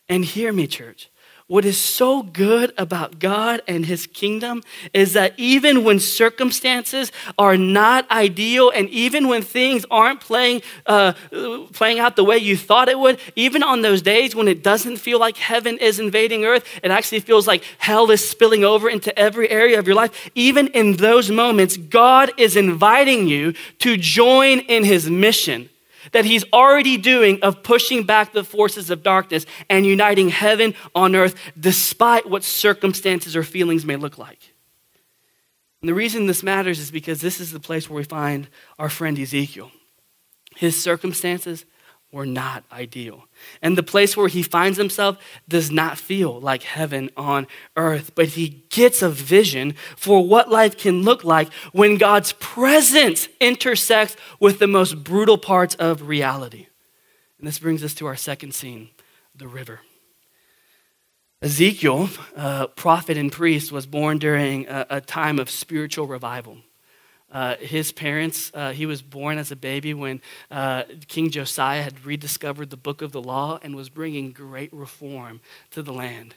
And 0.08 0.24
hear 0.24 0.54
me, 0.54 0.68
church. 0.68 1.10
What 1.48 1.66
is 1.66 1.78
so 1.78 2.24
good 2.24 2.74
about 2.78 3.20
God 3.20 3.62
and 3.68 3.86
His 3.86 4.08
kingdom 4.08 4.64
is 4.94 5.12
that 5.14 5.34
even 5.38 5.84
when 5.84 6.00
circumstances 6.00 7.12
are 7.38 7.58
not 7.58 8.10
ideal, 8.10 8.70
and 8.70 8.88
even 8.90 9.28
when 9.28 9.42
things 9.42 9.86
aren't 9.92 10.22
playing, 10.22 10.62
uh, 10.86 11.14
playing 11.74 12.00
out 12.00 12.16
the 12.16 12.24
way 12.24 12.38
you 12.38 12.56
thought 12.56 12.88
it 12.88 12.98
would, 12.98 13.20
even 13.36 13.62
on 13.62 13.82
those 13.82 14.02
days 14.02 14.34
when 14.34 14.48
it 14.48 14.64
doesn't 14.64 14.98
feel 14.98 15.20
like 15.20 15.36
heaven 15.36 15.78
is 15.80 16.00
invading 16.00 16.46
earth, 16.46 16.66
it 16.82 16.92
actually 16.92 17.20
feels 17.20 17.46
like 17.46 17.64
hell 17.78 18.10
is 18.10 18.28
spilling 18.28 18.64
over 18.64 18.90
into 18.90 19.18
every 19.20 19.50
area 19.50 19.78
of 19.78 19.86
your 19.86 19.96
life. 19.96 20.30
Even 20.36 20.68
in 20.68 20.96
those 20.96 21.30
moments, 21.30 21.76
God 21.76 22.32
is 22.38 22.56
inviting 22.56 23.28
you 23.28 23.54
to 23.80 23.98
join 23.98 24.60
in 24.60 24.86
His 24.86 25.10
mission 25.10 25.70
that 26.12 26.26
he's 26.26 26.46
already 26.52 26.98
doing 26.98 27.42
of 27.42 27.64
pushing 27.64 28.04
back 28.04 28.34
the 28.34 28.44
forces 28.44 28.90
of 28.90 29.04
darkness 29.04 29.46
and 29.70 29.86
uniting 29.86 30.30
heaven 30.30 30.76
on 30.94 31.16
earth 31.16 31.36
despite 31.60 32.30
what 32.30 32.44
circumstances 32.44 33.36
or 33.36 33.44
feelings 33.44 33.86
may 33.86 33.96
look 33.96 34.18
like. 34.18 34.54
And 35.82 35.90
the 35.90 35.94
reason 35.94 36.28
this 36.28 36.44
matters 36.44 36.80
is 36.80 36.92
because 36.92 37.22
this 37.22 37.40
is 37.40 37.52
the 37.52 37.60
place 37.60 37.90
where 37.90 37.98
we 37.98 38.04
find 38.04 38.48
our 38.80 38.90
friend 38.90 39.20
Ezekiel. 39.20 39.72
His 40.56 40.82
circumstances 40.82 41.66
were 42.14 42.26
not 42.26 42.64
ideal. 42.72 43.28
And 43.62 43.78
the 43.78 43.84
place 43.84 44.16
where 44.16 44.28
he 44.28 44.44
finds 44.44 44.78
himself 44.78 45.18
does 45.50 45.72
not 45.72 45.98
feel 45.98 46.40
like 46.40 46.64
heaven 46.64 47.10
on 47.18 47.48
earth, 47.76 48.12
but 48.16 48.30
he 48.30 48.64
gets 48.70 49.02
a 49.02 49.10
vision 49.10 49.74
for 49.98 50.26
what 50.26 50.50
life 50.50 50.78
can 50.78 51.02
look 51.02 51.24
like 51.24 51.52
when 51.72 51.98
God's 51.98 52.34
presence 52.34 53.28
intersects 53.42 54.16
with 54.40 54.60
the 54.60 54.68
most 54.68 55.04
brutal 55.04 55.38
parts 55.38 55.76
of 55.76 56.08
reality. 56.08 56.68
And 57.40 57.48
this 57.48 57.60
brings 57.60 57.84
us 57.84 57.94
to 57.96 58.06
our 58.06 58.16
second 58.16 58.54
scene 58.54 58.90
the 59.36 59.48
river. 59.48 59.82
Ezekiel, 61.42 62.10
prophet 62.76 63.18
and 63.18 63.32
priest, 63.32 63.72
was 63.72 63.86
born 63.86 64.20
during 64.20 64.68
a 64.70 65.02
time 65.02 65.40
of 65.40 65.50
spiritual 65.50 66.08
revival. 66.08 66.60
Uh, 67.34 67.56
his 67.56 67.92
parents, 67.92 68.52
uh, 68.54 68.72
he 68.72 68.86
was 68.86 69.02
born 69.02 69.40
as 69.40 69.52
a 69.52 69.56
baby 69.56 69.94
when 69.94 70.22
uh, 70.52 70.84
King 71.08 71.32
Josiah 71.32 71.82
had 71.82 72.06
rediscovered 72.06 72.70
the 72.70 72.78
book 72.78 73.02
of 73.02 73.12
the 73.12 73.22
law 73.22 73.60
and 73.64 73.76
was 73.76 73.90
bringing 73.90 74.32
great 74.32 74.72
reform 74.72 75.42
to 75.72 75.82
the 75.82 75.92
land. 75.92 76.36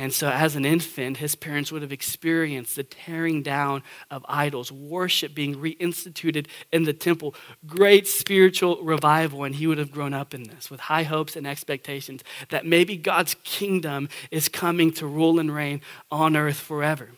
And 0.00 0.14
so, 0.14 0.30
as 0.30 0.56
an 0.56 0.64
infant, 0.64 1.18
his 1.18 1.34
parents 1.34 1.70
would 1.70 1.82
have 1.82 1.92
experienced 1.92 2.76
the 2.76 2.84
tearing 2.84 3.42
down 3.42 3.82
of 4.10 4.24
idols, 4.26 4.72
worship 4.72 5.34
being 5.34 5.56
reinstituted 5.56 6.46
in 6.72 6.84
the 6.84 6.94
temple, 6.94 7.34
great 7.66 8.06
spiritual 8.06 8.82
revival. 8.82 9.44
And 9.44 9.54
he 9.54 9.66
would 9.66 9.76
have 9.76 9.90
grown 9.90 10.14
up 10.14 10.32
in 10.32 10.44
this 10.44 10.70
with 10.70 10.80
high 10.80 11.02
hopes 11.02 11.36
and 11.36 11.46
expectations 11.46 12.24
that 12.48 12.64
maybe 12.64 12.96
God's 12.96 13.36
kingdom 13.44 14.08
is 14.30 14.48
coming 14.48 14.90
to 14.92 15.06
rule 15.06 15.38
and 15.38 15.54
reign 15.54 15.82
on 16.10 16.34
earth 16.34 16.58
forever. 16.58 17.10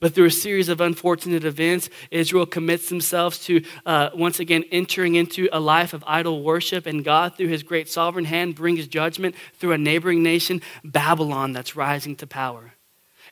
But 0.00 0.14
through 0.14 0.24
a 0.24 0.30
series 0.30 0.70
of 0.70 0.80
unfortunate 0.80 1.44
events, 1.44 1.90
Israel 2.10 2.46
commits 2.46 2.88
themselves 2.88 3.38
to 3.44 3.62
uh, 3.84 4.08
once 4.14 4.40
again 4.40 4.64
entering 4.72 5.14
into 5.14 5.48
a 5.52 5.60
life 5.60 5.92
of 5.92 6.02
idol 6.06 6.42
worship, 6.42 6.86
and 6.86 7.04
God, 7.04 7.36
through 7.36 7.48
his 7.48 7.62
great 7.62 7.86
sovereign 7.86 8.24
hand, 8.24 8.54
brings 8.54 8.86
judgment 8.86 9.34
through 9.58 9.72
a 9.72 9.78
neighboring 9.78 10.22
nation, 10.22 10.62
Babylon, 10.82 11.52
that's 11.52 11.76
rising 11.76 12.16
to 12.16 12.26
power. 12.26 12.72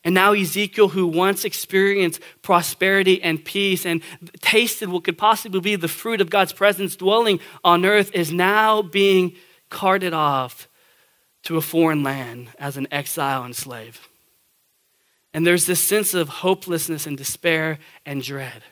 And 0.04 0.14
now 0.14 0.32
Ezekiel, 0.32 0.88
who 0.88 1.06
once 1.06 1.46
experienced 1.46 2.20
prosperity 2.42 3.20
and 3.22 3.42
peace 3.42 3.86
and 3.86 4.02
tasted 4.40 4.90
what 4.90 5.04
could 5.04 5.18
possibly 5.18 5.60
be 5.60 5.74
the 5.74 5.88
fruit 5.88 6.20
of 6.20 6.30
God's 6.30 6.52
presence 6.52 6.96
dwelling 6.96 7.40
on 7.64 7.86
earth, 7.86 8.14
is 8.14 8.30
now 8.30 8.82
being 8.82 9.34
carted 9.70 10.12
off 10.12 10.68
to 11.44 11.56
a 11.56 11.62
foreign 11.62 12.02
land 12.02 12.48
as 12.58 12.76
an 12.76 12.86
exile 12.90 13.42
and 13.42 13.56
slave. 13.56 14.08
And 15.38 15.46
there's 15.46 15.66
this 15.66 15.78
sense 15.78 16.14
of 16.14 16.28
hopelessness 16.28 17.06
and 17.06 17.16
despair 17.16 17.78
and 18.04 18.20
dread 18.20 18.64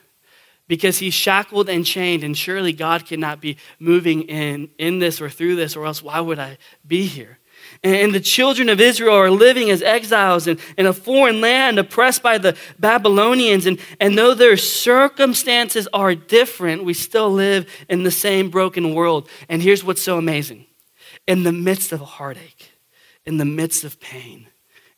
because 0.67 0.99
he's 0.99 1.15
shackled 1.15 1.69
and 1.69 1.87
chained, 1.87 2.25
and 2.25 2.37
surely 2.37 2.73
God 2.73 3.07
cannot 3.07 3.41
be 3.41 3.57
moving 3.79 4.23
in, 4.23 4.71
in 4.77 4.99
this 4.99 5.21
or 5.21 5.31
through 5.31 5.55
this, 5.55 5.77
or 5.77 5.87
else 5.87 6.03
why 6.03 6.19
would 6.19 6.41
I 6.41 6.59
be 6.85 7.07
here? 7.07 7.39
And 7.85 8.13
the 8.13 8.19
children 8.19 8.69
of 8.69 8.81
Israel 8.81 9.15
are 9.15 9.31
living 9.31 9.71
as 9.71 9.81
exiles 9.81 10.49
in, 10.49 10.59
in 10.77 10.87
a 10.87 10.93
foreign 10.93 11.41
land, 11.41 11.79
oppressed 11.79 12.25
by 12.25 12.37
the 12.37 12.57
Babylonians. 12.81 13.67
And, 13.67 13.79
and 14.01 14.19
though 14.19 14.35
their 14.35 14.57
circumstances 14.57 15.87
are 15.93 16.17
different, 16.17 16.85
we 16.85 16.95
still 16.95 17.31
live 17.31 17.71
in 17.89 18.03
the 18.03 18.11
same 18.11 18.51
broken 18.51 18.93
world. 18.93 19.29
And 19.49 19.63
here's 19.63 19.85
what's 19.85 20.03
so 20.03 20.19
amazing 20.19 20.67
in 21.29 21.45
the 21.45 21.53
midst 21.53 21.93
of 21.93 22.01
a 22.01 22.07
heartache, 22.07 22.73
in 23.25 23.37
the 23.37 23.45
midst 23.45 23.85
of 23.85 24.01
pain, 24.01 24.49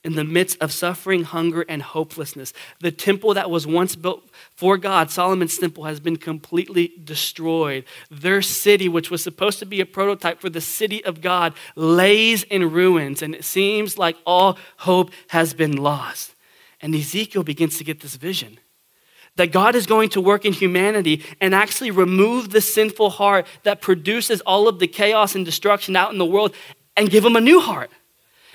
in 0.04 0.14
the 0.14 0.24
midst 0.24 0.56
of 0.60 0.72
suffering, 0.72 1.24
hunger, 1.24 1.64
and 1.68 1.82
hopelessness. 1.82 2.52
The 2.80 2.92
temple 2.92 3.34
that 3.34 3.50
was 3.50 3.66
once 3.66 3.96
built 3.96 4.30
for 4.54 4.78
God, 4.78 5.10
Solomon's 5.10 5.58
temple, 5.58 5.84
has 5.84 5.98
been 5.98 6.16
completely 6.16 6.92
destroyed. 7.02 7.84
Their 8.10 8.40
city, 8.40 8.88
which 8.88 9.10
was 9.10 9.22
supposed 9.22 9.58
to 9.58 9.66
be 9.66 9.80
a 9.80 9.86
prototype 9.86 10.40
for 10.40 10.48
the 10.48 10.60
city 10.60 11.04
of 11.04 11.20
God, 11.20 11.54
lays 11.74 12.44
in 12.44 12.70
ruins, 12.70 13.22
and 13.22 13.34
it 13.34 13.44
seems 13.44 13.98
like 13.98 14.16
all 14.24 14.56
hope 14.78 15.10
has 15.28 15.52
been 15.52 15.76
lost. 15.76 16.34
And 16.80 16.94
Ezekiel 16.94 17.42
begins 17.42 17.76
to 17.78 17.84
get 17.84 18.00
this 18.00 18.14
vision 18.16 18.58
that 19.34 19.52
God 19.52 19.76
is 19.76 19.86
going 19.86 20.08
to 20.10 20.20
work 20.20 20.44
in 20.44 20.52
humanity 20.52 21.24
and 21.40 21.54
actually 21.54 21.92
remove 21.92 22.50
the 22.50 22.60
sinful 22.60 23.10
heart 23.10 23.46
that 23.62 23.80
produces 23.80 24.40
all 24.40 24.66
of 24.66 24.80
the 24.80 24.88
chaos 24.88 25.36
and 25.36 25.44
destruction 25.44 25.94
out 25.94 26.12
in 26.12 26.18
the 26.18 26.26
world 26.26 26.54
and 26.96 27.08
give 27.08 27.22
them 27.22 27.36
a 27.36 27.40
new 27.40 27.60
heart 27.60 27.90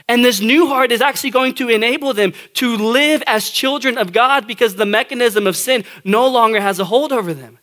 and 0.07 0.23
this 0.23 0.41
new 0.41 0.67
heart 0.67 0.91
is 0.91 1.01
actually 1.01 1.29
going 1.29 1.55
to 1.55 1.69
enable 1.69 2.13
them 2.13 2.33
to 2.55 2.75
live 2.75 3.23
as 3.25 3.49
children 3.49 3.97
of 3.97 4.11
God 4.11 4.47
because 4.47 4.75
the 4.75 4.85
mechanism 4.85 5.47
of 5.47 5.55
sin 5.55 5.85
no 6.03 6.27
longer 6.27 6.59
has 6.59 6.79
a 6.79 6.85
hold 6.85 7.13
over 7.13 7.33
them. 7.33 7.59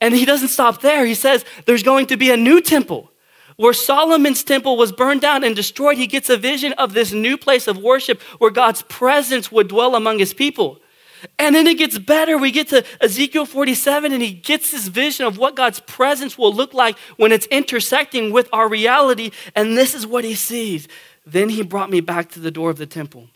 And 0.00 0.14
he 0.14 0.24
doesn't 0.24 0.48
stop 0.48 0.80
there. 0.80 1.04
He 1.04 1.14
says 1.14 1.44
there's 1.66 1.82
going 1.82 2.06
to 2.06 2.16
be 2.16 2.30
a 2.30 2.36
new 2.36 2.60
temple. 2.60 3.10
Where 3.56 3.72
Solomon's 3.72 4.42
temple 4.42 4.76
was 4.76 4.92
burned 4.92 5.20
down 5.20 5.44
and 5.44 5.54
destroyed, 5.54 5.98
he 5.98 6.06
gets 6.06 6.30
a 6.30 6.36
vision 6.36 6.72
of 6.74 6.94
this 6.94 7.12
new 7.12 7.36
place 7.36 7.68
of 7.68 7.78
worship 7.78 8.20
where 8.38 8.50
God's 8.50 8.82
presence 8.82 9.52
would 9.52 9.68
dwell 9.68 9.94
among 9.94 10.18
his 10.18 10.32
people. 10.32 10.80
And 11.38 11.54
then 11.54 11.66
it 11.66 11.78
gets 11.78 11.98
better. 11.98 12.36
We 12.36 12.50
get 12.50 12.68
to 12.68 12.84
Ezekiel 13.00 13.46
47, 13.46 14.12
and 14.12 14.22
he 14.22 14.32
gets 14.32 14.72
this 14.72 14.88
vision 14.88 15.26
of 15.26 15.38
what 15.38 15.54
God's 15.54 15.80
presence 15.80 16.36
will 16.36 16.52
look 16.52 16.74
like 16.74 16.98
when 17.16 17.30
it's 17.30 17.46
intersecting 17.46 18.32
with 18.32 18.48
our 18.52 18.68
reality. 18.68 19.30
And 19.54 19.76
this 19.76 19.94
is 19.94 20.06
what 20.06 20.24
he 20.24 20.34
sees 20.34 20.88
then 21.24 21.50
he 21.50 21.62
brought 21.62 21.90
me 21.90 22.00
back 22.00 22.28
to 22.30 22.40
the 22.40 22.50
door 22.50 22.70
of 22.70 22.78
the 22.78 22.86
temple. 22.86 23.28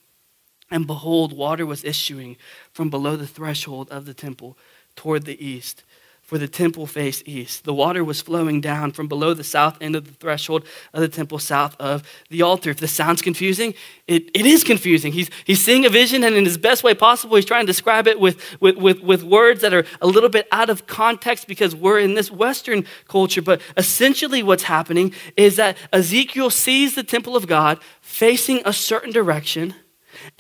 And 0.71 0.87
behold, 0.87 1.33
water 1.33 1.65
was 1.65 1.85
issuing 1.85 2.37
from 2.73 2.91
below 2.91 3.17
the 3.17 3.27
threshold 3.27 3.89
of 3.91 4.05
the 4.05 4.15
temple 4.15 4.59
toward 4.97 5.25
the 5.25 5.45
east. 5.45 5.85
For 6.27 6.39
the 6.39 6.49
temple 6.49 6.89
faced 6.89 7.23
east. 7.29 7.63
The 7.63 7.73
water 7.73 8.03
was 8.03 8.21
flowing 8.21 8.61
down 8.61 8.91
from 8.91 9.07
below 9.07 9.33
the 9.33 9.45
south 9.45 9.79
end 9.81 9.95
of 9.95 10.07
the 10.07 10.13
threshold 10.13 10.65
of 10.93 11.01
the 11.01 11.07
temple, 11.07 11.39
south 11.39 11.77
of 11.79 12.03
the 12.31 12.43
altar. 12.43 12.71
If 12.71 12.79
this 12.79 12.91
sounds 12.91 13.23
confusing, 13.23 13.75
it, 14.09 14.29
it 14.35 14.45
is 14.45 14.65
confusing. 14.65 15.13
He's, 15.13 15.31
he's 15.45 15.65
seeing 15.65 15.87
a 15.87 15.89
vision, 15.89 16.25
and 16.25 16.35
in 16.35 16.45
his 16.45 16.59
best 16.59 16.83
way 16.83 16.95
possible, 16.95 17.37
he's 17.37 17.45
trying 17.45 17.63
to 17.63 17.73
describe 17.73 18.09
it 18.09 18.19
with, 18.19 18.61
with, 18.61 18.77
with, 18.77 19.03
with 19.03 19.23
words 19.23 19.61
that 19.61 19.73
are 19.73 19.85
a 20.01 20.09
little 20.09 20.29
bit 20.29 20.49
out 20.51 20.69
of 20.69 20.89
context 20.89 21.47
because 21.47 21.77
we're 21.77 22.01
in 22.01 22.15
this 22.15 22.29
Western 22.29 22.85
culture. 23.07 23.41
But 23.41 23.61
essentially, 23.77 24.43
what's 24.43 24.65
happening 24.65 25.15
is 25.37 25.55
that 25.57 25.77
Ezekiel 25.93 26.51
sees 26.51 26.97
the 26.97 27.05
temple 27.05 27.37
of 27.37 27.47
God 27.47 27.79
facing 28.01 28.63
a 28.65 28.73
certain 28.73 29.13
direction, 29.13 29.77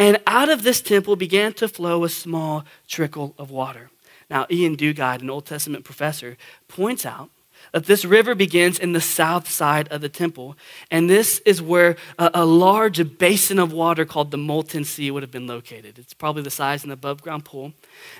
and 0.00 0.20
out 0.26 0.48
of 0.48 0.64
this 0.64 0.80
temple 0.80 1.14
began 1.14 1.52
to 1.52 1.68
flow 1.68 2.02
a 2.02 2.08
small 2.08 2.64
trickle 2.88 3.36
of 3.38 3.52
water. 3.52 3.88
Now, 4.28 4.46
Iain 4.50 4.76
Duguid, 4.76 5.22
an 5.22 5.30
Old 5.30 5.46
Testament 5.46 5.84
professor, 5.84 6.36
points 6.68 7.06
out 7.06 7.30
that 7.72 7.86
this 7.86 8.04
river 8.04 8.34
begins 8.34 8.78
in 8.78 8.92
the 8.92 9.00
south 9.00 9.50
side 9.50 9.88
of 9.88 10.00
the 10.00 10.08
temple. 10.08 10.56
And 10.90 11.08
this 11.08 11.40
is 11.40 11.60
where 11.60 11.96
a, 12.18 12.30
a, 12.34 12.44
large 12.44 13.18
basin 13.18 13.58
of 13.58 13.72
water 13.72 14.04
called 14.04 14.30
the 14.30 14.38
Molten 14.38 14.84
Sea 14.84 15.10
would 15.10 15.22
have 15.22 15.30
been 15.30 15.46
located. 15.46 15.98
It's 15.98 16.14
probably 16.14 16.42
the 16.42 16.50
size 16.50 16.82
of 16.82 16.88
an 16.88 16.92
above 16.92 17.22
ground 17.22 17.44
pool. 17.44 17.72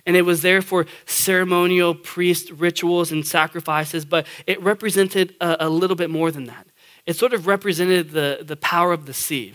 And 0.04 0.16
it 0.16 0.22
was 0.22 0.42
there 0.42 0.62
for 0.62 0.86
ceremonial 1.06 1.94
priest 1.94 2.50
rituals 2.50 3.12
and 3.12 3.26
sacrifices, 3.26 4.04
but 4.04 4.26
it 4.46 4.60
represented 4.62 5.34
a, 5.40 5.66
a 5.66 5.68
little 5.68 5.96
bit 5.96 6.10
more 6.10 6.30
than 6.30 6.46
that. 6.46 6.66
It 7.04 7.16
sort 7.16 7.32
of 7.32 7.46
represented 7.46 8.10
the, 8.10 8.40
the 8.42 8.56
power 8.56 8.92
of 8.92 9.06
the 9.06 9.14
sea. 9.14 9.54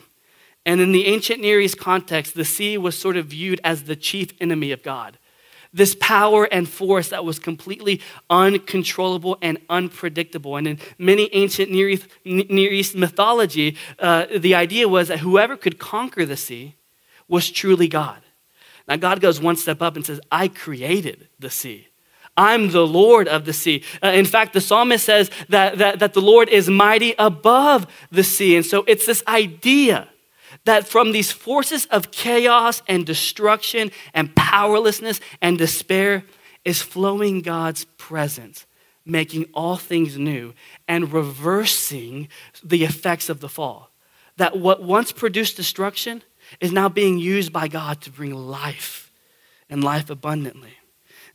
And 0.65 0.79
in 0.79 0.91
the 0.91 1.07
ancient 1.07 1.41
Near 1.41 1.59
East 1.59 1.79
context, 1.79 2.35
the 2.35 2.45
sea 2.45 2.77
was 2.77 2.97
sort 2.97 3.17
of 3.17 3.27
viewed 3.27 3.59
as 3.63 3.83
the 3.83 3.95
chief 3.95 4.33
enemy 4.39 4.71
of 4.71 4.83
God 4.83 5.17
this 5.73 5.95
power 5.99 6.45
and 6.51 6.67
force 6.67 7.10
that 7.10 7.23
was 7.23 7.39
completely 7.39 8.01
uncontrollable 8.29 9.38
and 9.41 9.57
unpredictable. 9.69 10.57
And 10.57 10.67
in 10.67 10.79
many 10.97 11.29
ancient 11.34 11.71
Near 11.71 11.89
East, 11.89 12.07
Near 12.25 12.71
East 12.71 12.95
mythology, 12.95 13.77
uh, 13.99 14.25
the 14.36 14.55
idea 14.55 14.88
was 14.88 15.07
that 15.07 15.19
whoever 15.19 15.55
could 15.55 15.79
conquer 15.79 16.25
the 16.25 16.38
sea 16.38 16.75
was 17.27 17.49
truly 17.49 17.88
God. 17.88 18.21
Now, 18.88 18.97
God 18.97 19.21
goes 19.21 19.39
one 19.39 19.55
step 19.55 19.81
up 19.81 19.95
and 19.95 20.05
says, 20.05 20.19
I 20.31 20.49
created 20.49 21.29
the 21.39 21.49
sea. 21.49 21.88
I'm 22.36 22.71
the 22.71 22.86
Lord 22.86 23.27
of 23.27 23.45
the 23.45 23.53
sea. 23.53 23.84
Uh, 24.03 24.07
in 24.07 24.25
fact, 24.25 24.53
the 24.53 24.62
psalmist 24.62 25.05
says 25.05 25.29
that, 25.49 25.77
that, 25.77 25.99
that 25.99 26.13
the 26.13 26.21
Lord 26.21 26.49
is 26.49 26.69
mighty 26.69 27.13
above 27.19 27.88
the 28.10 28.23
sea. 28.23 28.55
And 28.55 28.65
so 28.65 28.84
it's 28.88 29.05
this 29.05 29.23
idea 29.27 30.10
that 30.65 30.88
from 30.88 31.12
these 31.12 31.32
forces 31.32 31.86
of 31.88 32.12
chaos 32.12 32.82
and 32.88 33.06
destruction 33.06 33.91
and 34.13 34.36
powerlessness 34.36 35.19
and 35.41 35.58
despair 35.58 36.24
is 36.63 36.82
flowing 36.82 37.41
God's 37.41 37.86
presence, 37.97 38.65
making 39.06 39.45
all 39.54 39.78
things 39.78 40.17
new 40.17 40.54
and 40.88 41.12
reversing 41.12 42.28
the 42.63 42.84
effects 42.84 43.30
of 43.30 43.39
the 43.39 43.50
fall. 43.50 43.89
That 44.38 44.58
what 44.58 44.84
once 44.84 45.12
produced 45.12 45.58
destruction 45.58 46.24
is 46.60 46.71
now 46.71 46.89
being 46.89 47.17
used 47.17 47.52
by 47.52 47.67
God 47.67 48.02
to 48.02 48.12
bring 48.12 48.34
life 48.34 49.12
and 49.69 49.84
life 49.84 50.10
abundantly. 50.10 50.74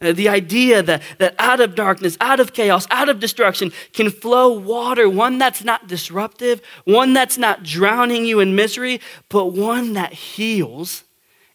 Uh, 0.00 0.12
the 0.12 0.28
idea 0.28 0.82
that, 0.82 1.02
that 1.18 1.34
out 1.38 1.60
of 1.60 1.74
darkness, 1.74 2.16
out 2.20 2.40
of 2.40 2.52
chaos, 2.52 2.86
out 2.90 3.08
of 3.08 3.18
destruction 3.18 3.72
can 3.92 4.10
flow 4.10 4.52
water, 4.52 5.08
one 5.08 5.38
that's 5.38 5.64
not 5.64 5.88
disruptive, 5.88 6.60
one 6.84 7.12
that's 7.12 7.38
not 7.38 7.62
drowning 7.62 8.26
you 8.26 8.40
in 8.40 8.54
misery, 8.54 9.00
but 9.28 9.46
one 9.46 9.94
that 9.94 10.12
heals 10.12 11.04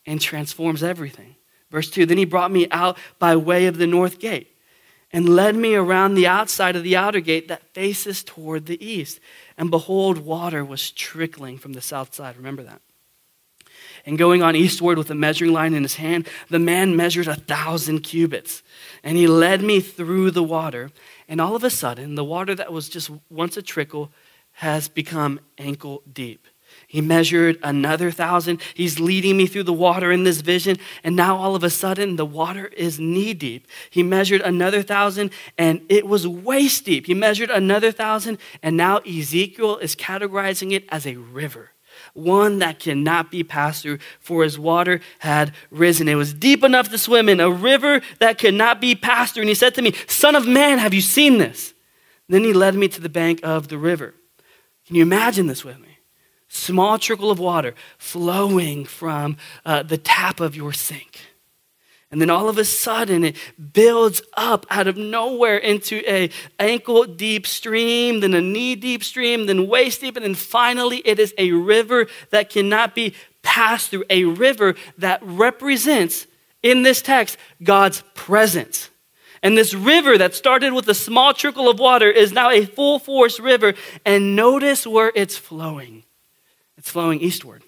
and 0.05 0.19
transforms 0.19 0.81
everything. 0.81 1.35
Verse 1.69 1.89
2 1.89 2.05
Then 2.05 2.17
he 2.17 2.25
brought 2.25 2.51
me 2.51 2.67
out 2.71 2.97
by 3.19 3.35
way 3.35 3.67
of 3.67 3.77
the 3.77 3.87
north 3.87 4.19
gate 4.19 4.55
and 5.13 5.29
led 5.29 5.55
me 5.55 5.75
around 5.75 6.15
the 6.15 6.27
outside 6.27 6.75
of 6.75 6.83
the 6.83 6.95
outer 6.95 7.19
gate 7.19 7.47
that 7.47 7.73
faces 7.73 8.23
toward 8.23 8.65
the 8.65 8.83
east. 8.83 9.19
And 9.57 9.69
behold, 9.69 10.19
water 10.19 10.63
was 10.65 10.89
trickling 10.89 11.57
from 11.57 11.73
the 11.73 11.81
south 11.81 12.15
side. 12.15 12.37
Remember 12.37 12.63
that 12.63 12.81
and 14.05 14.17
going 14.17 14.41
on 14.41 14.55
eastward 14.55 14.97
with 14.97 15.11
a 15.11 15.15
measuring 15.15 15.53
line 15.53 15.73
in 15.73 15.83
his 15.83 15.95
hand, 15.95 16.27
the 16.49 16.59
man 16.59 16.95
measured 16.95 17.27
a 17.27 17.35
thousand 17.35 18.01
cubits. 18.01 18.63
And 19.03 19.17
he 19.17 19.27
led 19.27 19.61
me 19.61 19.79
through 19.79 20.31
the 20.31 20.43
water. 20.43 20.91
And 21.27 21.39
all 21.39 21.55
of 21.55 21.63
a 21.63 21.69
sudden, 21.69 22.15
the 22.15 22.23
water 22.23 22.55
that 22.55 22.73
was 22.73 22.89
just 22.89 23.11
once 23.29 23.57
a 23.57 23.61
trickle 23.61 24.11
has 24.53 24.87
become 24.87 25.39
ankle 25.57 26.03
deep. 26.11 26.47
He 26.87 27.01
measured 27.01 27.57
another 27.63 28.11
thousand. 28.11 28.61
He's 28.73 28.99
leading 28.99 29.37
me 29.37 29.45
through 29.47 29.63
the 29.63 29.73
water 29.73 30.11
in 30.11 30.23
this 30.23 30.41
vision. 30.41 30.77
And 31.03 31.15
now 31.15 31.37
all 31.37 31.55
of 31.55 31.63
a 31.63 31.69
sudden, 31.69 32.15
the 32.15 32.25
water 32.25 32.67
is 32.67 32.99
knee 32.99 33.33
deep. 33.33 33.67
He 33.89 34.03
measured 34.03 34.41
another 34.41 34.81
thousand 34.81 35.31
and 35.57 35.81
it 35.89 36.07
was 36.07 36.27
waist 36.27 36.85
deep. 36.85 37.07
He 37.07 37.13
measured 37.13 37.49
another 37.49 37.91
thousand. 37.91 38.37
And 38.63 38.77
now 38.77 38.97
Ezekiel 38.99 39.77
is 39.77 39.95
categorizing 39.95 40.71
it 40.71 40.85
as 40.89 41.05
a 41.05 41.15
river 41.15 41.71
one 42.13 42.59
that 42.59 42.79
cannot 42.79 43.31
be 43.31 43.43
passed 43.43 43.83
through, 43.83 43.99
for 44.19 44.43
his 44.43 44.59
water 44.59 45.01
had 45.19 45.53
risen. 45.69 46.07
It 46.07 46.15
was 46.15 46.33
deep 46.33 46.63
enough 46.63 46.89
to 46.89 46.97
swim 46.97 47.29
in, 47.29 47.39
a 47.39 47.49
river 47.49 48.01
that 48.19 48.37
could 48.37 48.53
not 48.53 48.81
be 48.81 48.95
passed 48.95 49.33
through. 49.33 49.41
And 49.41 49.49
he 49.49 49.55
said 49.55 49.75
to 49.75 49.81
me, 49.81 49.93
Son 50.07 50.35
of 50.35 50.47
man, 50.47 50.79
have 50.79 50.93
you 50.93 51.01
seen 51.01 51.37
this? 51.37 51.73
Then 52.27 52.43
he 52.43 52.53
led 52.53 52.75
me 52.75 52.87
to 52.87 53.01
the 53.01 53.09
bank 53.09 53.39
of 53.43 53.67
the 53.67 53.77
river. 53.77 54.13
Can 54.85 54.95
you 54.95 55.01
imagine 55.01 55.47
this 55.47 55.63
with 55.63 55.79
me? 55.79 55.99
Small 56.47 56.99
trickle 56.99 57.31
of 57.31 57.39
water 57.39 57.75
flowing 57.97 58.83
from 58.85 59.37
uh, 59.65 59.83
the 59.83 59.97
tap 59.97 60.39
of 60.39 60.55
your 60.55 60.73
sink. 60.73 61.19
And 62.11 62.19
then 62.19 62.29
all 62.29 62.49
of 62.49 62.57
a 62.57 62.65
sudden 62.65 63.23
it 63.23 63.37
builds 63.73 64.21
up 64.35 64.65
out 64.69 64.87
of 64.87 64.97
nowhere 64.97 65.57
into 65.57 66.03
a 66.05 66.29
ankle 66.59 67.05
deep 67.05 67.47
stream, 67.47 68.19
then 68.19 68.33
a 68.33 68.41
knee 68.41 68.75
deep 68.75 69.03
stream, 69.03 69.45
then 69.45 69.67
waist 69.67 70.01
deep, 70.01 70.17
and 70.17 70.25
then 70.25 70.35
finally 70.35 70.97
it 71.05 71.19
is 71.19 71.33
a 71.37 71.53
river 71.53 72.07
that 72.31 72.49
cannot 72.49 72.93
be 72.93 73.13
passed 73.43 73.89
through, 73.89 74.03
a 74.09 74.25
river 74.25 74.75
that 74.97 75.21
represents 75.23 76.27
in 76.61 76.83
this 76.83 77.01
text 77.01 77.37
God's 77.63 78.03
presence. 78.13 78.89
And 79.43 79.57
this 79.57 79.73
river 79.73 80.17
that 80.17 80.35
started 80.35 80.73
with 80.73 80.87
a 80.89 80.93
small 80.93 81.33
trickle 81.33 81.67
of 81.67 81.79
water 81.79 82.09
is 82.11 82.31
now 82.31 82.51
a 82.51 82.65
full 82.65 82.99
force 82.99 83.39
river. 83.39 83.73
And 84.05 84.35
notice 84.35 84.85
where 84.85 85.11
it's 85.15 85.35
flowing. 85.35 86.03
It's 86.77 86.89
flowing 86.89 87.21
eastward. 87.21 87.63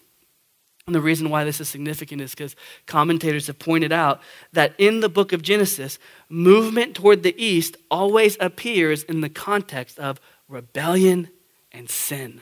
And 0.86 0.94
the 0.94 1.02
reason 1.02 1.30
why 1.30 1.46
this 1.46 1.62
is 1.62 1.70
significant 1.70 2.22
is 2.22 2.32
because 2.32 2.58
commentators 2.88 3.48
have 3.48 3.58
pointed 3.58 3.94
out 3.94 4.22
that 4.52 4.74
in 4.78 5.00
the 5.00 5.08
book 5.08 5.32
of 5.32 5.42
Genesis, 5.42 5.98
movement 6.28 6.96
toward 6.96 7.24
the 7.24 7.42
east 7.42 7.78
always 7.90 8.36
appears 8.42 9.04
in 9.04 9.22
the 9.22 9.30
context 9.30 9.98
of 9.98 10.20
rebellion 10.50 11.30
and 11.72 11.90
sin. 11.90 12.42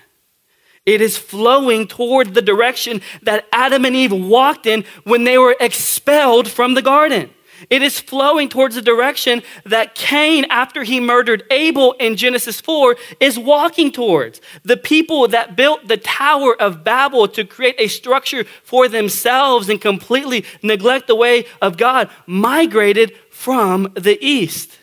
It 0.87 1.01
is 1.01 1.19
flowing 1.19 1.87
toward 1.87 2.33
the 2.33 2.41
direction 2.41 3.01
that 3.21 3.45
Adam 3.53 3.85
and 3.85 3.95
Eve 3.95 4.11
walked 4.11 4.65
in 4.65 4.85
when 5.03 5.23
they 5.23 5.37
were 5.37 5.55
expelled 5.59 6.49
from 6.49 6.73
the 6.73 6.81
garden. 6.81 7.29
It 7.69 7.81
is 7.81 7.99
flowing 7.99 8.49
towards 8.49 8.75
the 8.75 8.81
direction 8.81 9.43
that 9.65 9.95
Cain, 9.95 10.45
after 10.45 10.83
he 10.83 10.99
murdered 10.99 11.43
Abel 11.51 11.93
in 11.93 12.15
Genesis 12.15 12.59
4, 12.59 12.95
is 13.19 13.37
walking 13.37 13.91
towards. 13.91 14.41
The 14.63 14.77
people 14.77 15.27
that 15.29 15.55
built 15.55 15.87
the 15.87 15.97
Tower 15.97 16.59
of 16.59 16.83
Babel 16.83 17.27
to 17.29 17.43
create 17.43 17.75
a 17.77 17.87
structure 17.87 18.43
for 18.63 18.87
themselves 18.87 19.69
and 19.69 19.79
completely 19.79 20.45
neglect 20.61 21.07
the 21.07 21.15
way 21.15 21.45
of 21.61 21.77
God 21.77 22.09
migrated 22.25 23.13
from 23.29 23.93
the 23.95 24.17
east. 24.25 24.77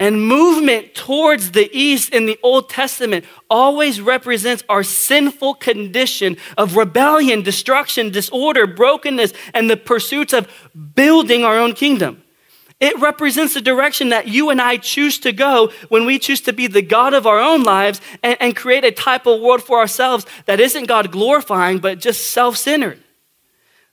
And 0.00 0.26
movement 0.26 0.94
towards 0.94 1.50
the 1.50 1.70
east 1.76 2.14
in 2.14 2.24
the 2.24 2.38
Old 2.42 2.70
Testament 2.70 3.26
always 3.50 4.00
represents 4.00 4.64
our 4.66 4.82
sinful 4.82 5.54
condition 5.54 6.38
of 6.56 6.74
rebellion, 6.74 7.42
destruction, 7.42 8.10
disorder, 8.10 8.66
brokenness, 8.66 9.34
and 9.52 9.68
the 9.68 9.76
pursuits 9.76 10.32
of 10.32 10.48
building 10.94 11.44
our 11.44 11.58
own 11.58 11.74
kingdom. 11.74 12.22
It 12.80 12.98
represents 12.98 13.52
the 13.52 13.60
direction 13.60 14.08
that 14.08 14.26
you 14.26 14.48
and 14.48 14.58
I 14.58 14.78
choose 14.78 15.18
to 15.18 15.32
go 15.32 15.70
when 15.90 16.06
we 16.06 16.18
choose 16.18 16.40
to 16.42 16.54
be 16.54 16.66
the 16.66 16.80
God 16.80 17.12
of 17.12 17.26
our 17.26 17.38
own 17.38 17.62
lives 17.62 18.00
and, 18.22 18.38
and 18.40 18.56
create 18.56 18.86
a 18.86 18.90
type 18.90 19.26
of 19.26 19.42
world 19.42 19.62
for 19.62 19.78
ourselves 19.78 20.24
that 20.46 20.60
isn't 20.60 20.86
God 20.86 21.12
glorifying, 21.12 21.78
but 21.78 22.00
just 22.00 22.28
self 22.28 22.56
centered. 22.56 22.98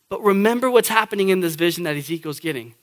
But 0.08 0.24
remember 0.24 0.72
what's 0.72 0.88
happening 0.88 1.28
in 1.28 1.42
this 1.42 1.56
vision 1.56 1.84
that 1.84 1.98
Ezekiel's 1.98 2.40
getting. 2.40 2.76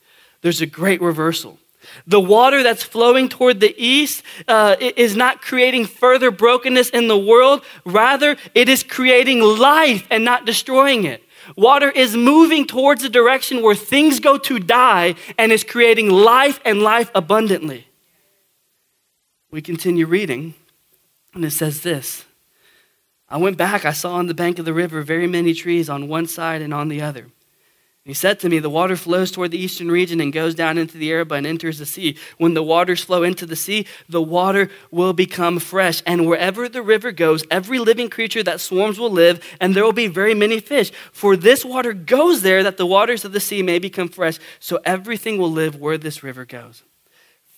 There's 0.43 0.61
a 0.61 0.67
great 0.67 1.01
reversal. 1.01 1.59
The 2.07 2.21
water 2.21 2.63
that's 2.63 2.83
flowing 2.83 3.29
toward 3.29 3.61
the 3.61 3.75
east 3.77 4.23
uh, 4.49 4.77
is 4.81 5.17
not 5.17 5.43
creating 5.43 5.87
further 5.87 6.31
brokenness 6.31 6.91
in 6.91 7.09
the 7.09 7.19
world. 7.19 7.65
Rather, 7.85 8.37
it 8.55 8.69
is 8.69 8.83
creating 8.83 9.41
life 9.41 10.07
and 10.11 10.25
not 10.25 10.45
destroying 10.45 11.05
it. 11.05 11.23
Water 11.57 11.91
is 11.91 12.17
moving 12.17 12.67
towards 12.67 13.05
a 13.05 13.09
direction 13.09 13.63
where 13.63 13.75
things 13.75 14.21
go 14.21 14.39
to 14.39 14.59
die 14.59 15.15
and 15.39 15.53
is 15.53 15.65
creating 15.65 16.11
life 16.11 16.61
and 16.65 16.83
life 16.83 17.11
abundantly. 17.15 17.87
We 19.51 19.63
continue 19.63 20.07
reading, 20.07 20.55
and 21.35 21.45
it 21.45 21.53
says 21.53 21.83
this 21.83 22.25
I 23.29 23.37
went 23.37 23.57
back, 23.57 23.85
I 23.85 23.93
saw 23.93 24.15
on 24.15 24.27
the 24.27 24.35
bank 24.35 24.59
of 24.59 24.65
the 24.65 24.73
river 24.73 25.03
very 25.03 25.27
many 25.27 25.55
trees 25.55 25.89
on 25.89 26.09
one 26.09 26.27
side 26.27 26.63
and 26.63 26.73
on 26.73 26.89
the 26.89 27.03
other. 27.03 27.27
He 28.05 28.13
said 28.13 28.39
to 28.41 28.51
me, 28.51 28.59
The 28.59 28.69
water 28.69 28.97
flows 28.97 29.31
toward 29.31 29.51
the 29.51 29.59
eastern 29.59 29.91
region 29.91 30.21
and 30.21 30.31
goes 30.31 30.55
down 30.55 30.77
into 30.77 30.99
the 30.99 31.11
Arabah 31.11 31.37
and 31.37 31.47
enters 31.47 31.79
the 31.79 31.87
sea. 31.87 32.19
When 32.37 32.53
the 32.53 32.63
waters 32.63 33.03
flow 33.03 33.23
into 33.23 33.47
the 33.47 33.57
sea, 33.57 33.87
the 34.11 34.21
water 34.21 34.69
will 34.91 35.15
become 35.15 35.59
fresh. 35.59 36.03
And 36.05 36.27
wherever 36.27 36.69
the 36.69 36.83
river 36.83 37.13
goes, 37.13 37.45
every 37.51 37.79
living 37.79 38.11
creature 38.11 38.43
that 38.43 38.61
swarms 38.61 38.99
will 38.99 39.11
live, 39.11 39.43
and 39.59 39.75
there 39.75 39.85
will 39.85 39.93
be 39.93 40.07
very 40.07 40.35
many 40.35 40.61
fish. 40.61 40.93
For 41.13 41.35
this 41.35 41.65
water 41.65 41.95
goes 41.95 42.43
there 42.43 42.63
that 42.63 42.77
the 42.77 42.87
waters 42.87 43.25
of 43.25 43.33
the 43.33 43.41
sea 43.41 43.63
may 43.63 43.79
become 43.79 44.09
fresh. 44.09 44.39
So 44.61 44.81
everything 44.85 45.39
will 45.39 45.51
live 45.51 45.77
where 45.77 45.97
this 45.97 46.23
river 46.23 46.45
goes. 46.45 46.83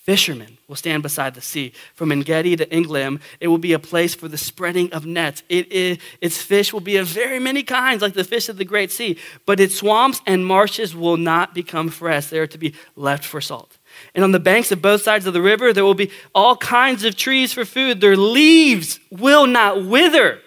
Fishermen 0.07 0.57
will 0.69 0.77
stand 0.77 1.03
beside 1.03 1.35
the 1.35 1.41
sea. 1.41 1.73
From 1.93 2.13
Engedi 2.13 2.55
to 2.55 2.65
Eneglaim, 2.67 3.19
it 3.41 3.49
will 3.49 3.57
be 3.57 3.73
a 3.73 3.79
place 3.79 4.15
for 4.15 4.29
the 4.29 4.37
spreading 4.37 4.89
of 4.93 5.05
nets. 5.05 5.43
It, 5.49 5.69
it, 5.69 5.99
its 6.21 6.41
fish 6.41 6.71
will 6.71 6.79
be 6.79 6.95
of 6.95 7.07
very 7.07 7.39
many 7.39 7.61
kinds, 7.61 8.01
like 8.01 8.13
the 8.13 8.23
fish 8.23 8.47
of 8.47 8.55
the 8.55 8.63
great 8.63 8.89
sea. 8.89 9.17
But 9.45 9.59
its 9.59 9.75
swamps 9.75 10.21
and 10.25 10.45
marshes 10.45 10.95
will 10.95 11.17
not 11.17 11.53
become 11.53 11.89
fresh. 11.89 12.27
They 12.27 12.39
are 12.39 12.47
to 12.47 12.57
be 12.57 12.73
left 12.95 13.25
for 13.25 13.41
salt. 13.41 13.77
And 14.15 14.23
on 14.23 14.31
the 14.31 14.39
banks 14.39 14.71
of 14.71 14.81
both 14.81 15.01
sides 15.01 15.25
of 15.25 15.33
the 15.33 15.41
river, 15.41 15.73
there 15.73 15.83
will 15.83 15.93
be 15.93 16.11
all 16.33 16.55
kinds 16.55 17.03
of 17.03 17.17
trees 17.17 17.51
for 17.51 17.65
food. 17.65 17.99
Their 17.99 18.15
leaves 18.15 19.01
will 19.11 19.45
not 19.45 19.83
wither, 19.83 20.39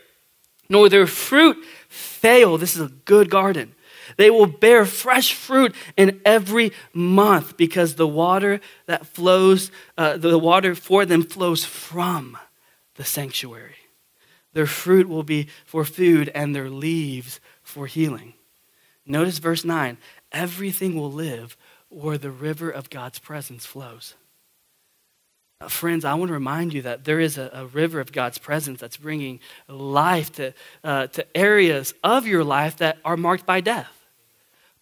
nor 0.71 0.89
their 0.89 1.07
fruit 1.07 1.63
fail. 1.91 2.57
This 2.57 2.77
is 2.77 2.81
a 2.81 2.93
good 3.05 3.29
garden. 3.29 3.75
They 4.21 4.29
will 4.29 4.49
bear 4.49 4.85
fresh 4.85 5.33
fruit 5.33 5.75
in 5.97 6.21
every 6.27 6.73
month 6.93 7.57
because 7.57 7.95
the 7.95 8.07
water 8.07 8.61
that 8.85 9.07
flows, 9.07 9.71
uh, 9.97 10.19
the 10.19 10.39
water 10.39 10.75
for 10.75 11.07
them 11.07 11.23
flows 11.23 11.65
from 11.65 12.37
the 12.97 13.05
sanctuary. 13.07 13.77
Their 14.53 14.67
fruit 14.67 15.09
will 15.09 15.23
be 15.23 15.49
for 15.65 15.87
food 15.87 16.31
and 16.35 16.55
their 16.55 16.69
leaves 16.69 17.41
for 17.63 17.87
healing. 17.87 18.35
Notice 19.07 19.39
verse 19.39 19.65
9 19.65 19.97
everything 20.33 20.97
will 20.97 21.11
live 21.11 21.57
where 21.89 22.19
the 22.19 22.31
river 22.31 22.69
of 22.69 22.91
God's 22.91 23.19
presence 23.19 23.65
flows. 23.65 24.17
Uh, 25.63 25.69
friends, 25.69 26.05
I 26.05 26.13
want 26.13 26.29
to 26.29 26.35
remind 26.35 26.75
you 26.75 26.83
that 26.83 27.05
there 27.05 27.21
is 27.21 27.39
a, 27.39 27.49
a, 27.55 27.65
river 27.65 28.01
of 28.01 28.13
God's 28.13 28.37
presence 28.37 28.81
that's 28.81 28.99
bringing 28.99 29.41
life 29.67 30.31
to, 30.33 30.53
uh, 30.85 31.07
to 31.07 31.25
areas 31.35 31.95
of 32.05 32.27
your 32.27 32.45
life 32.45 32.77
that 32.77 32.99
are 33.03 33.17
marked 33.17 33.47
by 33.47 33.63
death 33.63 33.97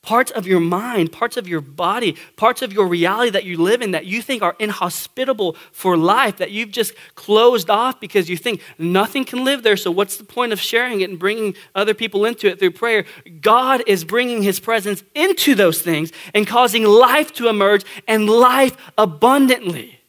parts 0.08 0.30
of 0.30 0.46
your 0.46 0.58
mind, 0.58 1.12
parts 1.12 1.36
of 1.36 1.46
your 1.46 1.60
body, 1.60 2.16
parts 2.36 2.62
of 2.62 2.72
your 2.72 2.86
reality 2.86 3.28
that 3.28 3.44
you 3.44 3.58
live 3.58 3.82
in 3.82 3.90
that 3.90 4.06
you 4.06 4.22
think 4.22 4.42
are 4.42 4.56
inhospitable 4.58 5.54
for 5.70 5.98
life, 5.98 6.38
that 6.38 6.50
you've 6.50 6.70
just 6.70 6.94
closed 7.14 7.68
off 7.68 8.00
because 8.00 8.30
you 8.30 8.34
think 8.34 8.62
nothing 8.78 9.22
can 9.22 9.44
live 9.44 9.62
there. 9.62 9.76
So, 9.76 9.90
what's 9.90 10.16
the 10.16 10.24
point 10.24 10.54
of 10.54 10.62
sharing 10.62 11.02
it 11.02 11.10
and 11.10 11.18
bringing 11.18 11.54
other 11.74 11.92
people 11.92 12.24
into 12.24 12.46
it 12.46 12.58
through 12.58 12.70
prayer? 12.70 13.04
God 13.42 13.82
is 13.86 14.02
bringing 14.02 14.42
His 14.42 14.58
presence 14.58 15.04
into 15.14 15.54
those 15.54 15.82
things 15.82 16.10
and 16.32 16.46
causing 16.46 16.84
life 16.84 17.34
to 17.34 17.48
emerge 17.48 17.84
and 18.06 18.30
life 18.30 18.78
abundantly. 18.96 20.00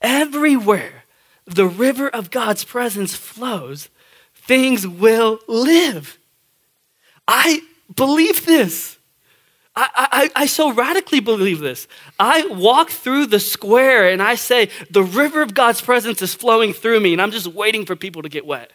Everywhere 0.00 1.02
the 1.46 1.66
river 1.66 2.08
of 2.08 2.30
God's 2.30 2.62
presence 2.62 3.16
flows, 3.16 3.88
things 4.36 4.86
will 4.86 5.40
live. 5.48 6.16
I 7.26 7.62
believe 7.98 8.46
this. 8.46 8.96
I, 9.76 10.30
I, 10.34 10.42
I 10.42 10.46
so 10.46 10.72
radically 10.72 11.20
believe 11.20 11.60
this. 11.60 11.86
I 12.18 12.46
walk 12.46 12.90
through 12.90 13.26
the 13.26 13.38
square 13.38 14.08
and 14.08 14.20
I 14.22 14.34
say, 14.34 14.70
the 14.90 15.04
river 15.04 15.42
of 15.42 15.54
God's 15.54 15.80
presence 15.80 16.20
is 16.20 16.34
flowing 16.34 16.72
through 16.72 17.00
me, 17.00 17.12
and 17.12 17.22
I'm 17.22 17.30
just 17.30 17.46
waiting 17.46 17.84
for 17.84 17.94
people 17.94 18.22
to 18.22 18.28
get 18.28 18.44
wet 18.44 18.72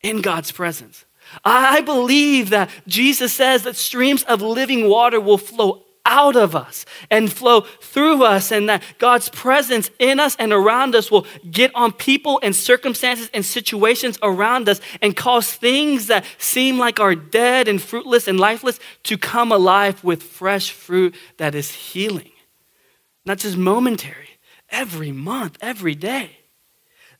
in 0.00 0.22
God's 0.22 0.50
presence. 0.50 1.04
I 1.44 1.80
believe 1.82 2.50
that 2.50 2.70
Jesus 2.86 3.32
says 3.32 3.64
that 3.64 3.76
streams 3.76 4.22
of 4.24 4.40
living 4.40 4.88
water 4.88 5.20
will 5.20 5.38
flow 5.38 5.84
out 6.04 6.36
of 6.36 6.54
us 6.56 6.84
and 7.10 7.32
flow 7.32 7.62
through 7.80 8.24
us, 8.24 8.50
and 8.50 8.68
that 8.68 8.82
God's 8.98 9.28
presence 9.28 9.90
in 9.98 10.20
us 10.20 10.36
and 10.38 10.52
around 10.52 10.94
us 10.94 11.10
will 11.10 11.26
get 11.50 11.74
on 11.74 11.92
people 11.92 12.40
and 12.42 12.54
circumstances 12.54 13.30
and 13.32 13.44
situations 13.44 14.18
around 14.22 14.68
us 14.68 14.80
and 15.00 15.16
cause 15.16 15.52
things 15.52 16.08
that 16.08 16.24
seem 16.38 16.78
like 16.78 17.00
are 17.00 17.14
dead 17.14 17.68
and 17.68 17.80
fruitless 17.80 18.28
and 18.28 18.38
lifeless 18.38 18.80
to 19.04 19.16
come 19.16 19.52
alive 19.52 20.02
with 20.02 20.22
fresh 20.22 20.72
fruit 20.72 21.14
that 21.36 21.54
is 21.54 21.70
healing. 21.70 22.32
Not 23.24 23.38
just 23.38 23.56
momentary, 23.56 24.38
every 24.68 25.12
month, 25.12 25.56
every 25.60 25.94
day. 25.94 26.41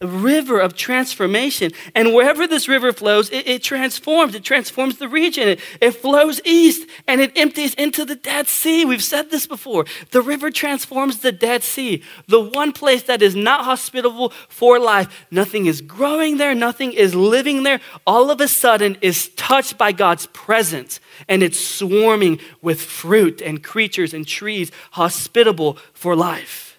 River 0.07 0.59
of 0.59 0.75
transformation. 0.75 1.73
And 1.95 2.15
wherever 2.15 2.47
this 2.47 2.69
river 2.69 2.93
flows, 2.93 3.31
it, 3.31 3.47
it 3.47 3.63
transforms. 3.63 4.35
It 4.35 4.45
transforms 4.45 4.99
the 4.99 5.09
region. 5.09 5.49
It, 5.49 5.61
it 5.81 5.93
flows 5.93 6.41
east 6.45 6.89
and 7.07 7.21
it 7.21 7.37
empties 7.37 7.75
into 7.75 8.05
the 8.05 8.17
Dead 8.17 8.49
Sea. 8.49 8.85
We've 8.85 9.03
said 9.03 9.31
this 9.31 9.47
before. 9.47 9.87
The 10.11 10.23
river 10.23 10.51
transforms 10.51 11.19
the 11.19 11.33
Dead 11.33 11.63
Sea, 11.63 12.03
the 12.27 12.41
one 12.41 12.73
place 12.73 13.03
that 13.05 13.23
is 13.23 13.35
not 13.35 13.65
hospitable 13.65 14.31
for 14.49 14.79
life. 14.79 15.27
Nothing 15.31 15.67
is 15.67 15.81
growing 15.81 16.37
there, 16.37 16.55
nothing 16.55 16.93
is 16.93 17.15
living 17.15 17.63
there. 17.63 17.81
All 18.07 18.31
of 18.31 18.41
a 18.41 18.49
sudden 18.49 18.99
is 19.01 19.29
touched 19.31 19.79
by 19.79 19.93
God's 19.93 20.27
presence 20.27 21.01
and 21.29 21.43
it's 21.43 21.59
swarming 21.59 22.41
with 22.61 22.81
fruit 22.81 23.41
and 23.41 23.63
creatures 23.63 24.15
and 24.15 24.27
trees 24.27 24.71
hospitable 24.93 25.79
for 25.93 26.17
life. 26.17 26.72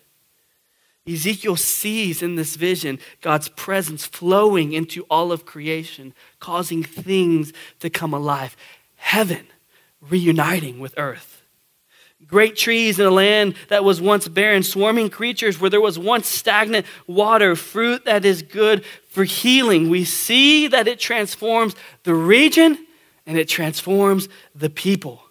Ezekiel 1.08 1.58
sees 1.58 2.22
in 2.22 2.36
this 2.36 2.56
vision 2.56 2.98
God's 3.22 3.50
presence 3.50 4.06
flowing 4.06 4.72
into 4.72 5.04
all 5.10 5.32
of 5.32 5.46
creation, 5.46 6.14
causing 6.40 6.84
things 6.84 7.52
to 7.80 7.90
come 7.90 8.14
alive. 8.14 8.56
Heaven 8.96 9.48
reuniting 10.10 10.80
with 10.80 10.94
earth. 10.98 11.42
Great 12.26 12.56
trees 12.56 13.00
in 13.00 13.06
a 13.06 13.12
land 13.12 13.56
that 13.68 13.84
was 13.84 14.02
once 14.02 14.28
barren, 14.30 14.64
swarming 14.64 15.10
creatures 15.10 15.60
where 15.60 15.70
there 15.70 15.82
was 15.82 16.00
once 16.00 16.28
stagnant 16.28 16.86
water, 17.06 17.56
fruit 17.56 18.06
that 18.06 18.24
is 18.24 18.42
good 18.42 18.86
for 19.10 19.26
healing. 19.26 19.90
We 19.90 20.06
see 20.06 20.68
that 20.68 20.88
it 20.88 21.00
transforms 21.00 21.76
the 22.04 22.16
region 22.16 22.88
and 23.26 23.38
it 23.38 23.50
transforms 23.50 24.30
the 24.56 24.70
people. 24.70 25.23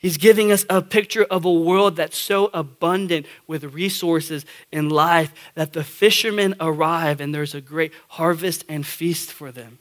He's 0.00 0.16
giving 0.16 0.50
us 0.50 0.64
a 0.70 0.80
picture 0.80 1.24
of 1.24 1.44
a 1.44 1.52
world 1.52 1.96
that's 1.96 2.16
so 2.16 2.48
abundant 2.54 3.26
with 3.46 3.74
resources 3.74 4.46
in 4.72 4.88
life 4.88 5.30
that 5.54 5.74
the 5.74 5.84
fishermen 5.84 6.54
arrive 6.58 7.20
and 7.20 7.34
there's 7.34 7.54
a 7.54 7.60
great 7.60 7.92
harvest 8.08 8.64
and 8.66 8.86
feast 8.86 9.30
for 9.30 9.52
them. 9.52 9.78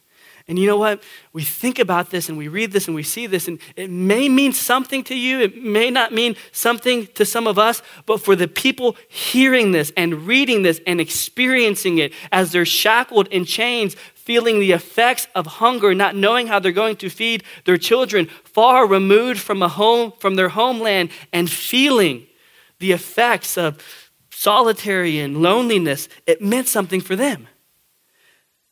And 0.49 0.59
you 0.59 0.67
know 0.67 0.77
what? 0.77 1.01
We 1.31 1.43
think 1.43 1.79
about 1.79 2.09
this 2.09 2.27
and 2.27 2.37
we 2.37 2.49
read 2.49 2.73
this 2.73 2.87
and 2.87 2.95
we 2.95 3.03
see 3.03 3.27
this, 3.27 3.47
and 3.47 3.59
it 3.75 3.89
may 3.89 4.27
mean 4.27 4.51
something 4.51 5.03
to 5.03 5.15
you. 5.15 5.39
It 5.39 5.55
may 5.55 5.91
not 5.91 6.11
mean 6.11 6.35
something 6.51 7.05
to 7.13 7.23
some 7.23 7.45
of 7.45 7.59
us, 7.59 7.83
but 8.07 8.19
for 8.19 8.35
the 8.35 8.47
people 8.47 8.97
hearing 9.07 9.73
this 9.73 9.93
and 9.95 10.25
reading 10.25 10.63
this 10.63 10.81
and 10.87 10.99
experiencing 10.99 11.99
it 11.99 12.13
as 12.31 12.51
they're 12.51 12.65
shackled 12.65 13.27
in 13.27 13.45
chains, 13.45 13.95
feeling 14.29 14.59
the 14.59 14.73
effects 14.73 15.27
of 15.33 15.47
hunger, 15.47 15.95
not 15.95 16.15
knowing 16.15 16.45
how 16.45 16.59
they're 16.59 16.71
going 16.71 16.95
to 16.95 17.09
feed 17.09 17.43
their 17.65 17.79
children, 17.79 18.27
far 18.43 18.85
removed 18.85 19.39
from 19.39 19.63
a 19.63 19.67
home, 19.67 20.13
from 20.19 20.35
their 20.35 20.49
homeland, 20.49 21.09
and 21.33 21.49
feeling 21.49 22.27
the 22.77 22.91
effects 22.91 23.57
of 23.57 23.83
solitary 24.29 25.17
and 25.17 25.41
loneliness, 25.41 26.07
it 26.27 26.43
meant 26.43 26.67
something 26.67 27.01
for 27.01 27.15
them. 27.15 27.47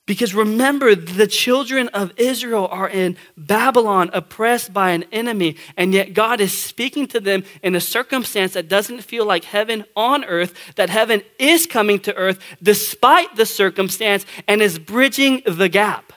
Because 0.07 0.33
remember, 0.33 0.95
the 0.95 1.27
children 1.27 1.89
of 1.89 2.13
Israel 2.15 2.69
are 2.71 2.87
in 2.87 3.17
Babylon, 3.35 4.09
oppressed 4.13 4.73
by 4.73 4.91
an 4.91 5.03
enemy, 5.11 5.57
and 5.75 5.93
yet 5.93 6.13
God 6.13 6.39
is 6.39 6.57
speaking 6.57 7.07
to 7.07 7.19
them 7.19 7.43
in 7.61 7.75
a 7.75 7.81
circumstance 7.81 8.53
that 8.53 8.69
doesn't 8.69 9.01
feel 9.01 9.25
like 9.25 9.43
heaven 9.43 9.83
on 9.97 10.23
earth, 10.23 10.55
that 10.77 10.89
heaven 10.89 11.23
is 11.37 11.67
coming 11.67 11.99
to 11.99 12.15
earth 12.15 12.39
despite 12.63 13.35
the 13.35 13.45
circumstance 13.45 14.25
and 14.47 14.61
is 14.61 14.79
bridging 14.79 15.43
the 15.45 15.67
gap. 15.67 16.13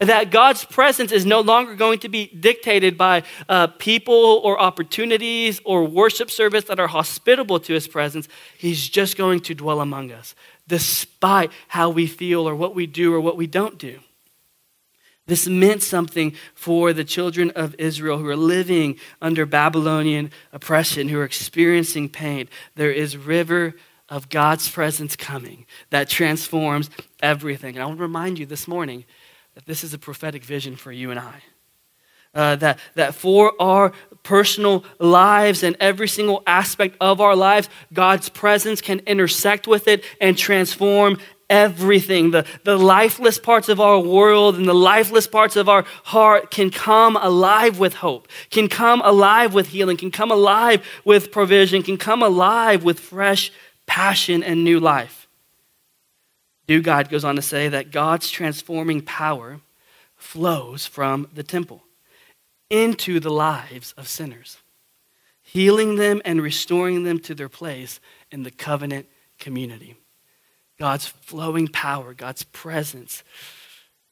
That 0.00 0.30
God's 0.30 0.64
presence 0.64 1.12
is 1.12 1.26
no 1.26 1.40
longer 1.40 1.74
going 1.74 1.98
to 2.00 2.08
be 2.08 2.28
dictated 2.28 2.96
by 2.96 3.24
uh, 3.48 3.66
people 3.66 4.40
or 4.44 4.58
opportunities 4.58 5.60
or 5.64 5.84
worship 5.84 6.30
service 6.30 6.64
that 6.64 6.78
are 6.78 6.86
hospitable 6.86 7.58
to 7.60 7.74
his 7.74 7.88
presence. 7.88 8.28
He's 8.56 8.88
just 8.88 9.16
going 9.16 9.40
to 9.40 9.54
dwell 9.54 9.80
among 9.80 10.12
us 10.12 10.36
despite 10.68 11.50
how 11.68 11.90
we 11.90 12.06
feel 12.06 12.48
or 12.48 12.54
what 12.54 12.74
we 12.74 12.86
do 12.86 13.12
or 13.12 13.20
what 13.20 13.36
we 13.36 13.46
don't 13.46 13.78
do. 13.78 13.98
This 15.26 15.46
meant 15.46 15.82
something 15.82 16.34
for 16.54 16.94
the 16.94 17.04
children 17.04 17.50
of 17.50 17.74
Israel 17.78 18.16
who 18.16 18.28
are 18.28 18.36
living 18.36 18.98
under 19.20 19.44
Babylonian 19.44 20.30
oppression, 20.52 21.08
who 21.08 21.18
are 21.18 21.24
experiencing 21.24 22.08
pain. 22.08 22.48
There 22.76 22.90
is 22.90 23.16
river 23.16 23.74
of 24.08 24.30
God's 24.30 24.70
presence 24.70 25.16
coming 25.16 25.66
that 25.90 26.08
transforms 26.08 26.88
everything. 27.20 27.74
And 27.74 27.82
I 27.82 27.86
want 27.86 27.98
to 27.98 28.02
remind 28.02 28.38
you 28.38 28.46
this 28.46 28.66
morning 28.66 29.04
that 29.54 29.66
this 29.66 29.84
is 29.84 29.92
a 29.92 29.98
prophetic 29.98 30.44
vision 30.44 30.76
for 30.76 30.92
you 30.92 31.10
and 31.10 31.20
I. 31.20 31.42
Uh, 32.38 32.54
that, 32.54 32.78
that 32.94 33.16
for 33.16 33.52
our 33.60 33.90
personal 34.22 34.84
lives 35.00 35.64
and 35.64 35.76
every 35.80 36.06
single 36.06 36.40
aspect 36.46 36.96
of 37.00 37.20
our 37.20 37.34
lives, 37.34 37.68
God's 37.92 38.28
presence 38.28 38.80
can 38.80 39.00
intersect 39.08 39.66
with 39.66 39.88
it 39.88 40.04
and 40.20 40.38
transform 40.38 41.18
everything. 41.50 42.30
The, 42.30 42.46
the 42.62 42.78
lifeless 42.78 43.40
parts 43.40 43.68
of 43.68 43.80
our 43.80 43.98
world 43.98 44.54
and 44.54 44.68
the 44.68 44.72
lifeless 44.72 45.26
parts 45.26 45.56
of 45.56 45.68
our 45.68 45.84
heart 46.04 46.52
can 46.52 46.70
come 46.70 47.16
alive 47.16 47.80
with 47.80 47.94
hope, 47.94 48.28
can 48.50 48.68
come 48.68 49.02
alive 49.04 49.52
with 49.52 49.66
healing, 49.70 49.96
can 49.96 50.12
come 50.12 50.30
alive 50.30 50.86
with 51.04 51.32
provision, 51.32 51.82
can 51.82 51.96
come 51.96 52.22
alive 52.22 52.84
with 52.84 53.00
fresh 53.00 53.50
passion 53.86 54.44
and 54.44 54.62
new 54.62 54.78
life. 54.78 55.26
Do 56.68 56.80
God 56.82 57.08
goes 57.08 57.24
on 57.24 57.34
to 57.34 57.42
say 57.42 57.68
that 57.68 57.90
God's 57.90 58.30
transforming 58.30 59.02
power 59.02 59.60
flows 60.14 60.86
from 60.86 61.26
the 61.34 61.42
temple 61.42 61.82
into 62.70 63.20
the 63.20 63.30
lives 63.30 63.92
of 63.96 64.08
sinners, 64.08 64.58
healing 65.42 65.96
them 65.96 66.20
and 66.24 66.42
restoring 66.42 67.04
them 67.04 67.18
to 67.20 67.34
their 67.34 67.48
place 67.48 68.00
in 68.30 68.42
the 68.42 68.50
covenant 68.50 69.06
community. 69.38 69.96
God's 70.78 71.06
flowing 71.06 71.68
power, 71.68 72.14
God's 72.14 72.44
presence, 72.44 73.24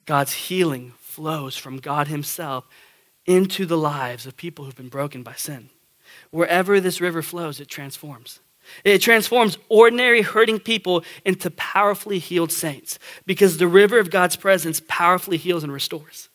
God's 0.04 0.32
healing 0.32 0.92
flows 0.98 1.56
from 1.56 1.78
God 1.78 2.08
Himself 2.08 2.66
into 3.26 3.66
the 3.66 3.76
lives 3.76 4.26
of 4.26 4.36
people 4.36 4.64
who've 4.64 4.76
been 4.76 4.88
broken 4.88 5.22
by 5.22 5.34
sin. 5.34 5.70
Wherever 6.30 6.80
this 6.80 7.00
river 7.00 7.22
flows, 7.22 7.60
it 7.60 7.68
transforms. 7.68 8.40
It 8.84 8.98
transforms 8.98 9.58
ordinary 9.68 10.22
hurting 10.22 10.60
people 10.60 11.04
into 11.24 11.50
powerfully 11.50 12.18
healed 12.18 12.50
saints 12.50 12.98
because 13.24 13.58
the 13.58 13.68
river 13.68 13.98
of 13.98 14.10
God's 14.10 14.36
presence 14.36 14.80
powerfully 14.88 15.36
heals 15.36 15.62
and 15.62 15.72
restores. 15.72 16.28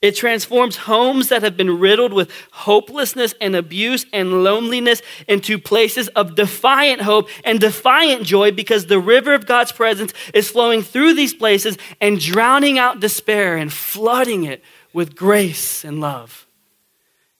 It 0.00 0.16
transforms 0.16 0.76
homes 0.76 1.28
that 1.28 1.42
have 1.42 1.56
been 1.56 1.78
riddled 1.78 2.12
with 2.12 2.30
hopelessness 2.52 3.34
and 3.40 3.54
abuse 3.54 4.06
and 4.12 4.42
loneliness 4.42 5.02
into 5.28 5.58
places 5.58 6.08
of 6.08 6.34
defiant 6.34 7.02
hope 7.02 7.28
and 7.44 7.60
defiant 7.60 8.24
joy 8.24 8.52
because 8.52 8.86
the 8.86 8.98
river 8.98 9.34
of 9.34 9.46
God's 9.46 9.72
presence 9.72 10.14
is 10.32 10.50
flowing 10.50 10.82
through 10.82 11.14
these 11.14 11.34
places 11.34 11.76
and 12.00 12.18
drowning 12.18 12.78
out 12.78 13.00
despair 13.00 13.56
and 13.56 13.72
flooding 13.72 14.44
it 14.44 14.64
with 14.92 15.14
grace 15.14 15.84
and 15.84 16.00
love. 16.00 16.46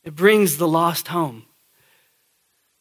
It 0.05 0.15
brings 0.15 0.59
the 0.59 0.69
lost 0.69 1.09
home 1.09 1.47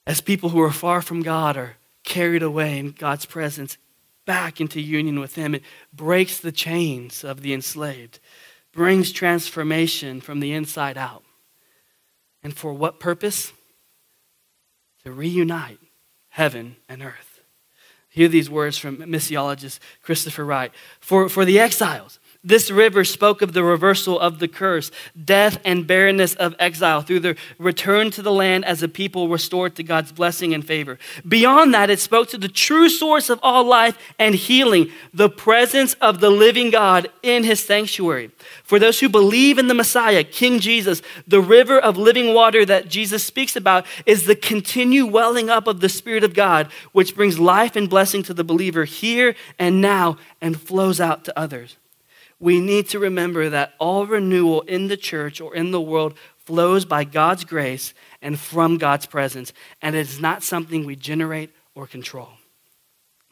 as 0.06 0.22
people 0.22 0.50
who 0.50 0.62
are 0.62 0.72
far 0.72 1.02
from 1.02 1.22
God 1.22 1.56
are 1.56 1.78
carried 2.04 2.44
away 2.44 2.80
in 2.80 2.92
God's 2.92 3.26
presence 3.26 3.78
back 4.26 4.60
into 4.60 4.82
union 4.82 5.20
with 5.20 5.36
Him. 5.36 5.56
It 5.56 5.64
breaks 5.94 6.40
the 6.40 6.52
chains 6.52 7.24
of 7.24 7.42
the 7.42 7.54
enslaved 7.54 8.20
brings 8.74 9.12
transformation 9.12 10.22
from 10.22 10.40
the 10.40 10.54
inside 10.54 10.98
out. 10.98 11.24
And 12.44 12.56
for 12.56 12.74
what 12.74 13.00
purpose? 13.00 13.52
To 15.04 15.12
reunite 15.12 15.80
heaven 16.30 16.78
and 16.88 17.02
earth. 17.02 17.42
Hear 18.10 18.28
these 18.28 18.50
words 18.50 18.78
from 18.78 18.98
missiologist 18.98 19.80
Christopher 20.02 20.46
Wright. 20.46 20.72
For, 21.00 21.30
for 21.30 21.46
the 21.46 21.60
exiles, 21.60 22.20
this 22.44 22.72
river 22.72 23.04
spoke 23.04 23.44
of 23.44 23.54
the 23.54 23.64
reversal 23.64 24.20
of 24.20 24.40
the 24.40 24.48
curse, 24.48 24.90
death, 25.24 25.60
and 25.64 25.86
barrenness 25.86 26.34
of 26.36 26.56
exile 26.58 27.02
through 27.02 27.20
the 27.20 27.36
return 27.60 28.10
to 28.12 28.24
the 28.24 28.32
land 28.32 28.66
as 28.66 28.82
a 28.82 28.88
people 28.88 29.30
restored 29.30 29.76
to 29.76 29.84
God's 29.84 30.12
blessing 30.12 30.52
and 30.52 30.66
favor. 30.66 30.98
Beyond 31.28 31.72
that, 31.76 31.92
it 31.92 32.00
spoke 32.00 32.30
to 32.30 32.40
the 32.40 32.48
true 32.48 32.90
source 32.90 33.30
of 33.30 33.40
all 33.44 33.64
life 33.64 33.96
and 34.18 34.34
healing, 34.34 34.90
the 35.14 35.30
presence 35.30 35.94
of 35.96 36.20
the 36.20 36.32
living 36.32 36.72
God 36.72 37.10
in 37.22 37.44
his 37.44 37.64
sanctuary. 37.64 38.32
For 38.64 38.80
those 38.80 39.00
who 39.00 39.10
believe 39.10 39.60
in 39.60 39.68
the 39.68 39.76
Messiah, 39.76 40.24
King 40.24 40.60
Jesus, 40.60 41.04
the 41.28 41.42
river 41.42 41.78
of 41.78 41.96
living 41.96 42.34
water 42.34 42.66
that 42.66 42.90
Jesus 42.90 43.24
speaks 43.24 43.56
about 43.56 43.86
is 44.08 44.26
the 44.26 44.36
continued 44.36 45.12
welling 45.12 45.52
up 45.52 45.68
of 45.68 45.80
the 45.80 45.90
Spirit 45.90 46.24
of 46.24 46.34
God, 46.34 46.72
which 46.92 47.16
brings 47.16 47.38
life 47.38 47.76
and 47.76 47.88
blessing 47.88 48.24
to 48.24 48.34
the 48.34 48.44
believer 48.44 48.86
here 48.86 49.36
and 49.60 49.80
now 49.80 50.18
and 50.42 50.60
flows 50.60 51.00
out 51.00 51.24
to 51.26 51.40
others 51.40 51.78
we 52.42 52.60
need 52.60 52.90
to 52.90 53.00
remember 53.00 53.50
that 53.50 53.74
all 53.80 54.08
renewal 54.08 54.62
in 54.62 54.88
the 54.88 54.98
church 54.98 55.40
or 55.40 55.56
in 55.56 55.72
the 55.72 55.80
world 55.80 56.16
flows 56.38 56.86
by 56.86 57.04
God's 57.04 57.46
grace 57.46 57.94
and 58.22 58.38
from 58.38 58.78
God's 58.78 59.06
presence, 59.06 59.54
and 59.82 59.96
it 59.96 60.00
is 60.00 60.20
not 60.20 60.44
something 60.44 60.84
we 60.84 60.96
generate 60.96 61.52
or 61.76 61.86
control. 61.86 62.30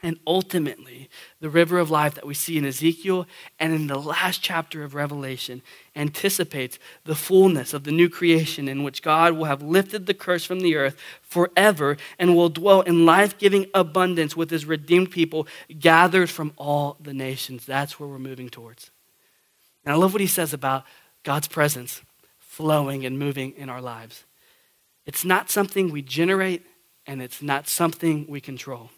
And 0.01 0.17
ultimately, 0.25 1.09
the 1.41 1.49
river 1.49 1.77
of 1.77 1.91
life 1.91 2.13
that 2.15 2.25
we 2.25 2.33
see 2.33 2.57
in 2.57 2.65
Ezekiel 2.65 3.27
and 3.59 3.73
in 3.73 3.87
the 3.87 3.99
last 3.99 4.41
chapter 4.41 4.83
of 4.83 4.95
Revelation 4.95 5.61
anticipates 5.93 6.79
the 7.03 7.15
fullness 7.15 7.73
of 7.73 7.83
the 7.83 7.91
new 7.91 8.07
creation 8.07 8.69
in 8.69 8.83
which 8.83 9.01
God 9.01 9.33
will 9.33 9.45
have 9.45 9.61
lifted 9.61 10.05
the 10.05 10.13
curse 10.13 10.45
from 10.45 10.61
the 10.61 10.77
earth 10.77 10.97
forever 11.21 11.97
and 12.17 12.33
will 12.33 12.47
dwell 12.47 12.79
in 12.81 13.05
life 13.05 13.37
giving 13.37 13.65
abundance 13.73 14.37
with 14.37 14.51
his 14.51 14.65
redeemed 14.65 15.11
people 15.11 15.47
gathered 15.77 16.29
from 16.29 16.53
all 16.55 16.95
the 17.01 17.13
nations. 17.13 17.65
That's 17.65 17.99
where 17.99 18.07
we're 18.07 18.19
moving 18.19 18.47
towards. 18.47 18.91
And 19.85 19.93
I 19.93 19.97
love 19.97 20.13
what 20.13 20.21
he 20.21 20.27
says 20.27 20.53
about 20.53 20.83
God's 21.23 21.47
presence 21.47 22.01
flowing 22.39 23.05
and 23.05 23.17
moving 23.17 23.53
in 23.55 23.69
our 23.69 23.81
lives. 23.81 24.25
It's 25.05 25.23
not 25.23 25.49
something 25.49 25.91
we 25.91 26.01
generate, 26.01 26.65
and 27.07 27.21
it's 27.21 27.41
not 27.41 27.67
something 27.67 28.25
we 28.27 28.41
control. 28.41 28.91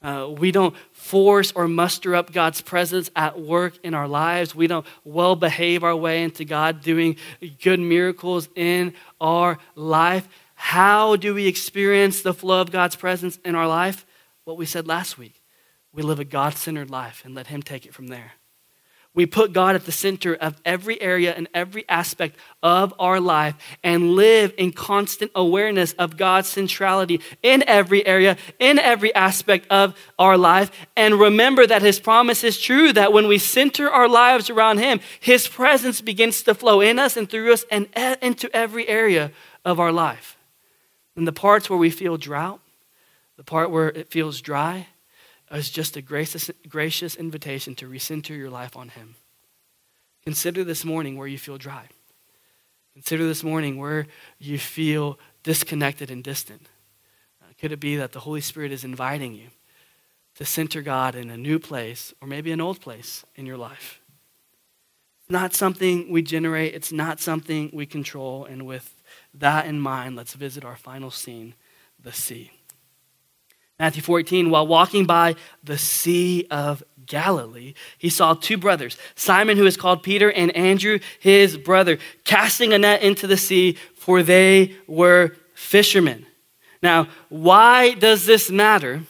Uh, 0.00 0.28
we 0.38 0.52
don't 0.52 0.76
force 0.92 1.50
or 1.52 1.66
muster 1.66 2.14
up 2.14 2.32
God's 2.32 2.60
presence 2.60 3.10
at 3.16 3.40
work 3.40 3.74
in 3.82 3.94
our 3.94 4.06
lives. 4.06 4.54
We 4.54 4.68
don't 4.68 4.86
well 5.02 5.34
behave 5.34 5.82
our 5.82 5.96
way 5.96 6.22
into 6.22 6.44
God 6.44 6.82
doing 6.82 7.16
good 7.62 7.80
miracles 7.80 8.48
in 8.54 8.94
our 9.20 9.58
life. 9.74 10.28
How 10.54 11.16
do 11.16 11.34
we 11.34 11.48
experience 11.48 12.22
the 12.22 12.34
flow 12.34 12.60
of 12.60 12.70
God's 12.70 12.94
presence 12.94 13.38
in 13.44 13.56
our 13.56 13.66
life? 13.66 14.06
What 14.44 14.56
we 14.56 14.66
said 14.66 14.86
last 14.86 15.18
week. 15.18 15.42
We 15.92 16.02
live 16.02 16.20
a 16.20 16.24
God 16.24 16.54
centered 16.54 16.90
life 16.90 17.22
and 17.24 17.34
let 17.34 17.48
Him 17.48 17.62
take 17.62 17.86
it 17.86 17.94
from 17.94 18.06
there. 18.06 18.32
We 19.18 19.26
put 19.26 19.52
God 19.52 19.74
at 19.74 19.84
the 19.84 19.90
center 19.90 20.32
of 20.32 20.60
every 20.64 21.02
area 21.02 21.34
and 21.34 21.48
every 21.52 21.84
aspect 21.88 22.36
of 22.62 22.94
our 23.00 23.18
life 23.18 23.56
and 23.82 24.12
live 24.12 24.54
in 24.56 24.70
constant 24.70 25.32
awareness 25.34 25.92
of 25.94 26.16
God's 26.16 26.46
centrality 26.46 27.20
in 27.42 27.64
every 27.66 28.06
area, 28.06 28.36
in 28.60 28.78
every 28.78 29.12
aspect 29.16 29.66
of 29.72 29.98
our 30.20 30.38
life. 30.38 30.70
And 30.96 31.18
remember 31.18 31.66
that 31.66 31.82
His 31.82 31.98
promise 31.98 32.44
is 32.44 32.60
true 32.60 32.92
that 32.92 33.12
when 33.12 33.26
we 33.26 33.38
center 33.38 33.90
our 33.90 34.08
lives 34.08 34.50
around 34.50 34.78
Him, 34.78 35.00
His 35.18 35.48
presence 35.48 36.00
begins 36.00 36.44
to 36.44 36.54
flow 36.54 36.80
in 36.80 37.00
us 37.00 37.16
and 37.16 37.28
through 37.28 37.52
us 37.52 37.64
and 37.72 37.88
into 38.22 38.48
every 38.54 38.86
area 38.86 39.32
of 39.64 39.80
our 39.80 39.90
life. 39.90 40.38
And 41.16 41.26
the 41.26 41.32
parts 41.32 41.68
where 41.68 41.76
we 41.76 41.90
feel 41.90 42.18
drought, 42.18 42.60
the 43.36 43.42
part 43.42 43.72
where 43.72 43.88
it 43.88 44.12
feels 44.12 44.40
dry, 44.40 44.86
as 45.50 45.70
just 45.70 45.96
a 45.96 46.02
gracious, 46.02 46.50
gracious 46.68 47.16
invitation 47.16 47.74
to 47.76 47.88
recenter 47.88 48.36
your 48.36 48.50
life 48.50 48.76
on 48.76 48.90
Him. 48.90 49.16
Consider 50.22 50.64
this 50.64 50.84
morning 50.84 51.16
where 51.16 51.26
you 51.26 51.38
feel 51.38 51.58
dry. 51.58 51.88
Consider 52.92 53.26
this 53.26 53.44
morning 53.44 53.78
where 53.78 54.06
you 54.38 54.58
feel 54.58 55.18
disconnected 55.42 56.10
and 56.10 56.22
distant. 56.22 56.68
Uh, 57.40 57.46
could 57.58 57.72
it 57.72 57.80
be 57.80 57.96
that 57.96 58.12
the 58.12 58.20
Holy 58.20 58.40
Spirit 58.40 58.72
is 58.72 58.84
inviting 58.84 59.34
you 59.34 59.48
to 60.34 60.44
center 60.44 60.82
God 60.82 61.14
in 61.14 61.30
a 61.30 61.36
new 61.36 61.58
place 61.58 62.12
or 62.20 62.28
maybe 62.28 62.52
an 62.52 62.60
old 62.60 62.80
place 62.80 63.24
in 63.36 63.46
your 63.46 63.56
life? 63.56 64.00
It's 65.20 65.30
not 65.30 65.54
something 65.54 66.10
we 66.10 66.22
generate, 66.22 66.74
it's 66.74 66.92
not 66.92 67.20
something 67.20 67.70
we 67.72 67.86
control. 67.86 68.44
And 68.44 68.66
with 68.66 69.02
that 69.32 69.66
in 69.66 69.80
mind, 69.80 70.16
let's 70.16 70.34
visit 70.34 70.64
our 70.64 70.76
final 70.76 71.10
scene 71.10 71.54
the 72.02 72.12
sea. 72.12 72.50
Matthew 73.78 74.02
14, 74.02 74.50
while 74.50 74.66
walking 74.66 75.06
by 75.06 75.36
the 75.62 75.78
Sea 75.78 76.46
of 76.50 76.82
Galilee, 77.06 77.74
he 77.96 78.10
saw 78.10 78.34
two 78.34 78.56
brothers, 78.56 78.98
Simon, 79.14 79.56
who 79.56 79.66
is 79.66 79.76
called 79.76 80.02
Peter, 80.02 80.32
and 80.32 80.54
Andrew, 80.56 80.98
his 81.20 81.56
brother, 81.56 81.98
casting 82.24 82.72
a 82.72 82.78
net 82.78 83.02
into 83.02 83.26
the 83.26 83.36
sea, 83.36 83.78
for 83.94 84.22
they 84.22 84.74
were 84.88 85.36
fishermen. 85.54 86.26
Now, 86.82 87.08
why 87.28 87.94
does 87.94 88.26
this 88.26 88.50
matter? 88.50 89.02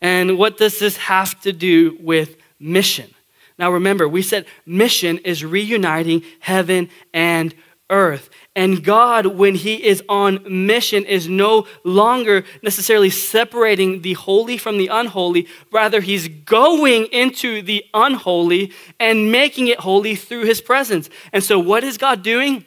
And 0.00 0.38
what 0.38 0.58
does 0.58 0.78
this 0.78 0.96
have 0.96 1.40
to 1.40 1.52
do 1.52 1.96
with 2.00 2.36
mission? 2.60 3.10
Now, 3.58 3.70
remember, 3.70 4.08
we 4.08 4.22
said 4.22 4.46
mission 4.66 5.18
is 5.18 5.44
reuniting 5.44 6.22
heaven 6.40 6.88
and 7.12 7.54
earth. 7.94 8.28
And 8.56 8.84
God, 8.84 9.26
when 9.26 9.54
He 9.54 9.84
is 9.84 10.02
on 10.08 10.40
mission, 10.48 11.04
is 11.04 11.28
no 11.28 11.66
longer 11.84 12.44
necessarily 12.62 13.10
separating 13.10 14.02
the 14.02 14.12
holy 14.12 14.58
from 14.58 14.76
the 14.76 14.88
unholy. 14.88 15.48
Rather, 15.72 16.00
He's 16.00 16.28
going 16.28 17.06
into 17.06 17.62
the 17.62 17.84
unholy 17.94 18.72
and 19.00 19.32
making 19.32 19.68
it 19.68 19.80
holy 19.80 20.14
through 20.14 20.44
His 20.44 20.60
presence. 20.60 21.08
And 21.32 21.42
so, 21.42 21.58
what 21.58 21.84
is 21.84 21.96
God 21.96 22.22
doing? 22.22 22.64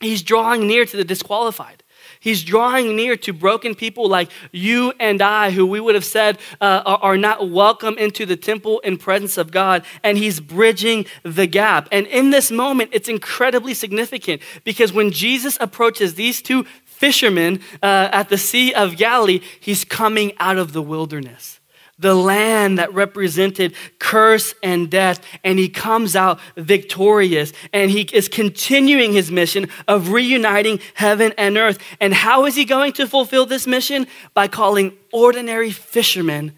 He's 0.00 0.22
drawing 0.22 0.66
near 0.66 0.84
to 0.86 0.96
the 0.96 1.04
disqualified. 1.04 1.82
He's 2.20 2.42
drawing 2.42 2.96
near 2.96 3.16
to 3.18 3.32
broken 3.32 3.74
people 3.74 4.08
like 4.08 4.30
you 4.52 4.92
and 4.98 5.22
I, 5.22 5.50
who 5.50 5.66
we 5.66 5.80
would 5.80 5.94
have 5.94 6.04
said 6.04 6.38
uh, 6.60 6.82
are 6.84 7.16
not 7.16 7.50
welcome 7.50 7.96
into 7.98 8.26
the 8.26 8.36
temple 8.36 8.80
and 8.84 8.98
presence 8.98 9.38
of 9.38 9.50
God. 9.50 9.84
And 10.02 10.18
he's 10.18 10.40
bridging 10.40 11.06
the 11.22 11.46
gap. 11.46 11.88
And 11.92 12.06
in 12.06 12.30
this 12.30 12.50
moment, 12.50 12.90
it's 12.92 13.08
incredibly 13.08 13.74
significant 13.74 14.42
because 14.64 14.92
when 14.92 15.10
Jesus 15.10 15.56
approaches 15.60 16.14
these 16.14 16.42
two 16.42 16.64
fishermen 16.84 17.60
uh, 17.82 18.08
at 18.12 18.28
the 18.28 18.38
Sea 18.38 18.74
of 18.74 18.96
Galilee, 18.96 19.40
he's 19.60 19.84
coming 19.84 20.32
out 20.38 20.58
of 20.58 20.72
the 20.72 20.82
wilderness 20.82 21.57
the 21.98 22.14
land 22.14 22.78
that 22.78 22.92
represented 22.94 23.74
curse 23.98 24.54
and 24.62 24.90
death, 24.90 25.20
and 25.42 25.58
he 25.58 25.68
comes 25.68 26.14
out 26.14 26.38
victorious. 26.56 27.52
And 27.72 27.90
he 27.90 28.02
is 28.12 28.28
continuing 28.28 29.12
his 29.12 29.30
mission 29.30 29.68
of 29.86 30.12
reuniting 30.12 30.80
heaven 30.94 31.32
and 31.36 31.56
earth. 31.56 31.78
And 32.00 32.14
how 32.14 32.46
is 32.46 32.54
he 32.54 32.64
going 32.64 32.92
to 32.94 33.06
fulfill 33.06 33.46
this 33.46 33.66
mission? 33.66 34.06
By 34.34 34.48
calling 34.48 34.96
ordinary 35.12 35.70
fishermen 35.70 36.52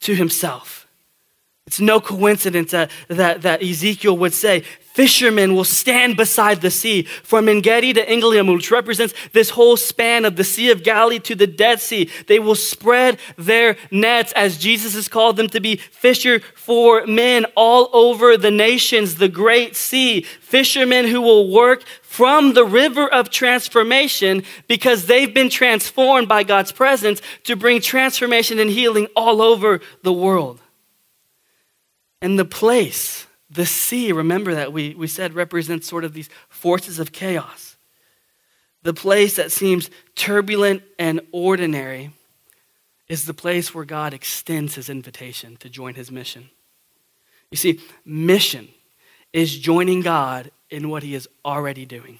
to 0.00 0.14
himself. 0.14 0.86
It's 1.66 1.80
no 1.80 2.00
coincidence 2.00 2.72
that, 2.72 2.90
that, 3.08 3.42
that 3.42 3.62
Ezekiel 3.62 4.16
would 4.18 4.34
say, 4.34 4.64
fishermen 4.94 5.54
will 5.54 5.64
stand 5.64 6.16
beside 6.16 6.60
the 6.60 6.70
sea 6.70 7.02
from 7.02 7.48
Engedi 7.48 7.92
to 7.92 8.04
Eneglaim, 8.04 8.52
which 8.52 8.70
represents 8.70 9.14
this 9.32 9.50
whole 9.50 9.76
span 9.76 10.24
of 10.24 10.36
the 10.36 10.44
Sea 10.44 10.70
of 10.70 10.82
Galilee 10.82 11.18
to 11.20 11.34
the 11.34 11.46
Dead 11.46 11.80
Sea. 11.80 12.10
They 12.26 12.38
will 12.38 12.54
spread 12.54 13.18
their 13.36 13.76
nets 13.90 14.32
as 14.32 14.58
Jesus 14.58 14.94
has 14.94 15.08
called 15.08 15.36
them 15.36 15.48
to 15.48 15.60
be 15.60 15.76
fisher 15.76 16.40
for 16.54 17.06
men 17.06 17.46
all 17.56 17.88
over 17.92 18.36
the 18.36 18.50
nations, 18.50 19.16
the 19.16 19.28
great 19.28 19.76
sea. 19.76 20.22
Fishermen 20.22 21.06
who 21.06 21.20
will 21.20 21.50
work 21.50 21.84
from 22.02 22.52
the 22.52 22.64
river 22.64 23.08
of 23.08 23.30
transformation 23.30 24.42
because 24.68 25.06
they've 25.06 25.32
been 25.32 25.48
transformed 25.48 26.28
by 26.28 26.42
God's 26.42 26.70
presence 26.70 27.22
to 27.44 27.56
bring 27.56 27.80
transformation 27.80 28.58
and 28.58 28.68
healing 28.68 29.06
all 29.16 29.40
over 29.40 29.80
the 30.02 30.12
world. 30.12 30.60
And 32.20 32.38
the 32.38 32.44
place, 32.44 33.26
the 33.52 33.66
sea, 33.66 34.12
remember 34.12 34.54
that 34.54 34.72
we, 34.72 34.94
we 34.94 35.06
said 35.06 35.34
represents 35.34 35.86
sort 35.86 36.04
of 36.04 36.14
these 36.14 36.30
forces 36.48 36.98
of 36.98 37.12
chaos. 37.12 37.76
The 38.82 38.94
place 38.94 39.36
that 39.36 39.52
seems 39.52 39.90
turbulent 40.14 40.82
and 40.98 41.20
ordinary 41.32 42.10
is 43.08 43.26
the 43.26 43.34
place 43.34 43.74
where 43.74 43.84
God 43.84 44.14
extends 44.14 44.74
his 44.74 44.88
invitation 44.88 45.56
to 45.58 45.68
join 45.68 45.94
his 45.94 46.10
mission. 46.10 46.50
You 47.50 47.56
see, 47.56 47.80
mission 48.04 48.68
is 49.32 49.58
joining 49.58 50.00
God 50.00 50.50
in 50.70 50.88
what 50.88 51.02
he 51.02 51.14
is 51.14 51.28
already 51.44 51.84
doing. 51.84 52.18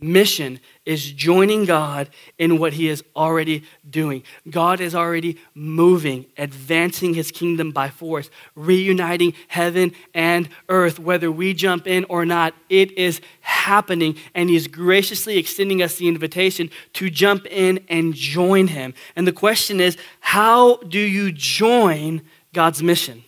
Mission 0.00 0.60
is 0.86 1.10
joining 1.10 1.64
God 1.64 2.08
in 2.38 2.58
what 2.58 2.74
He 2.74 2.88
is 2.88 3.02
already 3.16 3.64
doing. 3.88 4.22
God 4.48 4.80
is 4.80 4.94
already 4.94 5.38
moving, 5.54 6.26
advancing 6.36 7.14
His 7.14 7.32
kingdom 7.32 7.72
by 7.72 7.88
force, 7.88 8.30
reuniting 8.54 9.34
heaven 9.48 9.92
and 10.14 10.48
earth. 10.68 11.00
Whether 11.00 11.32
we 11.32 11.52
jump 11.52 11.88
in 11.88 12.04
or 12.04 12.24
not, 12.24 12.54
it 12.68 12.92
is 12.92 13.20
happening, 13.40 14.16
and 14.36 14.48
He's 14.48 14.68
graciously 14.68 15.36
extending 15.36 15.82
us 15.82 15.96
the 15.96 16.06
invitation 16.06 16.70
to 16.92 17.10
jump 17.10 17.46
in 17.46 17.84
and 17.88 18.14
join 18.14 18.68
Him. 18.68 18.94
And 19.16 19.26
the 19.26 19.32
question 19.32 19.80
is 19.80 19.96
how 20.20 20.76
do 20.76 21.00
you 21.00 21.32
join 21.32 22.22
God's 22.52 22.84
mission? 22.84 23.24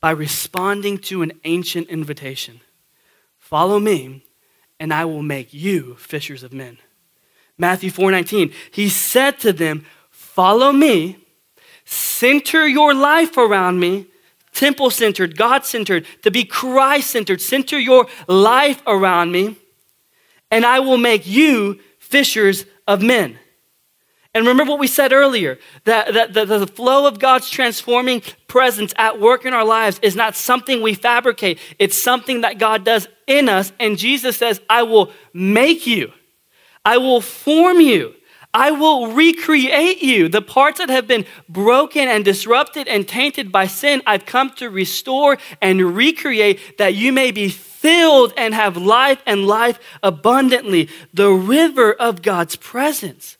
By 0.00 0.12
responding 0.12 0.98
to 0.98 1.22
an 1.22 1.32
ancient 1.42 1.88
invitation. 1.88 2.60
Follow 3.40 3.80
me 3.80 4.22
and 4.80 4.92
I 4.92 5.04
will 5.04 5.22
make 5.22 5.52
you 5.52 5.96
fishers 5.96 6.42
of 6.42 6.52
men. 6.52 6.78
Matthew 7.56 7.90
4:19. 7.90 8.52
He 8.70 8.88
said 8.88 9.40
to 9.40 9.52
them, 9.52 9.84
"Follow 10.10 10.72
me, 10.72 11.16
center 11.84 12.66
your 12.66 12.94
life 12.94 13.36
around 13.36 13.80
me, 13.80 14.06
temple 14.52 14.90
centered, 14.90 15.36
God 15.36 15.64
centered, 15.64 16.06
to 16.22 16.30
be 16.30 16.44
Christ 16.44 17.10
centered. 17.10 17.40
Center 17.40 17.78
your 17.78 18.08
life 18.26 18.82
around 18.86 19.32
me, 19.32 19.56
and 20.50 20.64
I 20.64 20.78
will 20.80 20.98
make 20.98 21.26
you 21.26 21.80
fishers 21.98 22.64
of 22.86 23.02
men." 23.02 23.38
And 24.34 24.46
remember 24.46 24.72
what 24.72 24.80
we 24.80 24.86
said 24.86 25.12
earlier 25.12 25.58
that, 25.84 26.12
that, 26.12 26.34
that 26.34 26.48
the 26.48 26.66
flow 26.66 27.06
of 27.06 27.18
God's 27.18 27.48
transforming 27.48 28.22
presence 28.46 28.92
at 28.96 29.20
work 29.20 29.44
in 29.44 29.54
our 29.54 29.64
lives 29.64 29.98
is 30.02 30.14
not 30.14 30.36
something 30.36 30.82
we 30.82 30.94
fabricate, 30.94 31.58
it's 31.78 32.00
something 32.00 32.42
that 32.42 32.58
God 32.58 32.84
does 32.84 33.08
in 33.26 33.48
us. 33.48 33.72
And 33.80 33.98
Jesus 33.98 34.36
says, 34.36 34.60
I 34.68 34.82
will 34.82 35.12
make 35.32 35.86
you, 35.86 36.12
I 36.84 36.98
will 36.98 37.22
form 37.22 37.80
you, 37.80 38.14
I 38.52 38.70
will 38.70 39.12
recreate 39.12 40.02
you. 40.02 40.28
The 40.28 40.42
parts 40.42 40.78
that 40.78 40.90
have 40.90 41.06
been 41.06 41.24
broken 41.48 42.06
and 42.06 42.24
disrupted 42.24 42.86
and 42.86 43.08
tainted 43.08 43.50
by 43.50 43.66
sin, 43.66 44.02
I've 44.06 44.26
come 44.26 44.50
to 44.56 44.68
restore 44.68 45.38
and 45.62 45.96
recreate 45.96 46.76
that 46.76 46.94
you 46.94 47.12
may 47.12 47.30
be 47.30 47.48
filled 47.48 48.34
and 48.36 48.52
have 48.54 48.76
life 48.76 49.22
and 49.26 49.46
life 49.46 49.78
abundantly. 50.02 50.88
The 51.14 51.30
river 51.30 51.92
of 51.92 52.20
God's 52.20 52.56
presence 52.56 53.37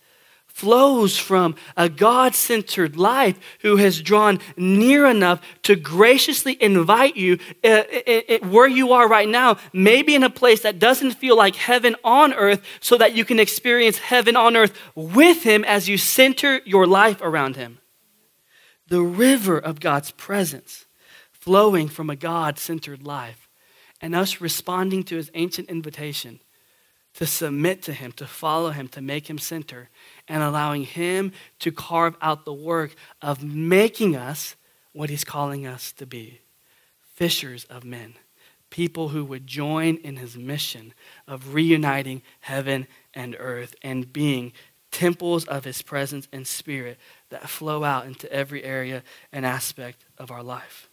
flows 0.58 1.16
from 1.16 1.54
a 1.76 1.88
God 1.88 2.34
centered 2.34 2.96
life 2.96 3.38
who 3.60 3.76
has 3.76 4.02
drawn 4.02 4.40
near 4.56 5.06
enough 5.06 5.40
to 5.62 5.76
graciously 5.76 6.60
invite 6.60 7.16
you 7.16 7.38
uh, 7.62 7.68
uh, 7.68 8.20
uh, 8.28 8.38
where 8.48 8.66
you 8.66 8.90
are 8.90 9.08
right 9.08 9.28
now, 9.28 9.56
maybe 9.72 10.16
in 10.16 10.24
a 10.24 10.30
place 10.30 10.62
that 10.62 10.80
doesn't 10.80 11.12
feel 11.12 11.36
like 11.36 11.54
heaven 11.54 11.94
on 12.02 12.34
earth, 12.34 12.60
so 12.80 12.98
that 12.98 13.14
you 13.14 13.24
can 13.24 13.38
experience 13.38 13.98
heaven 13.98 14.34
on 14.34 14.56
earth 14.56 14.76
with 14.96 15.44
Him 15.44 15.64
as 15.64 15.88
you 15.88 15.96
center 15.96 16.60
your 16.64 16.88
life 16.88 17.20
around 17.22 17.54
Him. 17.54 17.78
The 18.88 19.02
river 19.02 19.58
of 19.58 19.78
God's 19.78 20.10
presence 20.10 20.86
flowing 21.30 21.86
from 21.86 22.10
a 22.10 22.16
God 22.16 22.58
centered 22.58 23.04
life, 23.04 23.48
and 24.00 24.12
us 24.12 24.40
responding 24.40 25.04
to 25.04 25.16
His 25.16 25.30
ancient 25.34 25.68
invitation 25.68 26.40
to 27.18 27.26
submit 27.26 27.82
to 27.82 27.92
Him, 27.92 28.12
to 28.12 28.26
follow 28.28 28.70
Him, 28.70 28.86
to 28.90 29.00
make 29.00 29.28
Him 29.28 29.38
center 29.38 29.88
and 30.28 30.40
allowing 30.40 30.84
Him 30.84 31.32
to 31.58 31.72
carve 31.72 32.14
out 32.22 32.44
the 32.44 32.52
work 32.52 32.94
of 33.20 33.42
making 33.42 34.14
us 34.14 34.54
what 34.92 35.10
He's 35.10 35.24
calling 35.24 35.66
us 35.66 35.90
to 35.94 36.06
be 36.06 36.40
fishers 37.16 37.64
of 37.64 37.84
men, 37.84 38.14
people 38.70 39.08
who 39.08 39.24
would 39.24 39.48
join 39.48 39.96
in 39.96 40.18
His 40.18 40.36
mission 40.36 40.94
of 41.26 41.54
reuniting 41.54 42.22
heaven 42.38 42.86
and 43.12 43.34
earth 43.40 43.74
and 43.82 44.12
being 44.12 44.52
temples 44.92 45.44
of 45.46 45.64
His 45.64 45.82
presence 45.82 46.28
and 46.32 46.46
spirit 46.46 46.98
that 47.30 47.48
flow 47.48 47.82
out 47.82 48.06
into 48.06 48.32
every 48.32 48.62
area 48.62 49.02
and 49.32 49.44
aspect 49.44 50.04
of 50.18 50.30
our 50.30 50.44
life. 50.44 50.87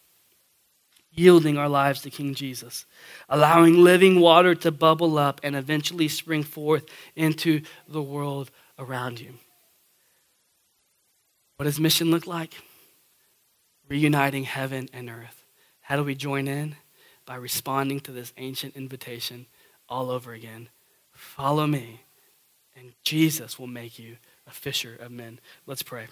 Yielding 1.16 1.56
our 1.56 1.68
lives 1.68 2.02
to 2.02 2.10
King 2.10 2.34
Jesus, 2.34 2.84
allowing 3.28 3.82
living 3.82 4.20
water 4.20 4.54
to 4.54 4.70
bubble 4.70 5.18
up 5.18 5.40
and 5.42 5.56
eventually 5.56 6.08
spring 6.08 6.42
forth 6.42 6.84
into 7.14 7.62
the 7.88 8.02
world 8.02 8.50
around 8.78 9.18
you. 9.18 9.32
What 11.56 11.64
does 11.64 11.80
mission 11.80 12.10
look 12.10 12.26
like? 12.26 12.54
Reuniting 13.88 14.44
heaven 14.44 14.90
and 14.92 15.08
earth. 15.08 15.44
How 15.80 15.96
do 15.96 16.04
we 16.04 16.14
join 16.14 16.48
in? 16.48 16.76
By 17.24 17.36
responding 17.36 18.00
to 18.00 18.12
this 18.12 18.34
ancient 18.36 18.76
invitation 18.76 19.46
all 19.88 20.10
over 20.10 20.34
again. 20.34 20.68
Follow 21.12 21.66
me, 21.66 22.02
and 22.76 22.92
Jesus 23.04 23.58
will 23.58 23.66
make 23.66 23.98
you 23.98 24.16
a 24.46 24.50
fisher 24.50 24.96
of 25.00 25.10
men. 25.10 25.40
Let's 25.66 25.82
pray. 25.82 26.08